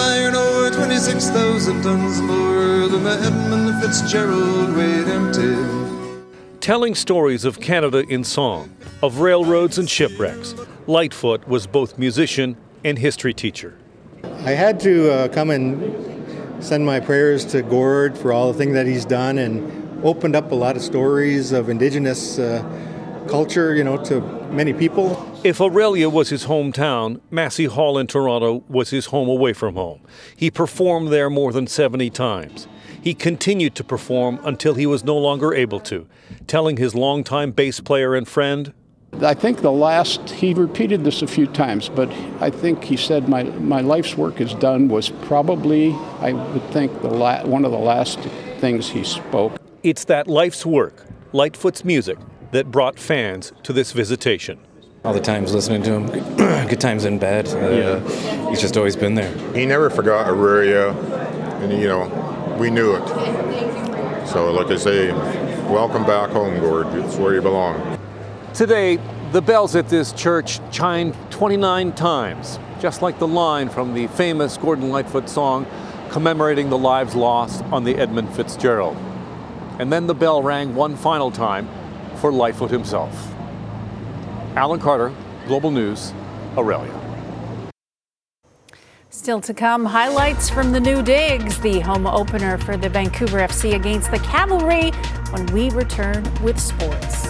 Telling 6.61 6.95
stories 6.95 7.45
of 7.45 7.59
Canada 7.59 7.99
in 8.09 8.23
song, 8.23 8.75
of 9.01 9.19
railroads 9.19 9.77
and 9.77 9.89
shipwrecks, 9.89 10.55
Lightfoot 10.87 11.47
was 11.47 11.67
both 11.67 11.97
musician 11.97 12.57
and 12.83 12.97
history 12.97 13.33
teacher. 13.33 13.77
I 14.23 14.51
had 14.51 14.79
to 14.81 15.11
uh, 15.11 15.27
come 15.29 15.49
and 15.49 16.63
send 16.63 16.85
my 16.85 16.99
prayers 16.99 17.45
to 17.45 17.61
Gord 17.61 18.17
for 18.17 18.33
all 18.33 18.51
the 18.51 18.57
things 18.57 18.73
that 18.73 18.85
he's 18.85 19.05
done 19.05 19.37
and 19.37 20.05
opened 20.05 20.35
up 20.35 20.51
a 20.51 20.55
lot 20.55 20.75
of 20.75 20.81
stories 20.81 21.51
of 21.51 21.69
Indigenous 21.69 22.39
uh, 22.39 22.63
culture, 23.29 23.75
you 23.75 23.83
know, 23.83 23.97
to 24.05 24.21
many 24.51 24.73
people. 24.73 25.28
If 25.41 25.59
Orillia 25.59 26.11
was 26.11 26.27
his 26.27 26.47
hometown, 26.47 27.21
Massey 27.31 27.63
Hall 27.63 27.97
in 27.97 28.07
Toronto 28.07 28.61
was 28.67 28.89
his 28.89 29.05
home 29.05 29.29
away 29.29 29.53
from 29.53 29.75
home. 29.75 30.01
He 30.35 30.51
performed 30.51 31.13
there 31.13 31.29
more 31.29 31.53
than 31.53 31.65
70 31.65 32.09
times. 32.09 32.67
He 33.01 33.13
continued 33.13 33.73
to 33.75 33.83
perform 33.85 34.41
until 34.43 34.73
he 34.73 34.85
was 34.85 35.05
no 35.05 35.15
longer 35.15 35.53
able 35.53 35.79
to, 35.81 36.07
telling 36.47 36.75
his 36.75 36.93
longtime 36.93 37.51
bass 37.51 37.79
player 37.79 38.15
and 38.15 38.27
friend, 38.27 38.73
I 39.21 39.33
think 39.33 39.61
the 39.61 39.71
last, 39.71 40.29
he 40.29 40.53
repeated 40.53 41.05
this 41.05 41.21
a 41.21 41.27
few 41.27 41.47
times, 41.47 41.87
but 41.87 42.11
I 42.41 42.49
think 42.49 42.83
he 42.83 42.95
said, 42.97 43.27
My, 43.27 43.43
my 43.43 43.81
life's 43.81 44.15
work 44.15 44.39
is 44.39 44.53
done, 44.55 44.87
was 44.87 45.09
probably, 45.09 45.93
I 46.19 46.33
would 46.33 46.63
think, 46.71 47.01
the 47.01 47.09
la- 47.09 47.45
one 47.45 47.65
of 47.65 47.71
the 47.71 47.77
last 47.79 48.19
things 48.59 48.89
he 48.89 49.03
spoke. 49.03 49.53
It's 49.83 50.03
that 50.05 50.27
life's 50.27 50.65
work, 50.65 51.07
Lightfoot's 51.31 51.83
music, 51.83 52.17
that 52.51 52.71
brought 52.71 52.99
fans 52.99 53.51
to 53.63 53.73
this 53.73 53.93
visitation. 53.93 54.59
All 55.05 55.13
the 55.13 55.21
times 55.21 55.53
listening 55.53 55.81
to 55.83 55.93
him, 55.93 56.07
good 56.67 56.81
times 56.81 57.05
and 57.05 57.21
bad. 57.21 57.47
Uh, 57.47 57.69
yeah. 57.69 58.49
He's 58.49 58.59
just 58.59 58.75
always 58.75 58.97
been 58.97 59.15
there. 59.15 59.33
He 59.55 59.65
never 59.65 59.89
forgot 59.89 60.27
Orillia, 60.27 60.93
and 61.61 61.71
you 61.71 61.87
know, 61.87 62.57
we 62.59 62.69
knew 62.69 62.95
it. 62.95 63.07
So, 64.27 64.51
like 64.51 64.67
I 64.67 64.75
say, 64.75 65.13
welcome 65.71 66.05
back 66.05 66.31
home, 66.31 66.59
Gord. 66.59 66.87
It's 66.95 67.15
where 67.15 67.33
you 67.33 67.41
belong. 67.41 67.97
Today, 68.53 68.99
the 69.31 69.41
bells 69.41 69.73
at 69.77 69.87
this 69.87 70.11
church 70.11 70.59
chimed 70.69 71.15
29 71.31 71.93
times, 71.93 72.59
just 72.81 73.01
like 73.01 73.19
the 73.19 73.27
line 73.27 73.69
from 73.69 73.93
the 73.93 74.07
famous 74.07 74.57
Gordon 74.57 74.89
Lightfoot 74.89 75.29
song 75.29 75.65
commemorating 76.09 76.69
the 76.69 76.77
lives 76.77 77.15
lost 77.15 77.63
on 77.65 77.85
the 77.85 77.95
Edmund 77.95 78.35
Fitzgerald. 78.35 78.97
And 79.79 79.93
then 79.93 80.07
the 80.07 80.13
bell 80.13 80.43
rang 80.43 80.75
one 80.75 80.97
final 80.97 81.31
time 81.31 81.69
for 82.17 82.33
Lightfoot 82.33 82.69
himself. 82.69 83.33
Alan 84.55 84.79
Carter, 84.79 85.13
Global 85.45 85.71
News, 85.71 86.11
Orillia. 86.55 86.93
Still 89.11 89.41
to 89.41 89.53
come, 89.53 89.85
highlights 89.85 90.49
from 90.49 90.71
the 90.71 90.79
new 90.79 91.03
digs, 91.03 91.59
the 91.59 91.79
home 91.79 92.07
opener 92.07 92.57
for 92.57 92.75
the 92.77 92.89
Vancouver 92.89 93.39
FC 93.39 93.75
against 93.75 94.09
the 94.11 94.19
Cavalry 94.19 94.91
when 95.31 95.45
we 95.47 95.69
return 95.69 96.23
with 96.41 96.59
sports. 96.59 97.27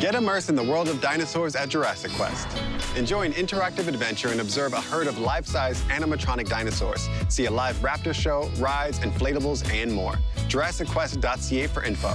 Get 0.00 0.16
immersed 0.16 0.48
in 0.48 0.56
the 0.56 0.64
world 0.64 0.88
of 0.88 1.00
dinosaurs 1.00 1.54
at 1.54 1.68
Jurassic 1.68 2.10
Quest. 2.12 2.48
Enjoy 2.96 3.22
an 3.22 3.32
interactive 3.32 3.86
adventure 3.86 4.28
and 4.28 4.40
observe 4.40 4.72
a 4.72 4.80
herd 4.80 5.06
of 5.06 5.18
life-size 5.18 5.80
animatronic 5.82 6.48
dinosaurs. 6.48 7.08
See 7.28 7.46
a 7.46 7.50
live 7.50 7.76
raptor 7.76 8.12
show, 8.12 8.50
rides, 8.58 8.98
inflatables, 8.98 9.68
and 9.72 9.92
more. 9.92 10.18
JurassicQuest.ca 10.48 11.66
for 11.68 11.82
info. 11.82 12.14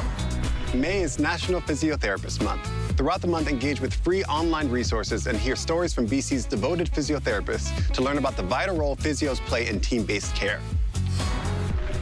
May 0.74 1.02
is 1.02 1.20
National 1.20 1.62
Physiotherapist 1.62 2.44
Month. 2.44 2.70
Throughout 2.98 3.22
the 3.22 3.28
month, 3.28 3.48
engage 3.48 3.80
with 3.80 3.94
free 3.94 4.24
online 4.26 4.70
resources 4.70 5.28
and 5.28 5.38
hear 5.38 5.56
stories 5.56 5.94
from 5.94 6.08
BC's 6.08 6.46
devoted 6.46 6.92
physiotherapists 6.92 7.92
to 7.94 8.02
learn 8.02 8.18
about 8.18 8.36
the 8.36 8.44
vital 8.44 8.76
role 8.76 8.96
physios 8.96 9.40
play 9.42 9.68
in 9.68 9.80
team-based 9.80 10.36
care. 10.36 10.60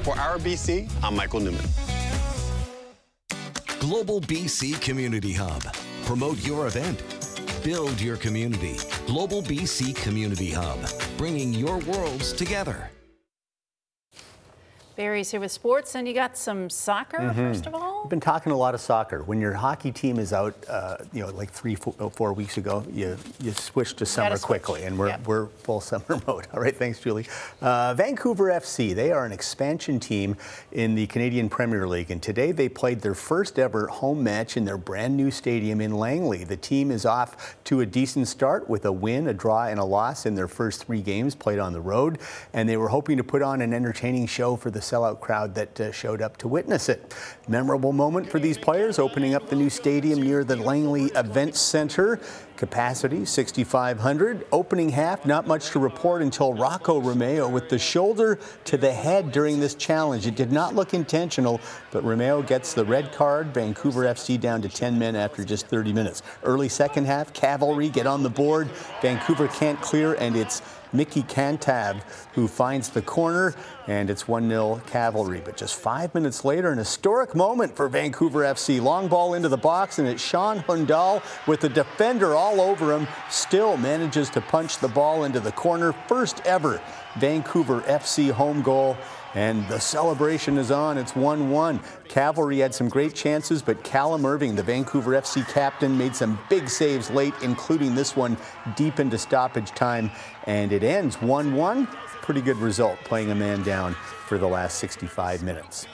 For 0.04 0.18
Our 0.18 0.38
BC, 0.38 0.90
I'm 1.04 1.16
Michael 1.16 1.42
Newman. 1.42 1.66
Global 3.80 4.22
BC 4.22 4.82
Community 4.82 5.34
Hub. 5.34 5.64
Promote 6.06 6.38
your 6.46 6.68
event. 6.68 7.04
Build 7.64 8.00
your 8.00 8.18
community. 8.18 8.78
Global 9.06 9.42
BC 9.42 9.96
Community 9.96 10.52
Hub. 10.52 10.80
Bringing 11.18 11.54
your 11.54 11.78
worlds 11.80 12.34
together. 12.34 12.90
Barry's 14.96 15.30
here 15.30 15.42
with 15.42 15.52
sports, 15.52 15.96
and 15.96 16.08
you 16.08 16.14
got 16.14 16.38
some 16.38 16.70
soccer, 16.70 17.18
mm-hmm. 17.18 17.34
first 17.34 17.66
of 17.66 17.76
all? 17.76 18.04
We've 18.04 18.10
been 18.10 18.22
talking 18.22 18.54
a 18.54 18.58
lot 18.58 18.74
of 18.74 18.80
soccer. 18.80 19.24
When 19.24 19.42
your 19.42 19.54
hockey 19.54 19.92
team 19.92 20.20
is 20.20 20.32
out, 20.32 20.56
uh, 20.70 20.98
you 21.12 21.22
know, 21.22 21.32
like 21.32 21.52
three, 21.52 21.76
four, 21.76 21.94
uh, 22.00 22.08
four, 22.08 22.32
weeks 22.32 22.58
ago, 22.58 22.86
you, 22.92 23.18
you 23.42 23.52
switch 23.52 23.96
to 23.98 24.06
summer 24.06 24.38
quickly, 24.38 24.84
and 24.84 24.98
we're, 24.98 25.10
yep. 25.10 25.28
we're 25.28 25.48
full 25.48 25.82
summer 25.82 26.22
mode. 26.28 26.48
All 26.54 26.62
right, 26.62 26.76
thanks, 26.76 27.00
Julie. 27.00 27.28
Uh, 27.62 27.94
Vancouver 27.94 28.46
FC, 28.46 28.96
they 28.96 29.12
are 29.12 29.26
an 29.26 29.34
expansion 29.34 30.00
team 30.00 30.38
in 30.72 30.96
the 30.96 31.08
Canadian 31.08 31.50
Premier 31.50 31.88
League, 31.88 32.10
and 32.10 32.24
today 32.24 32.54
they 32.54 32.70
played 32.70 33.02
their 33.02 33.16
first 33.16 33.60
ever 33.60 33.88
home 33.88 34.24
match 34.24 34.56
in 34.56 34.64
their 34.64 34.78
brand 34.78 35.18
new 35.18 35.30
stadium 35.30 35.82
in 35.82 35.92
Langley. 35.92 36.46
The 36.46 36.58
team 36.58 36.90
is 36.90 37.06
off 37.06 37.58
to 37.66 37.82
a 37.82 37.86
decent 37.86 38.30
start 38.30 38.70
with 38.70 38.86
a 38.86 38.92
win, 38.94 39.28
a 39.28 39.34
draw, 39.34 39.66
and 39.66 39.80
a 39.80 39.84
loss 39.84 40.26
in 40.26 40.36
their 40.36 40.48
first 40.48 40.86
three 40.86 41.02
games 41.02 41.36
played 41.36 41.60
on 41.60 41.74
the 41.74 41.82
road, 41.82 42.18
and 42.54 42.70
they 42.70 42.78
were 42.78 42.90
hoping 42.90 43.18
to 43.18 43.24
put 43.24 43.42
on 43.42 43.62
an 43.62 43.74
entertaining 43.74 44.26
show 44.26 44.56
for 44.56 44.72
the 44.72 44.85
sellout 44.90 45.20
crowd 45.20 45.56
that 45.56 45.80
uh, 45.82 45.92
showed 45.92 46.22
up 46.22 46.38
to 46.38 46.48
witness 46.48 46.90
it. 46.90 47.14
Memorable 47.48 47.94
moment 47.94 48.30
for 48.30 48.40
these 48.40 48.58
players, 48.58 49.00
opening 49.00 49.34
up 49.34 49.50
the 49.50 49.56
new 49.56 49.70
stadium 49.70 50.22
near 50.22 50.44
the 50.44 50.56
Langley 50.56 51.06
Event 51.16 51.56
Center. 51.56 52.20
Capacity 52.58 53.26
6,500. 53.26 54.48
Opening 54.52 54.90
half, 54.90 55.26
not 55.26 55.46
much 55.46 55.72
to 55.72 55.80
report 55.80 56.22
until 56.22 56.54
Rocco 56.54 57.02
Romeo 57.02 57.50
with 57.50 57.70
the 57.70 57.78
shoulder 57.78 58.40
to 58.64 58.78
the 58.78 58.94
head 58.94 59.32
during 59.32 59.60
this 59.60 59.76
challenge. 59.76 60.26
It 60.26 60.36
did 60.36 60.52
not 60.52 60.74
look 60.74 60.94
intentional, 60.94 61.60
but 61.92 62.04
Romeo 62.04 62.42
gets 62.42 62.74
the 62.74 62.86
red 62.86 63.12
card. 63.12 63.54
Vancouver 63.54 64.04
FC 64.04 64.40
down 64.40 64.62
to 64.62 64.70
10 64.70 64.98
men 64.98 65.16
after 65.16 65.44
just 65.44 65.68
30 65.68 65.92
minutes. 65.92 66.22
Early 66.44 66.70
second 66.70 67.06
half, 67.06 67.34
Cavalry 67.34 67.90
get 67.90 68.08
on 68.08 68.24
the 68.24 68.30
board. 68.30 68.70
Vancouver 69.02 69.48
can't 69.50 69.82
clear, 69.82 70.14
and 70.14 70.36
it's 70.38 70.62
Mikael 70.96 71.24
Cantave, 71.24 72.04
who 72.34 72.48
finds 72.48 72.90
the 72.90 73.02
corner, 73.02 73.54
and 73.88 74.10
it's 74.10 74.28
1 74.28 74.50
0 74.50 74.82
Cavalry. 74.88 75.42
But 75.44 75.58
just 75.58 75.76
five 75.76 76.14
minutes 76.14 76.46
later, 76.46 76.72
an 76.72 76.78
historic 76.78 77.36
moment 77.36 77.76
for 77.76 77.88
Vancouver 77.88 78.42
FC. 78.42 78.82
Long 78.82 79.08
ball 79.08 79.34
into 79.34 79.50
the 79.50 79.58
box, 79.58 80.00
and 80.00 80.08
it's 80.08 80.24
Shaan 80.24 80.64
Hundal 80.66 81.22
with 81.48 81.62
the 81.62 81.70
defender 81.70 82.36
all 82.36 82.62
over 82.62 82.94
him, 82.94 83.08
still 83.30 83.78
manages 83.78 84.30
to 84.32 84.42
punch 84.42 84.80
the 84.80 84.88
ball 84.88 85.24
into 85.24 85.40
the 85.40 85.52
corner. 85.52 85.94
First 86.08 86.42
ever 86.46 86.82
Vancouver 87.18 87.82
FC 87.82 88.32
home 88.32 88.62
goal. 88.62 88.98
And 89.36 89.68
the 89.68 89.80
celebration 89.80 90.58
is 90.58 90.72
on. 90.72 90.98
It's 90.98 91.14
1 91.14 91.52
1. 91.52 91.80
Cavalry 92.08 92.60
had 92.60 92.74
some 92.74 92.88
great 92.88 93.14
chances, 93.14 93.62
but 93.62 93.84
Callum 93.84 94.26
Irving, 94.26 94.56
the 94.56 94.64
Vancouver 94.64 95.12
FC 95.12 95.46
captain, 95.50 95.98
made 95.98 96.16
some 96.16 96.40
big 96.50 96.70
saves 96.70 97.12
late, 97.12 97.34
including 97.44 97.96
this 97.96 98.16
one 98.16 98.38
deep 98.78 99.00
into 99.00 99.18
stoppage 99.18 99.72
time. 99.72 100.10
And 100.46 100.72
it 100.72 100.84
ends 100.84 101.22
1 101.22 101.54
1. 101.54 101.88
Pretty 102.22 102.42
good 102.42 102.58
result, 102.58 102.98
playing 103.04 103.30
a 103.30 103.36
man 103.36 103.62
down 103.64 103.94
for 104.26 104.38
the 104.38 104.48
last 104.48 104.80
65 104.80 105.44
minutes. 105.44 105.86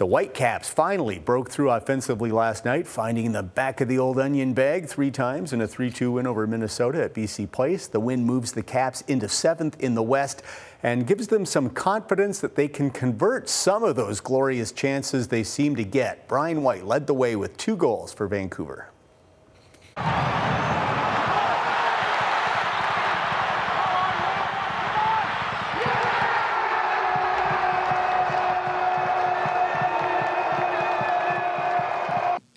The 0.00 0.06
Whitecaps 0.06 0.70
finally 0.70 1.18
broke 1.18 1.50
through 1.50 1.68
offensively 1.70 2.32
last 2.32 2.64
night, 2.64 2.86
finding 2.86 3.32
the 3.32 3.42
back 3.42 3.82
of 3.82 3.88
the 3.88 3.98
old 3.98 4.18
onion 4.18 4.54
bag 4.54 4.86
three 4.86 5.10
times 5.10 5.52
in 5.52 5.60
a 5.60 5.68
3 5.68 5.90
2 5.90 6.12
win 6.12 6.26
over 6.26 6.46
Minnesota 6.46 7.04
at 7.04 7.12
BC 7.12 7.52
Place. 7.52 7.86
The 7.86 8.00
win 8.00 8.24
moves 8.24 8.52
the 8.52 8.62
Caps 8.62 9.02
into 9.02 9.28
seventh 9.28 9.78
in 9.78 9.94
the 9.94 10.02
West 10.02 10.42
and 10.82 11.06
gives 11.06 11.28
them 11.28 11.44
some 11.44 11.68
confidence 11.70 12.40
that 12.40 12.56
they 12.56 12.68
can 12.68 12.90
convert 12.90 13.48
some 13.48 13.84
of 13.84 13.96
those 13.96 14.20
glorious 14.20 14.72
chances 14.72 15.28
they 15.28 15.42
seem 15.42 15.76
to 15.76 15.84
get. 15.84 16.26
Brian 16.26 16.62
White 16.62 16.86
led 16.86 17.06
the 17.06 17.14
way 17.14 17.36
with 17.36 17.56
two 17.56 17.76
goals 17.76 18.12
for 18.12 18.26
Vancouver. 18.26 18.88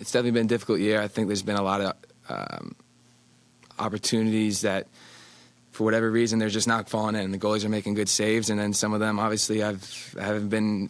It's 0.00 0.12
definitely 0.12 0.32
been 0.32 0.46
a 0.46 0.48
difficult 0.48 0.80
year. 0.80 1.00
I 1.00 1.08
think 1.08 1.28
there's 1.28 1.42
been 1.42 1.56
a 1.56 1.62
lot 1.62 1.80
of 1.80 1.94
um, 2.28 2.76
opportunities 3.78 4.62
that– 4.62 4.88
for 5.74 5.82
whatever 5.82 6.08
reason, 6.08 6.38
they're 6.38 6.48
just 6.48 6.68
not 6.68 6.88
falling 6.88 7.16
in. 7.16 7.32
The 7.32 7.38
goalies 7.38 7.64
are 7.64 7.68
making 7.68 7.94
good 7.94 8.08
saves, 8.08 8.48
and 8.48 8.60
then 8.60 8.72
some 8.72 8.94
of 8.94 9.00
them, 9.00 9.18
obviously, 9.18 9.60
I've 9.60 10.14
haven't 10.18 10.48
been 10.48 10.88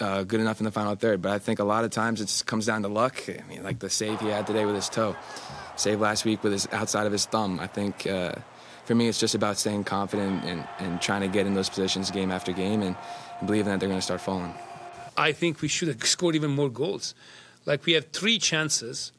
uh, 0.00 0.24
good 0.24 0.40
enough 0.40 0.58
in 0.58 0.64
the 0.64 0.72
final 0.72 0.96
third. 0.96 1.22
But 1.22 1.30
I 1.30 1.38
think 1.38 1.60
a 1.60 1.64
lot 1.64 1.84
of 1.84 1.92
times 1.92 2.20
it 2.20 2.44
comes 2.44 2.66
down 2.66 2.82
to 2.82 2.88
luck. 2.88 3.22
I 3.28 3.48
mean, 3.48 3.62
like 3.62 3.78
the 3.78 3.88
save 3.88 4.20
he 4.20 4.26
had 4.26 4.44
today 4.44 4.64
with 4.64 4.74
his 4.74 4.88
toe, 4.88 5.14
save 5.76 6.00
last 6.00 6.24
week 6.24 6.42
with 6.42 6.52
his 6.52 6.68
outside 6.72 7.06
of 7.06 7.12
his 7.12 7.24
thumb. 7.24 7.60
I 7.60 7.68
think 7.68 8.04
uh, 8.04 8.32
for 8.84 8.96
me, 8.96 9.06
it's 9.06 9.20
just 9.20 9.36
about 9.36 9.58
staying 9.58 9.84
confident 9.84 10.44
and, 10.44 10.66
and 10.80 11.00
trying 11.00 11.20
to 11.20 11.28
get 11.28 11.46
in 11.46 11.54
those 11.54 11.68
positions 11.68 12.10
game 12.10 12.32
after 12.32 12.52
game 12.52 12.82
and, 12.82 12.96
and 13.38 13.46
believing 13.46 13.70
that 13.70 13.78
they're 13.78 13.88
going 13.88 14.00
to 14.00 14.04
start 14.04 14.20
falling. 14.20 14.52
I 15.16 15.30
think 15.30 15.62
we 15.62 15.68
should 15.68 15.86
have 15.86 16.04
scored 16.04 16.34
even 16.34 16.50
more 16.50 16.68
goals. 16.68 17.14
Like 17.64 17.86
we 17.86 17.92
had 17.92 18.12
three 18.12 18.38
chances, 18.40 19.12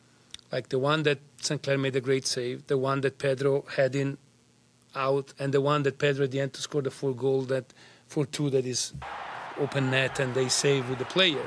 like 0.51 0.67
the 0.67 0.79
one 0.79 1.03
that 1.03 1.19
St. 1.41 1.63
Clair 1.63 1.77
made 1.77 1.95
a 1.95 2.01
great 2.01 2.27
save, 2.27 2.67
the 2.67 2.77
one 2.77 3.01
that 3.01 3.19
Pedro 3.19 3.63
had 3.77 3.95
in 3.95 4.17
out, 4.97 5.33
and 5.39 5.53
the 5.53 5.61
one 5.61 5.83
that 5.83 5.97
Pedro 5.99 6.25
at 6.25 6.31
the 6.31 6.39
end 6.39 6.53
to 6.53 6.61
score 6.61 6.81
the 6.81 6.91
full 6.91 7.13
goal 7.13 7.41
that 7.43 7.73
for 8.07 8.25
two 8.25 8.49
that 8.49 8.65
is 8.65 8.93
open 9.59 9.91
net 9.91 10.19
and 10.19 10.33
they 10.33 10.49
save 10.49 10.89
with 10.89 10.99
the 10.99 11.05
player. 11.05 11.45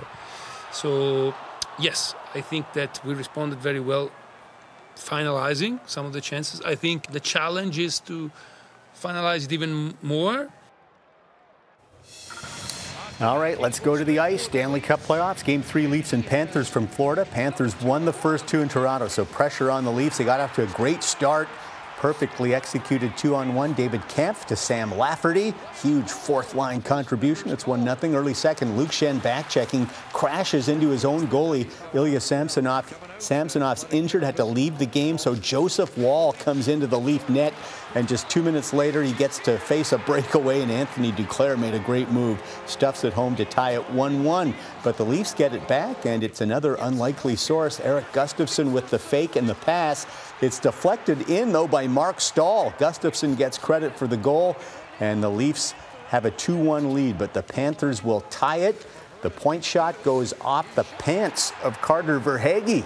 So 0.73 1.35
yes, 1.79 2.15
I 2.35 2.41
think 2.41 2.73
that 2.75 3.01
we 3.05 3.15
responded 3.15 3.59
very 3.59 3.81
well, 3.81 4.11
finalizing 4.97 5.81
some 5.87 6.07
of 6.07 6.13
the 6.13 6.21
chances. 6.21 6.61
I 6.63 6.75
think 6.75 7.09
the 7.09 7.21
challenge 7.21 7.79
is 7.79 8.01
to 8.01 8.31
finalize 9.01 9.45
it 9.45 9.53
even 9.53 9.95
more. 10.03 10.49
All 13.21 13.39
right, 13.39 13.61
let's 13.61 13.81
go 13.81 13.99
to 13.99 14.05
the 14.05 14.19
ice. 14.19 14.45
Stanley 14.45 14.81
Cup 14.81 15.01
playoffs. 15.01 15.45
Game 15.45 15.61
three, 15.61 15.87
Leafs 15.87 16.15
and 16.15 16.25
Panthers 16.25 16.71
from 16.71 16.87
Florida. 16.87 17.27
Panthers 17.27 17.79
won 17.83 18.07
the 18.07 18.15
first 18.15 18.47
two 18.47 18.63
in 18.63 18.69
Toronto, 18.71 19.09
so 19.09 19.27
pressure 19.27 19.71
on 19.71 19.85
the 19.85 19.93
Leafs. 19.93 20.17
They 20.17 20.25
got 20.25 20.41
off 20.41 20.55
to 20.55 20.63
a 20.63 20.67
great 20.69 21.03
start 21.03 21.47
perfectly 22.01 22.55
executed 22.55 23.15
two 23.17 23.35
on 23.35 23.55
one. 23.55 23.75
David 23.75 24.07
Kampf 24.09 24.47
to 24.47 24.57
Sam 24.57 24.97
Lafferty. 24.97 25.55
Huge 25.83 26.11
fourth 26.11 26.55
line 26.55 26.81
contribution. 26.81 27.51
It's 27.51 27.67
1 27.67 27.85
0. 27.85 28.15
Early 28.15 28.35
second, 28.35 28.77
Luke 28.77 28.91
Schenn 28.91 29.23
back 29.23 29.49
checking, 29.51 29.87
crashes 30.13 30.69
into 30.69 30.89
his 30.89 31.05
own 31.05 31.29
goalie, 31.29 31.71
Ilya 31.95 32.21
Samsonov. 32.21 33.10
Samsonov's 33.21 33.85
injured, 33.91 34.23
had 34.23 34.37
to 34.37 34.45
leave 34.45 34.79
the 34.79 34.87
game, 34.87 35.19
so 35.19 35.35
Joseph 35.35 35.97
Woll 35.97 36.33
comes 36.35 36.69
into 36.69 36.87
the 36.87 36.99
Leaf 36.99 37.29
net. 37.29 37.53
And 37.95 38.09
just 38.09 38.29
two 38.31 38.43
minutes 38.43 38.73
later, 38.73 39.03
he 39.03 39.13
gets 39.13 39.39
to 39.41 39.59
face 39.59 39.93
a 39.93 39.99
breakaway, 39.99 40.63
and 40.63 40.71
Anthony 40.71 41.13
Duclair 41.13 41.59
made 41.59 41.75
a 41.75 41.81
great 41.81 42.09
move. 42.11 42.43
Stuffs 42.67 43.05
it 43.05 43.13
home 43.13 43.37
to 43.37 43.45
tie 43.45 43.73
it 43.73 43.91
1 43.91 44.25
1. 44.25 44.55
But 44.83 44.97
the 44.97 45.05
Leafs 45.05 45.35
get 45.35 45.55
it 45.55 45.67
back, 45.69 46.07
and 46.07 46.23
it's 46.23 46.41
another 46.41 46.77
unlikely 46.77 47.37
source. 47.37 47.81
Eric 47.81 48.11
Gustafsson 48.13 48.73
with 48.73 48.91
the 48.91 48.99
fake 48.99 49.37
and 49.37 49.49
the 49.49 49.55
pass. 49.57 50.07
It's 50.41 50.59
deflected 50.59 51.29
in, 51.29 51.53
though, 51.53 51.69
by 51.69 51.87
Mark 51.87 52.21
Stahl. 52.21 52.73
Gustafsson 52.79 53.37
gets 53.37 53.59
credit 53.59 53.97
for 53.97 54.07
the 54.07 54.17
goal, 54.17 54.57
and 55.01 55.23
the 55.23 55.31
Leafs 55.31 55.75
have 56.09 56.25
a 56.25 56.31
2 56.31 56.57
1 56.57 56.95
lead, 56.95 57.19
but 57.19 57.35
the 57.35 57.43
Panthers 57.43 58.03
will 58.03 58.23
tie 58.23 58.59
it. 58.59 58.87
The 59.23 59.31
point 59.31 59.63
shot 59.63 60.03
goes 60.03 60.33
off 60.41 60.75
the 60.75 60.85
pants 60.99 61.53
of 61.63 61.81
Carter 61.83 62.19
Verhaeghe. 62.19 62.85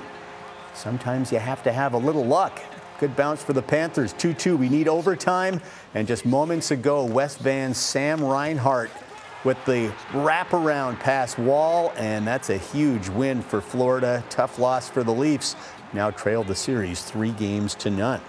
Sometimes 0.75 1.33
you 1.33 1.39
have 1.39 1.63
to 1.63 1.73
have 1.73 1.95
a 1.95 1.99
little 1.99 2.25
luck. 2.25 2.61
Good 2.99 3.17
bounce 3.17 3.43
for 3.43 3.53
the 3.53 3.63
Panthers. 3.63 4.13
2 4.15 4.35
2. 4.35 4.57
We 4.57 4.69
need 4.69 4.89
overtime. 4.89 5.61
And 5.95 6.07
just 6.07 6.27
moments 6.27 6.71
ago, 6.71 7.05
West 7.05 7.39
Van's 7.39 7.79
Sam 7.79 8.23
Reinhart 8.23 8.91
with 9.45 9.63
the 9.67 9.93
wraparound 10.11 10.99
pass 11.01 11.37
Woll. 11.37 11.93
and 11.97 12.27
that's 12.27 12.51
a 12.51 12.57
huge 12.57 13.09
win 13.09 13.43
for 13.43 13.61
Florida. 13.61 14.25
Tough 14.31 14.59
loss 14.59 14.89
for 14.89 15.05
the 15.05 15.13
Leafs 15.13 15.55
now 15.95 16.11
trailed 16.11 16.49
the 16.49 16.55
series 16.55 17.03
three 17.03 17.31
games 17.31 17.75
to 17.77 17.91
none. 17.91 18.21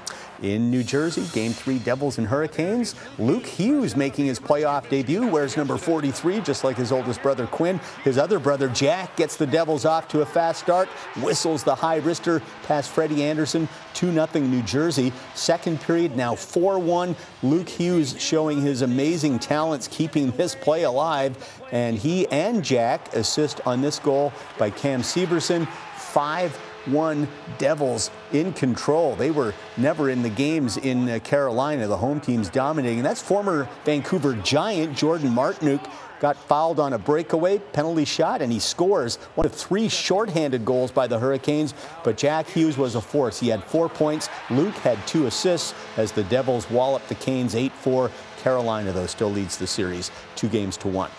In 0.42 0.70
New 0.70 0.84
Jersey, 0.84 1.26
Game 1.34 1.54
3 1.54 1.80
Devils 1.80 2.18
and 2.18 2.28
Hurricanes. 2.28 2.96
Luke 3.18 3.46
Hughes 3.46 3.96
making 3.96 4.26
his 4.26 4.40
playoff 4.40 4.90
debut, 4.90 5.28
wears 5.28 5.56
number 5.56 5.78
43, 5.78 6.42
just 6.42 6.64
like 6.64 6.76
his 6.76 6.92
oldest 6.92 7.22
brother 7.22 7.48
Quinn. 7.48 7.80
His 8.04 8.18
other 8.18 8.40
brother 8.40 8.68
Jack 8.70 9.16
gets 9.16 9.38
the 9.38 9.48
Devils 9.48 9.86
off 9.86 10.08
to 10.10 10.22
a 10.22 10.26
fast 10.26 10.62
start, 10.62 10.88
whistles 11.22 11.64
the 11.64 11.76
high 11.76 12.00
wrister 12.02 12.42
past 12.64 12.90
Freddie 12.90 13.24
Andersen, 13.24 13.70
2 13.94 14.12
0 14.12 14.28
New 14.36 14.62
Jersey. 14.64 15.14
Second 15.34 15.80
period 15.82 16.16
now 16.18 16.36
4 16.36 16.80
1. 16.80 17.16
Luke 17.44 17.70
Hughes 17.70 18.16
showing 18.20 18.62
his 18.62 18.82
amazing 18.82 19.40
talents, 19.40 19.88
keeping 19.88 20.32
this 20.32 20.56
play 20.56 20.84
alive. 20.84 21.62
And 21.72 21.98
he 21.98 22.28
and 22.28 22.64
Jack 22.64 23.14
assist 23.16 23.62
on 23.66 23.82
this 23.82 24.00
goal 24.00 24.34
by 24.58 24.70
Cam 24.70 25.02
Severson. 25.02 25.68
Five 25.98 26.58
1 26.88 27.28
Devils 27.58 28.12
in 28.32 28.54
control. 28.54 29.16
They 29.16 29.32
were 29.32 29.54
never 29.78 30.10
in 30.10 30.22
the 30.22 30.30
games 30.30 30.78
in 30.78 31.10
uh, 31.10 31.20
Carolina, 31.20 31.88
the 31.88 31.98
home 31.98 32.20
teams 32.20 32.50
dominating. 32.50 33.04
That's 33.04 33.22
former 33.22 33.68
Vancouver 33.84 34.36
Giant 34.36 34.96
Jordan 34.96 35.30
Martinook 35.30 35.90
got 36.20 36.38
fouled 36.38 36.80
on 36.80 36.94
a 36.94 36.98
breakaway 36.98 37.60
penalty 37.60 38.06
shot 38.06 38.42
and 38.42 38.52
he 38.52 38.60
scores 38.60 39.18
one 39.36 39.46
of 39.46 39.54
three 39.54 39.90
shorthanded 39.90 40.66
goals 40.66 40.92
by 40.92 41.08
the 41.08 41.20
Hurricanes. 41.20 41.74
But 42.04 42.18
Jack 42.18 42.48
Hughes 42.48 42.78
was 42.78 42.96
a 42.96 43.02
force. 43.02 43.40
He 43.40 43.50
had 43.50 43.64
four 43.64 43.90
points. 43.90 44.30
Luke 44.50 44.76
had 44.76 45.06
two 45.08 45.28
assists 45.28 45.74
as 45.98 46.12
the 46.12 46.24
Devils 46.24 46.70
walloped 46.70 47.10
the 47.10 47.16
Canes 47.16 47.56
8 47.56 47.72
4. 47.72 48.12
Carolina, 48.38 48.92
though, 48.92 49.08
still 49.08 49.32
leads 49.32 49.58
the 49.58 49.68
series 49.68 50.12
two 50.36 50.48
games 50.48 50.78
to 50.78 50.88
one. 50.88 51.10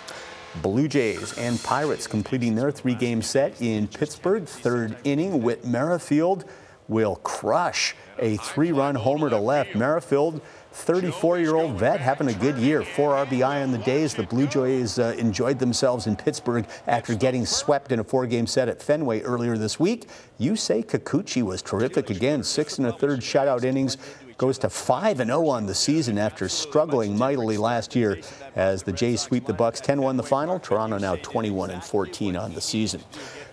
Blue 0.63 0.89
Jays 0.89 1.37
and 1.39 1.63
Pirates 1.63 2.07
completing 2.07 2.55
their 2.55 2.71
three 2.71 2.95
game 2.95 3.23
set 3.23 3.61
in 3.61 3.89
Pittsburgh. 3.89 4.45
Third 4.47 4.97
inning, 5.05 5.43
Whit 5.43 5.65
Merrifield 5.65 6.45
will 6.89 7.17
crush 7.17 7.95
a 8.19 8.37
three 8.39 8.73
run 8.73 8.95
homer 8.95 9.31
to 9.31 9.39
left. 9.39 9.75
Merrifield 9.75 10.41
34 10.73 11.39
year 11.39 11.55
old 11.57 11.73
vet 11.79 12.01
having 12.01 12.29
a 12.29 12.35
good 12.35 12.59
year. 12.59 12.83
Four 12.83 13.15
RBI 13.25 13.63
on 13.63 13.73
the 13.73 13.79
days. 13.79 14.15
The 14.15 14.25
Blue 14.25 14.47
Jays 14.47 14.99
uh, 14.99 15.15
enjoyed 15.19 15.59
themselves 15.59 16.07
in 16.07 16.17
Pittsburgh 16.17 16.67
after 16.87 17.15
getting 17.15 17.47
swept 17.47 17.93
in 17.93 17.99
a 17.99 18.05
four 18.05 18.27
game 18.27 18.47
set 18.47 18.69
at 18.69 18.83
Fenway 18.83 19.23
earlier 19.23 19.57
this 19.57 19.81
week. 19.81 20.09
Yusei 20.39 20.85
Kikuchi 20.85 21.43
was 21.43 21.63
terrific 21.63 22.11
again. 22.11 22.43
Six 22.43 22.79
and 22.79 22.87
a 22.87 22.93
third 22.93 23.21
shutout 23.21 23.65
innings. 23.65 23.97
Goes 24.39 24.59
to 24.59 24.69
5 24.69 25.17
0 25.17 25.49
on 25.49 25.65
the 25.65 25.75
season 25.75 26.19
after 26.19 26.47
struggling 26.51 27.17
mightily 27.17 27.57
last 27.57 27.97
year 27.97 28.19
as 28.55 28.83
the 28.83 28.93
Jays 28.93 29.23
sweep 29.23 29.47
the 29.47 29.55
Bucs 29.55 29.81
10 29.81 30.03
1 30.03 30.19
the 30.19 30.23
final. 30.23 30.59
Toronto 30.59 30.99
now 30.99 31.17
21 31.17 31.71
and 31.71 31.83
14 31.83 32.37
on 32.37 32.53
the 32.53 32.61
season. 32.61 33.01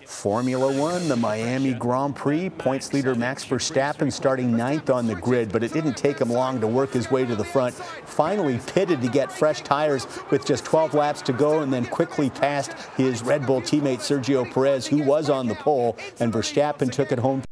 Formula 0.04 0.78
One, 0.78 1.08
the 1.08 1.16
Miami 1.16 1.72
Grand 1.72 2.14
Prix. 2.14 2.50
Points 2.50 2.92
leader 2.92 3.14
Max 3.14 3.46
Verstappen 3.46 4.12
starting 4.12 4.54
ninth 4.54 4.90
on 4.90 5.06
the 5.06 5.14
grid, 5.14 5.50
but 5.50 5.64
it 5.64 5.72
didn't 5.72 5.96
take 5.96 6.20
him 6.20 6.28
long 6.28 6.60
to 6.60 6.66
work 6.66 6.92
his 6.92 7.10
way 7.10 7.24
to 7.24 7.34
the 7.34 7.44
front. 7.44 7.74
Finally 7.74 8.60
pitted 8.66 9.00
to 9.00 9.08
get 9.08 9.32
fresh 9.32 9.62
tires 9.62 10.06
with 10.30 10.44
just 10.44 10.66
12 10.66 10.92
laps 10.92 11.22
to 11.22 11.32
go, 11.32 11.60
and 11.60 11.72
then 11.72 11.86
quickly 11.86 12.28
passed 12.28 12.74
his 12.98 13.22
Red 13.22 13.46
Bull 13.46 13.62
teammate 13.62 14.00
Sergio 14.00 14.44
Perez, 14.52 14.86
who 14.86 15.02
was 15.02 15.30
on 15.30 15.48
the 15.48 15.54
pole, 15.54 15.96
and 16.20 16.30
Verstappen 16.30 16.92
took 16.92 17.10
it 17.10 17.18
home 17.18 17.42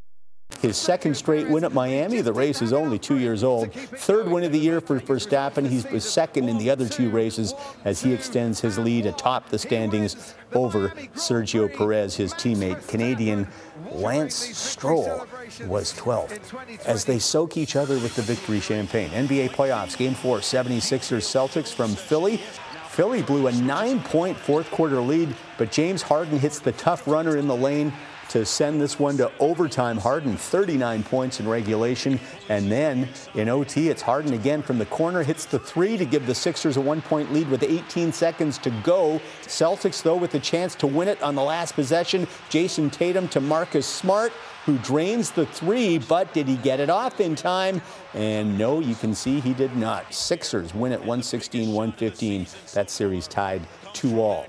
his 0.63 0.77
second 0.77 1.17
straight 1.17 1.49
win 1.49 1.65
at 1.65 1.73
Miami. 1.73 2.21
The 2.21 2.33
race 2.33 2.63
is 2.63 2.73
only 2.73 2.97
two 2.97 3.19
years 3.19 3.43
old. 3.43 3.73
Third 3.75 4.29
win 4.29 4.45
of 4.45 4.53
the 4.53 4.59
year 4.59 4.81
for 4.81 5.01
Verstappen. 5.01 5.69
He's 5.69 6.05
second 6.05 6.49
in 6.49 6.57
the 6.57 6.71
other 6.71 6.89
two 6.89 7.11
races 7.11 7.53
as 7.85 8.01
he 8.01 8.15
extends 8.15 8.61
his 8.61 8.79
lead 8.79 9.07
atop 9.07 9.49
the 9.49 9.59
standings 9.59 10.35
over 10.55 10.91
Sergio 11.17 11.75
Perez, 11.77 12.15
his 12.15 12.33
teammate. 12.35 12.87
Canadian 12.87 13.49
Lance 13.91 14.37
Stroll 14.37 15.27
was 15.67 15.93
12th 15.95 16.87
as 16.87 17.05
they 17.05 17.19
soak 17.19 17.57
each 17.57 17.75
other 17.75 17.95
with 17.95 18.15
the 18.15 18.23
victory 18.23 18.61
champagne. 18.61 19.11
NBA 19.11 19.51
playoffs, 19.51 19.97
game 19.97 20.15
four, 20.15 20.39
76ers 20.39 21.25
Celtics 21.25 21.75
from 21.75 21.91
Philly. 21.91 22.41
Philly 22.89 23.23
blew 23.23 23.49
a 23.49 23.53
nine 23.53 24.01
point 24.01 24.37
fourth 24.37 24.71
quarter 24.71 25.01
lead, 25.01 25.35
but 25.59 25.73
James 25.73 26.03
Harden 26.03 26.39
hits 26.39 26.61
the 26.61 26.73
tough 26.73 27.09
runner 27.09 27.37
in 27.37 27.49
the 27.49 27.57
lane 27.57 27.93
to 28.33 28.47
send 28.47 28.80
this 28.80 28.99
one 28.99 29.18
to 29.18 29.30
overtime. 29.41 29.99
Harden 29.99 30.39
39 30.39 31.03
points 31.03 31.39
in 31.39 31.47
regulation. 31.47 32.18
And 32.49 32.72
then 32.72 33.11
in 33.35 33.51
OT, 33.51 33.91
it's 33.91 34.01
Harden 34.01 34.33
again 34.33 34.62
from 34.62 34.78
the 34.78 34.87
corner, 34.87 35.22
hits 35.22 35.45
the 35.45 35.59
three 35.59 35.99
to 35.99 36.07
give 36.07 36.26
the 36.26 36.35
Sixers 36.35 36.78
a 36.78 36.80
one 36.80 37.03
point 37.03 37.30
lead 37.30 37.51
with 37.51 37.62
18 37.62 38.11
seconds 38.11 38.57
to 38.59 38.70
go. 38.83 39.20
Celtics, 39.43 40.03
though, 40.03 40.16
with 40.16 40.35
a 40.35 40.41
chance 40.41 40.74
to 40.76 40.87
win 40.87 41.09
it 41.09 41.22
on 41.22 41.35
the 41.35 41.43
last 41.43 41.74
possession. 41.74 42.26
Jayson 42.49 42.91
Tatum 42.91 43.28
to 43.28 43.41
Marcus 43.41 43.87
Smart 43.87 44.33
who 44.64 44.78
drains 44.78 45.33
the 45.33 45.45
three, 45.47 45.99
but 45.99 46.33
did 46.33 46.47
he 46.47 46.57
get 46.57 46.78
it 46.78 46.89
off 46.89 47.20
in 47.20 47.35
time? 47.35 47.83
And 48.14 48.57
no, 48.57 48.78
you 48.78 48.95
can 48.95 49.12
see 49.12 49.41
he 49.41 49.55
did 49.55 49.76
not. 49.76 50.14
Sixers 50.14 50.72
win 50.72 50.93
at 50.93 51.01
116 51.01 51.72
115. 51.72 52.47
That 52.72 52.89
series 52.89 53.26
tied 53.26 53.66
2 53.93 54.20
all. 54.20 54.47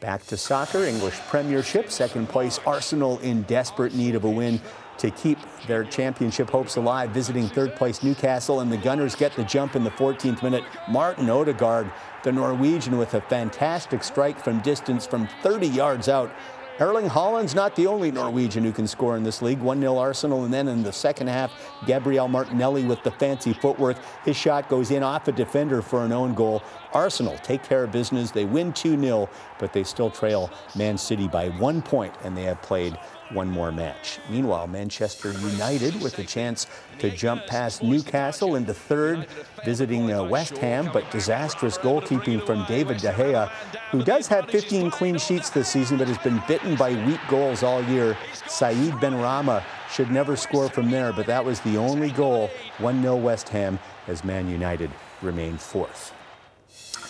Back 0.00 0.26
to 0.26 0.36
soccer, 0.36 0.84
English 0.84 1.14
Premiership, 1.28 1.90
second 1.90 2.28
place 2.28 2.60
Arsenal 2.66 3.18
in 3.20 3.42
desperate 3.42 3.94
need 3.94 4.14
of 4.14 4.24
a 4.24 4.30
win 4.30 4.60
to 4.98 5.10
keep 5.10 5.38
their 5.66 5.84
championship 5.84 6.50
hopes 6.50 6.76
alive, 6.76 7.10
visiting 7.10 7.48
third 7.48 7.74
place 7.76 8.02
Newcastle, 8.02 8.60
and 8.60 8.70
the 8.70 8.76
Gunners 8.76 9.14
get 9.14 9.34
the 9.36 9.44
jump 9.44 9.74
in 9.74 9.84
the 9.84 9.90
14th 9.90 10.42
minute. 10.42 10.64
Martin 10.88 11.30
Odegaard, 11.30 11.90
the 12.24 12.32
Norwegian, 12.32 12.98
with 12.98 13.14
a 13.14 13.22
fantastic 13.22 14.04
strike 14.04 14.38
from 14.38 14.60
distance 14.60 15.06
from 15.06 15.28
30 15.42 15.66
yards 15.66 16.08
out. 16.08 16.30
Erling 16.78 17.08
Haaland's 17.08 17.54
not 17.54 17.74
the 17.74 17.86
only 17.86 18.10
Norwegian 18.10 18.62
who 18.62 18.70
can 18.70 18.86
score 18.86 19.16
in 19.16 19.22
this 19.22 19.40
league. 19.40 19.60
1 19.60 19.80
0 19.80 19.96
Arsenal, 19.96 20.44
and 20.44 20.52
then 20.52 20.68
in 20.68 20.82
the 20.82 20.92
second 20.92 21.28
half, 21.28 21.50
Gabriel 21.86 22.28
Martinelli 22.28 22.84
with 22.84 23.02
the 23.02 23.10
fancy 23.12 23.54
footwork. 23.54 23.96
His 24.26 24.36
shot 24.36 24.68
goes 24.68 24.90
in 24.90 25.02
off 25.02 25.26
a 25.26 25.32
defender 25.32 25.80
for 25.80 26.04
an 26.04 26.12
own 26.12 26.34
goal. 26.34 26.62
Arsenal 26.92 27.38
take 27.38 27.62
care 27.62 27.84
of 27.84 27.92
business. 27.92 28.30
They 28.30 28.44
win 28.44 28.74
2 28.74 29.00
0, 29.00 29.30
but 29.58 29.72
they 29.72 29.84
still 29.84 30.10
trail 30.10 30.50
Man 30.74 30.98
City 30.98 31.28
by 31.28 31.48
one 31.48 31.80
point, 31.80 32.14
and 32.24 32.36
they 32.36 32.42
have 32.42 32.60
played 32.60 32.98
one 33.32 33.48
more 33.48 33.72
match. 33.72 34.18
Meanwhile, 34.30 34.66
Manchester 34.66 35.32
United 35.32 36.00
with 36.02 36.18
a 36.18 36.24
chance 36.24 36.66
to 36.98 37.10
jump 37.10 37.46
past 37.46 37.82
Newcastle 37.82 38.56
into 38.56 38.72
third, 38.72 39.26
visiting 39.64 40.12
uh, 40.12 40.24
West 40.24 40.56
Ham, 40.58 40.90
but 40.92 41.10
disastrous 41.10 41.78
goalkeeping 41.78 42.44
from 42.44 42.64
David 42.66 42.98
De 42.98 43.12
Gea, 43.12 43.48
who 43.90 44.02
does 44.02 44.26
have 44.28 44.48
15 44.50 44.90
clean 44.90 45.18
sheets 45.18 45.50
this 45.50 45.68
season, 45.68 45.98
but 45.98 46.08
has 46.08 46.18
been 46.18 46.42
bitten 46.48 46.74
by 46.76 46.92
weak 47.06 47.20
goals 47.28 47.62
all 47.62 47.82
year. 47.84 48.16
Said 48.46 48.76
Benrahma 49.00 49.62
should 49.90 50.10
never 50.10 50.36
score 50.36 50.68
from 50.68 50.90
there, 50.90 51.12
but 51.12 51.26
that 51.26 51.44
was 51.44 51.60
the 51.60 51.76
only 51.76 52.10
goal. 52.10 52.50
1 52.78 53.02
0 53.02 53.16
West 53.16 53.48
Ham 53.50 53.78
as 54.06 54.24
Man 54.24 54.48
United 54.48 54.90
remain 55.22 55.56
fourth. 55.56 56.15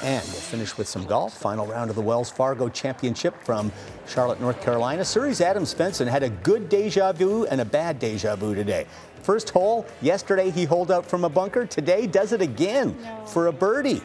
And 0.03 0.23
we'll 0.25 0.35
finish 0.35 0.77
with 0.77 0.89
some 0.89 1.07
golf. 1.07 1.33
Final 1.37 1.67
round 1.67 1.89
of 1.91 1.97
the 1.97 2.03
Wells 2.03 2.31
Fargo 2.31 2.69
Championship 2.69 3.35
from 3.43 3.73
Charlotte, 4.07 4.41
North 4.41 4.61
Carolina. 4.61 5.05
Surrey's 5.05 5.41
Adam 5.41 5.65
Svensson 5.65 6.07
had 6.07 6.23
a 6.23 6.29
good 6.29 6.69
deja 6.69 7.13
vu 7.13 7.47
and 7.47 7.61
a 7.61 7.65
bad 7.65 7.99
deja 7.99 8.37
vu 8.37 8.55
today. 8.55 8.87
First 9.23 9.51
hole, 9.51 9.87
yesterday 10.03 10.51
he 10.51 10.65
holed 10.65 10.91
out 10.91 11.07
from 11.07 11.25
a 11.25 11.29
bunker. 11.29 11.67
Today 11.67 12.07
does 12.07 12.33
it 12.33 12.43
again 12.43 12.97
no. 13.03 13.25
for 13.27 13.47
a 13.47 13.53
birdie. 13.53 14.03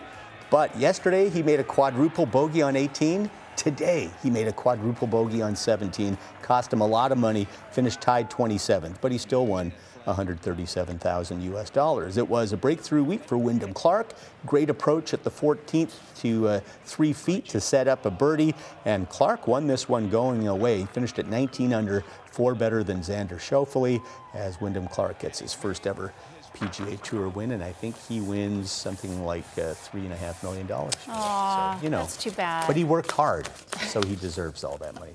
But 0.49 0.75
yesterday 0.77 1.29
he 1.29 1.43
made 1.43 1.59
a 1.59 1.63
quadruple 1.63 2.25
bogey 2.25 2.61
on 2.61 2.75
18. 2.75 3.29
Today 3.55 4.09
he 4.23 4.29
made 4.29 4.47
a 4.47 4.53
quadruple 4.53 5.07
bogey 5.07 5.41
on 5.41 5.55
17. 5.55 6.17
Cost 6.41 6.71
him 6.73 6.81
a 6.81 6.87
lot 6.87 7.11
of 7.11 7.17
money. 7.17 7.47
Finished 7.71 8.01
tied 8.01 8.29
27th, 8.29 8.95
but 9.01 9.11
he 9.11 9.17
still 9.17 9.45
won 9.45 9.71
137,000 10.05 11.41
US 11.53 11.69
dollars. 11.69 12.17
It 12.17 12.27
was 12.27 12.53
a 12.53 12.57
breakthrough 12.57 13.03
week 13.03 13.23
for 13.23 13.37
Wyndham 13.37 13.73
Clark. 13.73 14.13
Great 14.45 14.69
approach 14.69 15.13
at 15.13 15.23
the 15.23 15.31
14th 15.31 15.93
to 16.21 16.47
uh, 16.47 16.59
three 16.85 17.13
feet 17.13 17.47
to 17.49 17.59
set 17.59 17.87
up 17.87 18.05
a 18.05 18.11
birdie, 18.11 18.55
and 18.85 19.09
Clark 19.09 19.47
won 19.47 19.67
this 19.67 19.87
one 19.87 20.09
going 20.09 20.47
away. 20.47 20.79
He 20.79 20.85
finished 20.85 21.19
at 21.19 21.27
19 21.27 21.73
under, 21.73 22.03
four 22.31 22.55
better 22.55 22.83
than 22.83 22.99
Xander 22.99 23.39
Schauffele, 23.39 24.01
as 24.33 24.59
Wyndham 24.61 24.87
Clark 24.87 25.19
gets 25.19 25.39
his 25.39 25.53
first 25.53 25.85
ever 25.85 26.13
PGA 26.53 27.01
Tour 27.01 27.29
win, 27.29 27.51
and 27.51 27.63
I 27.63 27.71
think 27.71 27.95
he 28.07 28.21
wins 28.21 28.71
something 28.71 29.25
like 29.25 29.45
uh, 29.57 29.73
three 29.73 30.01
and 30.01 30.13
a 30.13 30.17
half 30.17 30.43
million 30.43 30.67
dollars. 30.67 30.93
So, 31.05 31.83
you 31.83 31.89
know, 31.89 31.99
that's 31.99 32.17
too 32.17 32.31
bad. 32.31 32.67
But 32.67 32.75
he 32.75 32.83
worked 32.83 33.11
hard, 33.11 33.49
so 33.87 34.01
he 34.03 34.15
deserves 34.15 34.63
all 34.63 34.77
that 34.77 34.95
money. 34.95 35.11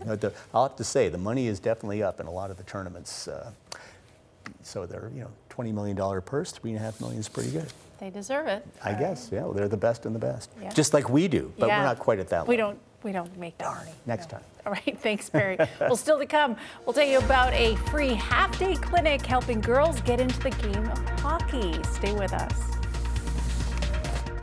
I'll 0.54 0.68
have 0.68 0.76
to 0.76 0.84
say, 0.84 1.08
the 1.08 1.18
money 1.18 1.46
is 1.46 1.60
definitely 1.60 2.02
up 2.02 2.20
in 2.20 2.26
a 2.26 2.30
lot 2.30 2.50
of 2.50 2.56
the 2.56 2.64
tournaments. 2.64 3.28
Uh, 3.28 3.52
so 4.66 4.84
they're, 4.84 5.10
you 5.14 5.20
know, 5.20 5.30
$20 5.50 5.72
million 5.72 6.22
purse, 6.22 6.50
three 6.50 6.70
and 6.70 6.80
a 6.80 6.82
half 6.82 7.00
million 7.00 7.20
is 7.20 7.28
pretty 7.28 7.50
good. 7.50 7.72
They 7.98 8.10
deserve 8.10 8.46
it. 8.46 8.66
I 8.84 8.92
guess, 8.92 9.30
yeah. 9.32 9.42
Well, 9.42 9.52
they're 9.52 9.68
the 9.68 9.76
best 9.76 10.04
and 10.04 10.14
the 10.14 10.18
best. 10.18 10.50
Yeah. 10.60 10.72
Just 10.72 10.92
like 10.92 11.08
we 11.08 11.28
do, 11.28 11.52
but 11.58 11.68
yeah. 11.68 11.78
we're 11.78 11.84
not 11.84 11.98
quite 11.98 12.18
at 12.18 12.28
that 12.28 12.40
level. 12.40 12.50
We 12.50 12.56
don't, 12.56 12.78
we 13.02 13.12
don't 13.12 13.34
make 13.38 13.56
that 13.58 13.72
money. 13.72 13.92
Next 14.04 14.26
no. 14.26 14.38
time. 14.38 14.46
All 14.66 14.72
right, 14.72 14.98
thanks, 14.98 15.30
Barry. 15.30 15.56
well, 15.80 15.96
still 15.96 16.18
to 16.18 16.26
come, 16.26 16.56
we'll 16.84 16.92
tell 16.92 17.06
you 17.06 17.18
about 17.18 17.52
a 17.54 17.76
free 17.90 18.14
half-day 18.14 18.74
clinic 18.74 19.24
helping 19.24 19.60
girls 19.60 20.00
get 20.02 20.20
into 20.20 20.38
the 20.40 20.50
game 20.50 20.84
of 20.88 20.98
hockey. 21.20 21.80
Stay 21.84 22.12
with 22.12 22.32
us. 22.32 22.75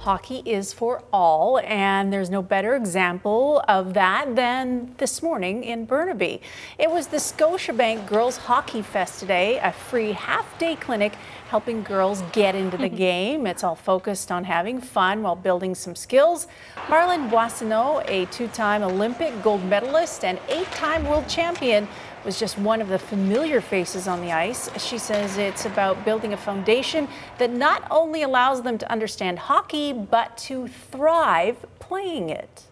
Hockey 0.03 0.41
is 0.45 0.73
for 0.73 1.01
all, 1.13 1.59
and 1.59 2.11
there's 2.11 2.29
no 2.29 2.41
better 2.41 2.75
example 2.75 3.63
of 3.69 3.93
that 3.93 4.35
than 4.35 4.93
this 4.97 5.23
morning 5.23 5.63
in 5.63 5.85
Burnaby. 5.85 6.41
It 6.77 6.91
was 6.91 7.07
the 7.07 7.17
Scotiabank 7.17 8.05
Girls 8.05 8.35
Hockey 8.35 8.81
Fest 8.81 9.21
today, 9.21 9.59
a 9.59 9.71
free 9.71 10.11
half 10.11 10.59
day 10.59 10.75
clinic 10.75 11.13
helping 11.47 11.83
girls 11.83 12.21
get 12.33 12.53
into 12.53 12.75
the 12.75 12.89
game. 13.07 13.47
It's 13.47 13.63
all 13.63 13.75
focused 13.75 14.29
on 14.29 14.43
having 14.43 14.81
fun 14.81 15.21
while 15.21 15.37
building 15.37 15.73
some 15.73 15.95
skills. 15.95 16.47
Marlene 16.87 17.29
Boissonnault, 17.29 18.03
a 18.09 18.25
two 18.25 18.49
time 18.49 18.83
Olympic 18.83 19.41
gold 19.41 19.63
medalist 19.63 20.25
and 20.25 20.37
eight 20.49 20.69
time 20.73 21.05
world 21.05 21.29
champion, 21.29 21.87
was 22.25 22.39
just 22.39 22.57
one 22.57 22.81
of 22.81 22.87
the 22.87 22.99
familiar 22.99 23.61
faces 23.61 24.07
on 24.07 24.21
the 24.21 24.31
ice. 24.31 24.69
She 24.81 24.97
says 24.97 25.37
it's 25.37 25.65
about 25.65 26.05
building 26.05 26.33
a 26.33 26.37
foundation 26.37 27.07
that 27.37 27.51
not 27.51 27.85
only 27.91 28.21
allows 28.21 28.61
them 28.61 28.77
to 28.77 28.91
understand 28.91 29.39
hockey, 29.39 29.93
but 29.93 30.37
to 30.39 30.67
thrive 30.67 31.65
playing 31.79 32.29
it. 32.29 32.63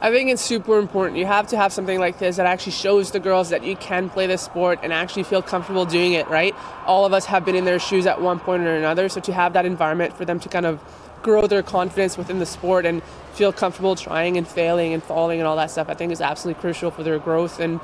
I 0.00 0.10
think 0.10 0.30
it's 0.30 0.42
super 0.42 0.78
important. 0.78 1.18
You 1.18 1.26
have 1.26 1.46
to 1.48 1.56
have 1.56 1.72
something 1.72 2.00
like 2.00 2.18
this 2.18 2.36
that 2.36 2.46
actually 2.46 2.72
shows 2.72 3.12
the 3.12 3.20
girls 3.20 3.50
that 3.50 3.62
you 3.62 3.76
can 3.76 4.10
play 4.10 4.26
this 4.26 4.42
sport 4.42 4.80
and 4.82 4.92
actually 4.92 5.22
feel 5.22 5.42
comfortable 5.42 5.84
doing 5.84 6.14
it, 6.14 6.26
right? 6.28 6.54
All 6.86 7.06
of 7.06 7.12
us 7.12 7.26
have 7.26 7.44
been 7.44 7.54
in 7.54 7.64
their 7.64 7.78
shoes 7.78 8.06
at 8.06 8.20
one 8.20 8.40
point 8.40 8.64
or 8.64 8.74
another, 8.74 9.08
so 9.08 9.20
to 9.20 9.32
have 9.32 9.52
that 9.52 9.64
environment 9.64 10.16
for 10.16 10.24
them 10.24 10.40
to 10.40 10.48
kind 10.48 10.66
of 10.66 10.80
grow 11.22 11.46
their 11.46 11.62
confidence 11.62 12.18
within 12.18 12.40
the 12.40 12.46
sport 12.46 12.84
and 12.84 13.00
feel 13.32 13.52
comfortable 13.52 13.94
trying 13.94 14.36
and 14.36 14.48
failing 14.48 14.92
and 14.92 15.04
falling 15.04 15.38
and 15.38 15.46
all 15.46 15.54
that 15.54 15.70
stuff, 15.70 15.88
I 15.88 15.94
think 15.94 16.10
is 16.10 16.20
absolutely 16.20 16.60
crucial 16.60 16.90
for 16.90 17.04
their 17.04 17.20
growth 17.20 17.60
and, 17.60 17.78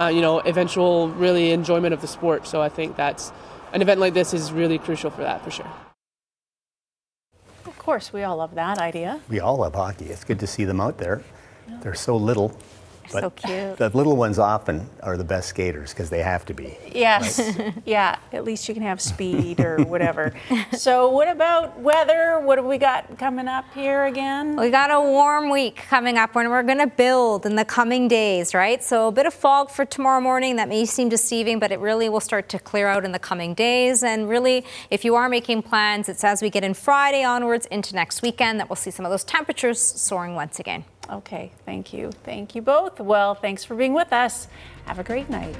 uh, 0.00 0.08
you 0.08 0.20
know, 0.20 0.38
eventual 0.40 1.10
really 1.10 1.52
enjoyment 1.52 1.92
of 1.92 2.00
the 2.00 2.06
sport. 2.06 2.46
So 2.46 2.62
I 2.62 2.68
think 2.68 2.96
that's 2.96 3.32
an 3.72 3.82
event 3.82 4.00
like 4.00 4.14
this 4.14 4.32
is 4.32 4.52
really 4.52 4.78
crucial 4.78 5.10
for 5.10 5.22
that 5.22 5.44
for 5.44 5.50
sure. 5.50 5.70
Of 7.66 7.78
course, 7.78 8.12
we 8.12 8.22
all 8.22 8.38
love 8.38 8.54
that 8.54 8.78
idea. 8.78 9.20
We 9.28 9.40
all 9.40 9.58
love 9.58 9.74
hockey. 9.74 10.06
It's 10.06 10.24
good 10.24 10.40
to 10.40 10.46
see 10.46 10.64
them 10.64 10.80
out 10.80 10.98
there. 10.98 11.22
They're 11.82 11.94
so 11.94 12.16
little. 12.16 12.56
But 13.12 13.20
so 13.20 13.30
cute. 13.30 13.76
The 13.76 13.90
little 13.94 14.16
ones 14.16 14.38
often 14.38 14.88
are 15.02 15.16
the 15.16 15.24
best 15.24 15.48
skaters 15.48 15.90
because 15.90 16.10
they 16.10 16.22
have 16.22 16.44
to 16.46 16.54
be. 16.54 16.76
Yes. 16.92 17.40
yeah. 17.84 18.18
At 18.32 18.44
least 18.44 18.68
you 18.68 18.74
can 18.74 18.82
have 18.82 19.00
speed 19.00 19.60
or 19.60 19.82
whatever. 19.84 20.34
so, 20.72 21.08
what 21.10 21.28
about 21.28 21.78
weather? 21.80 22.40
What 22.40 22.58
have 22.58 22.66
we 22.66 22.78
got 22.78 23.18
coming 23.18 23.48
up 23.48 23.64
here 23.74 24.04
again? 24.04 24.56
We 24.56 24.70
got 24.70 24.90
a 24.90 25.00
warm 25.00 25.50
week 25.50 25.76
coming 25.76 26.18
up 26.18 26.34
when 26.34 26.50
we're 26.50 26.62
going 26.62 26.78
to 26.78 26.86
build 26.86 27.46
in 27.46 27.56
the 27.56 27.64
coming 27.64 28.08
days, 28.08 28.54
right? 28.54 28.82
So, 28.82 29.08
a 29.08 29.12
bit 29.12 29.26
of 29.26 29.34
fog 29.34 29.70
for 29.70 29.84
tomorrow 29.84 30.20
morning. 30.20 30.56
That 30.56 30.68
may 30.68 30.84
seem 30.84 31.08
deceiving, 31.08 31.58
but 31.58 31.72
it 31.72 31.80
really 31.80 32.08
will 32.08 32.20
start 32.20 32.48
to 32.50 32.58
clear 32.58 32.86
out 32.86 33.04
in 33.04 33.12
the 33.12 33.18
coming 33.18 33.54
days. 33.54 34.02
And 34.02 34.28
really, 34.28 34.64
if 34.90 35.04
you 35.04 35.14
are 35.16 35.28
making 35.28 35.62
plans, 35.62 36.08
it's 36.08 36.24
as 36.24 36.42
we 36.42 36.50
get 36.50 36.64
in 36.64 36.74
Friday 36.74 37.24
onwards 37.24 37.66
into 37.66 37.94
next 37.94 38.22
weekend 38.22 38.60
that 38.60 38.68
we'll 38.68 38.76
see 38.76 38.90
some 38.90 39.04
of 39.04 39.10
those 39.10 39.24
temperatures 39.24 39.80
soaring 39.80 40.34
once 40.34 40.58
again. 40.58 40.84
Okay, 41.10 41.50
thank 41.66 41.92
you. 41.92 42.12
Thank 42.24 42.54
you 42.54 42.62
both. 42.62 43.00
Well, 43.00 43.34
thanks 43.34 43.64
for 43.64 43.74
being 43.74 43.94
with 43.94 44.12
us. 44.12 44.46
Have 44.86 44.98
a 44.98 45.04
great 45.04 45.28
night. 45.28 45.56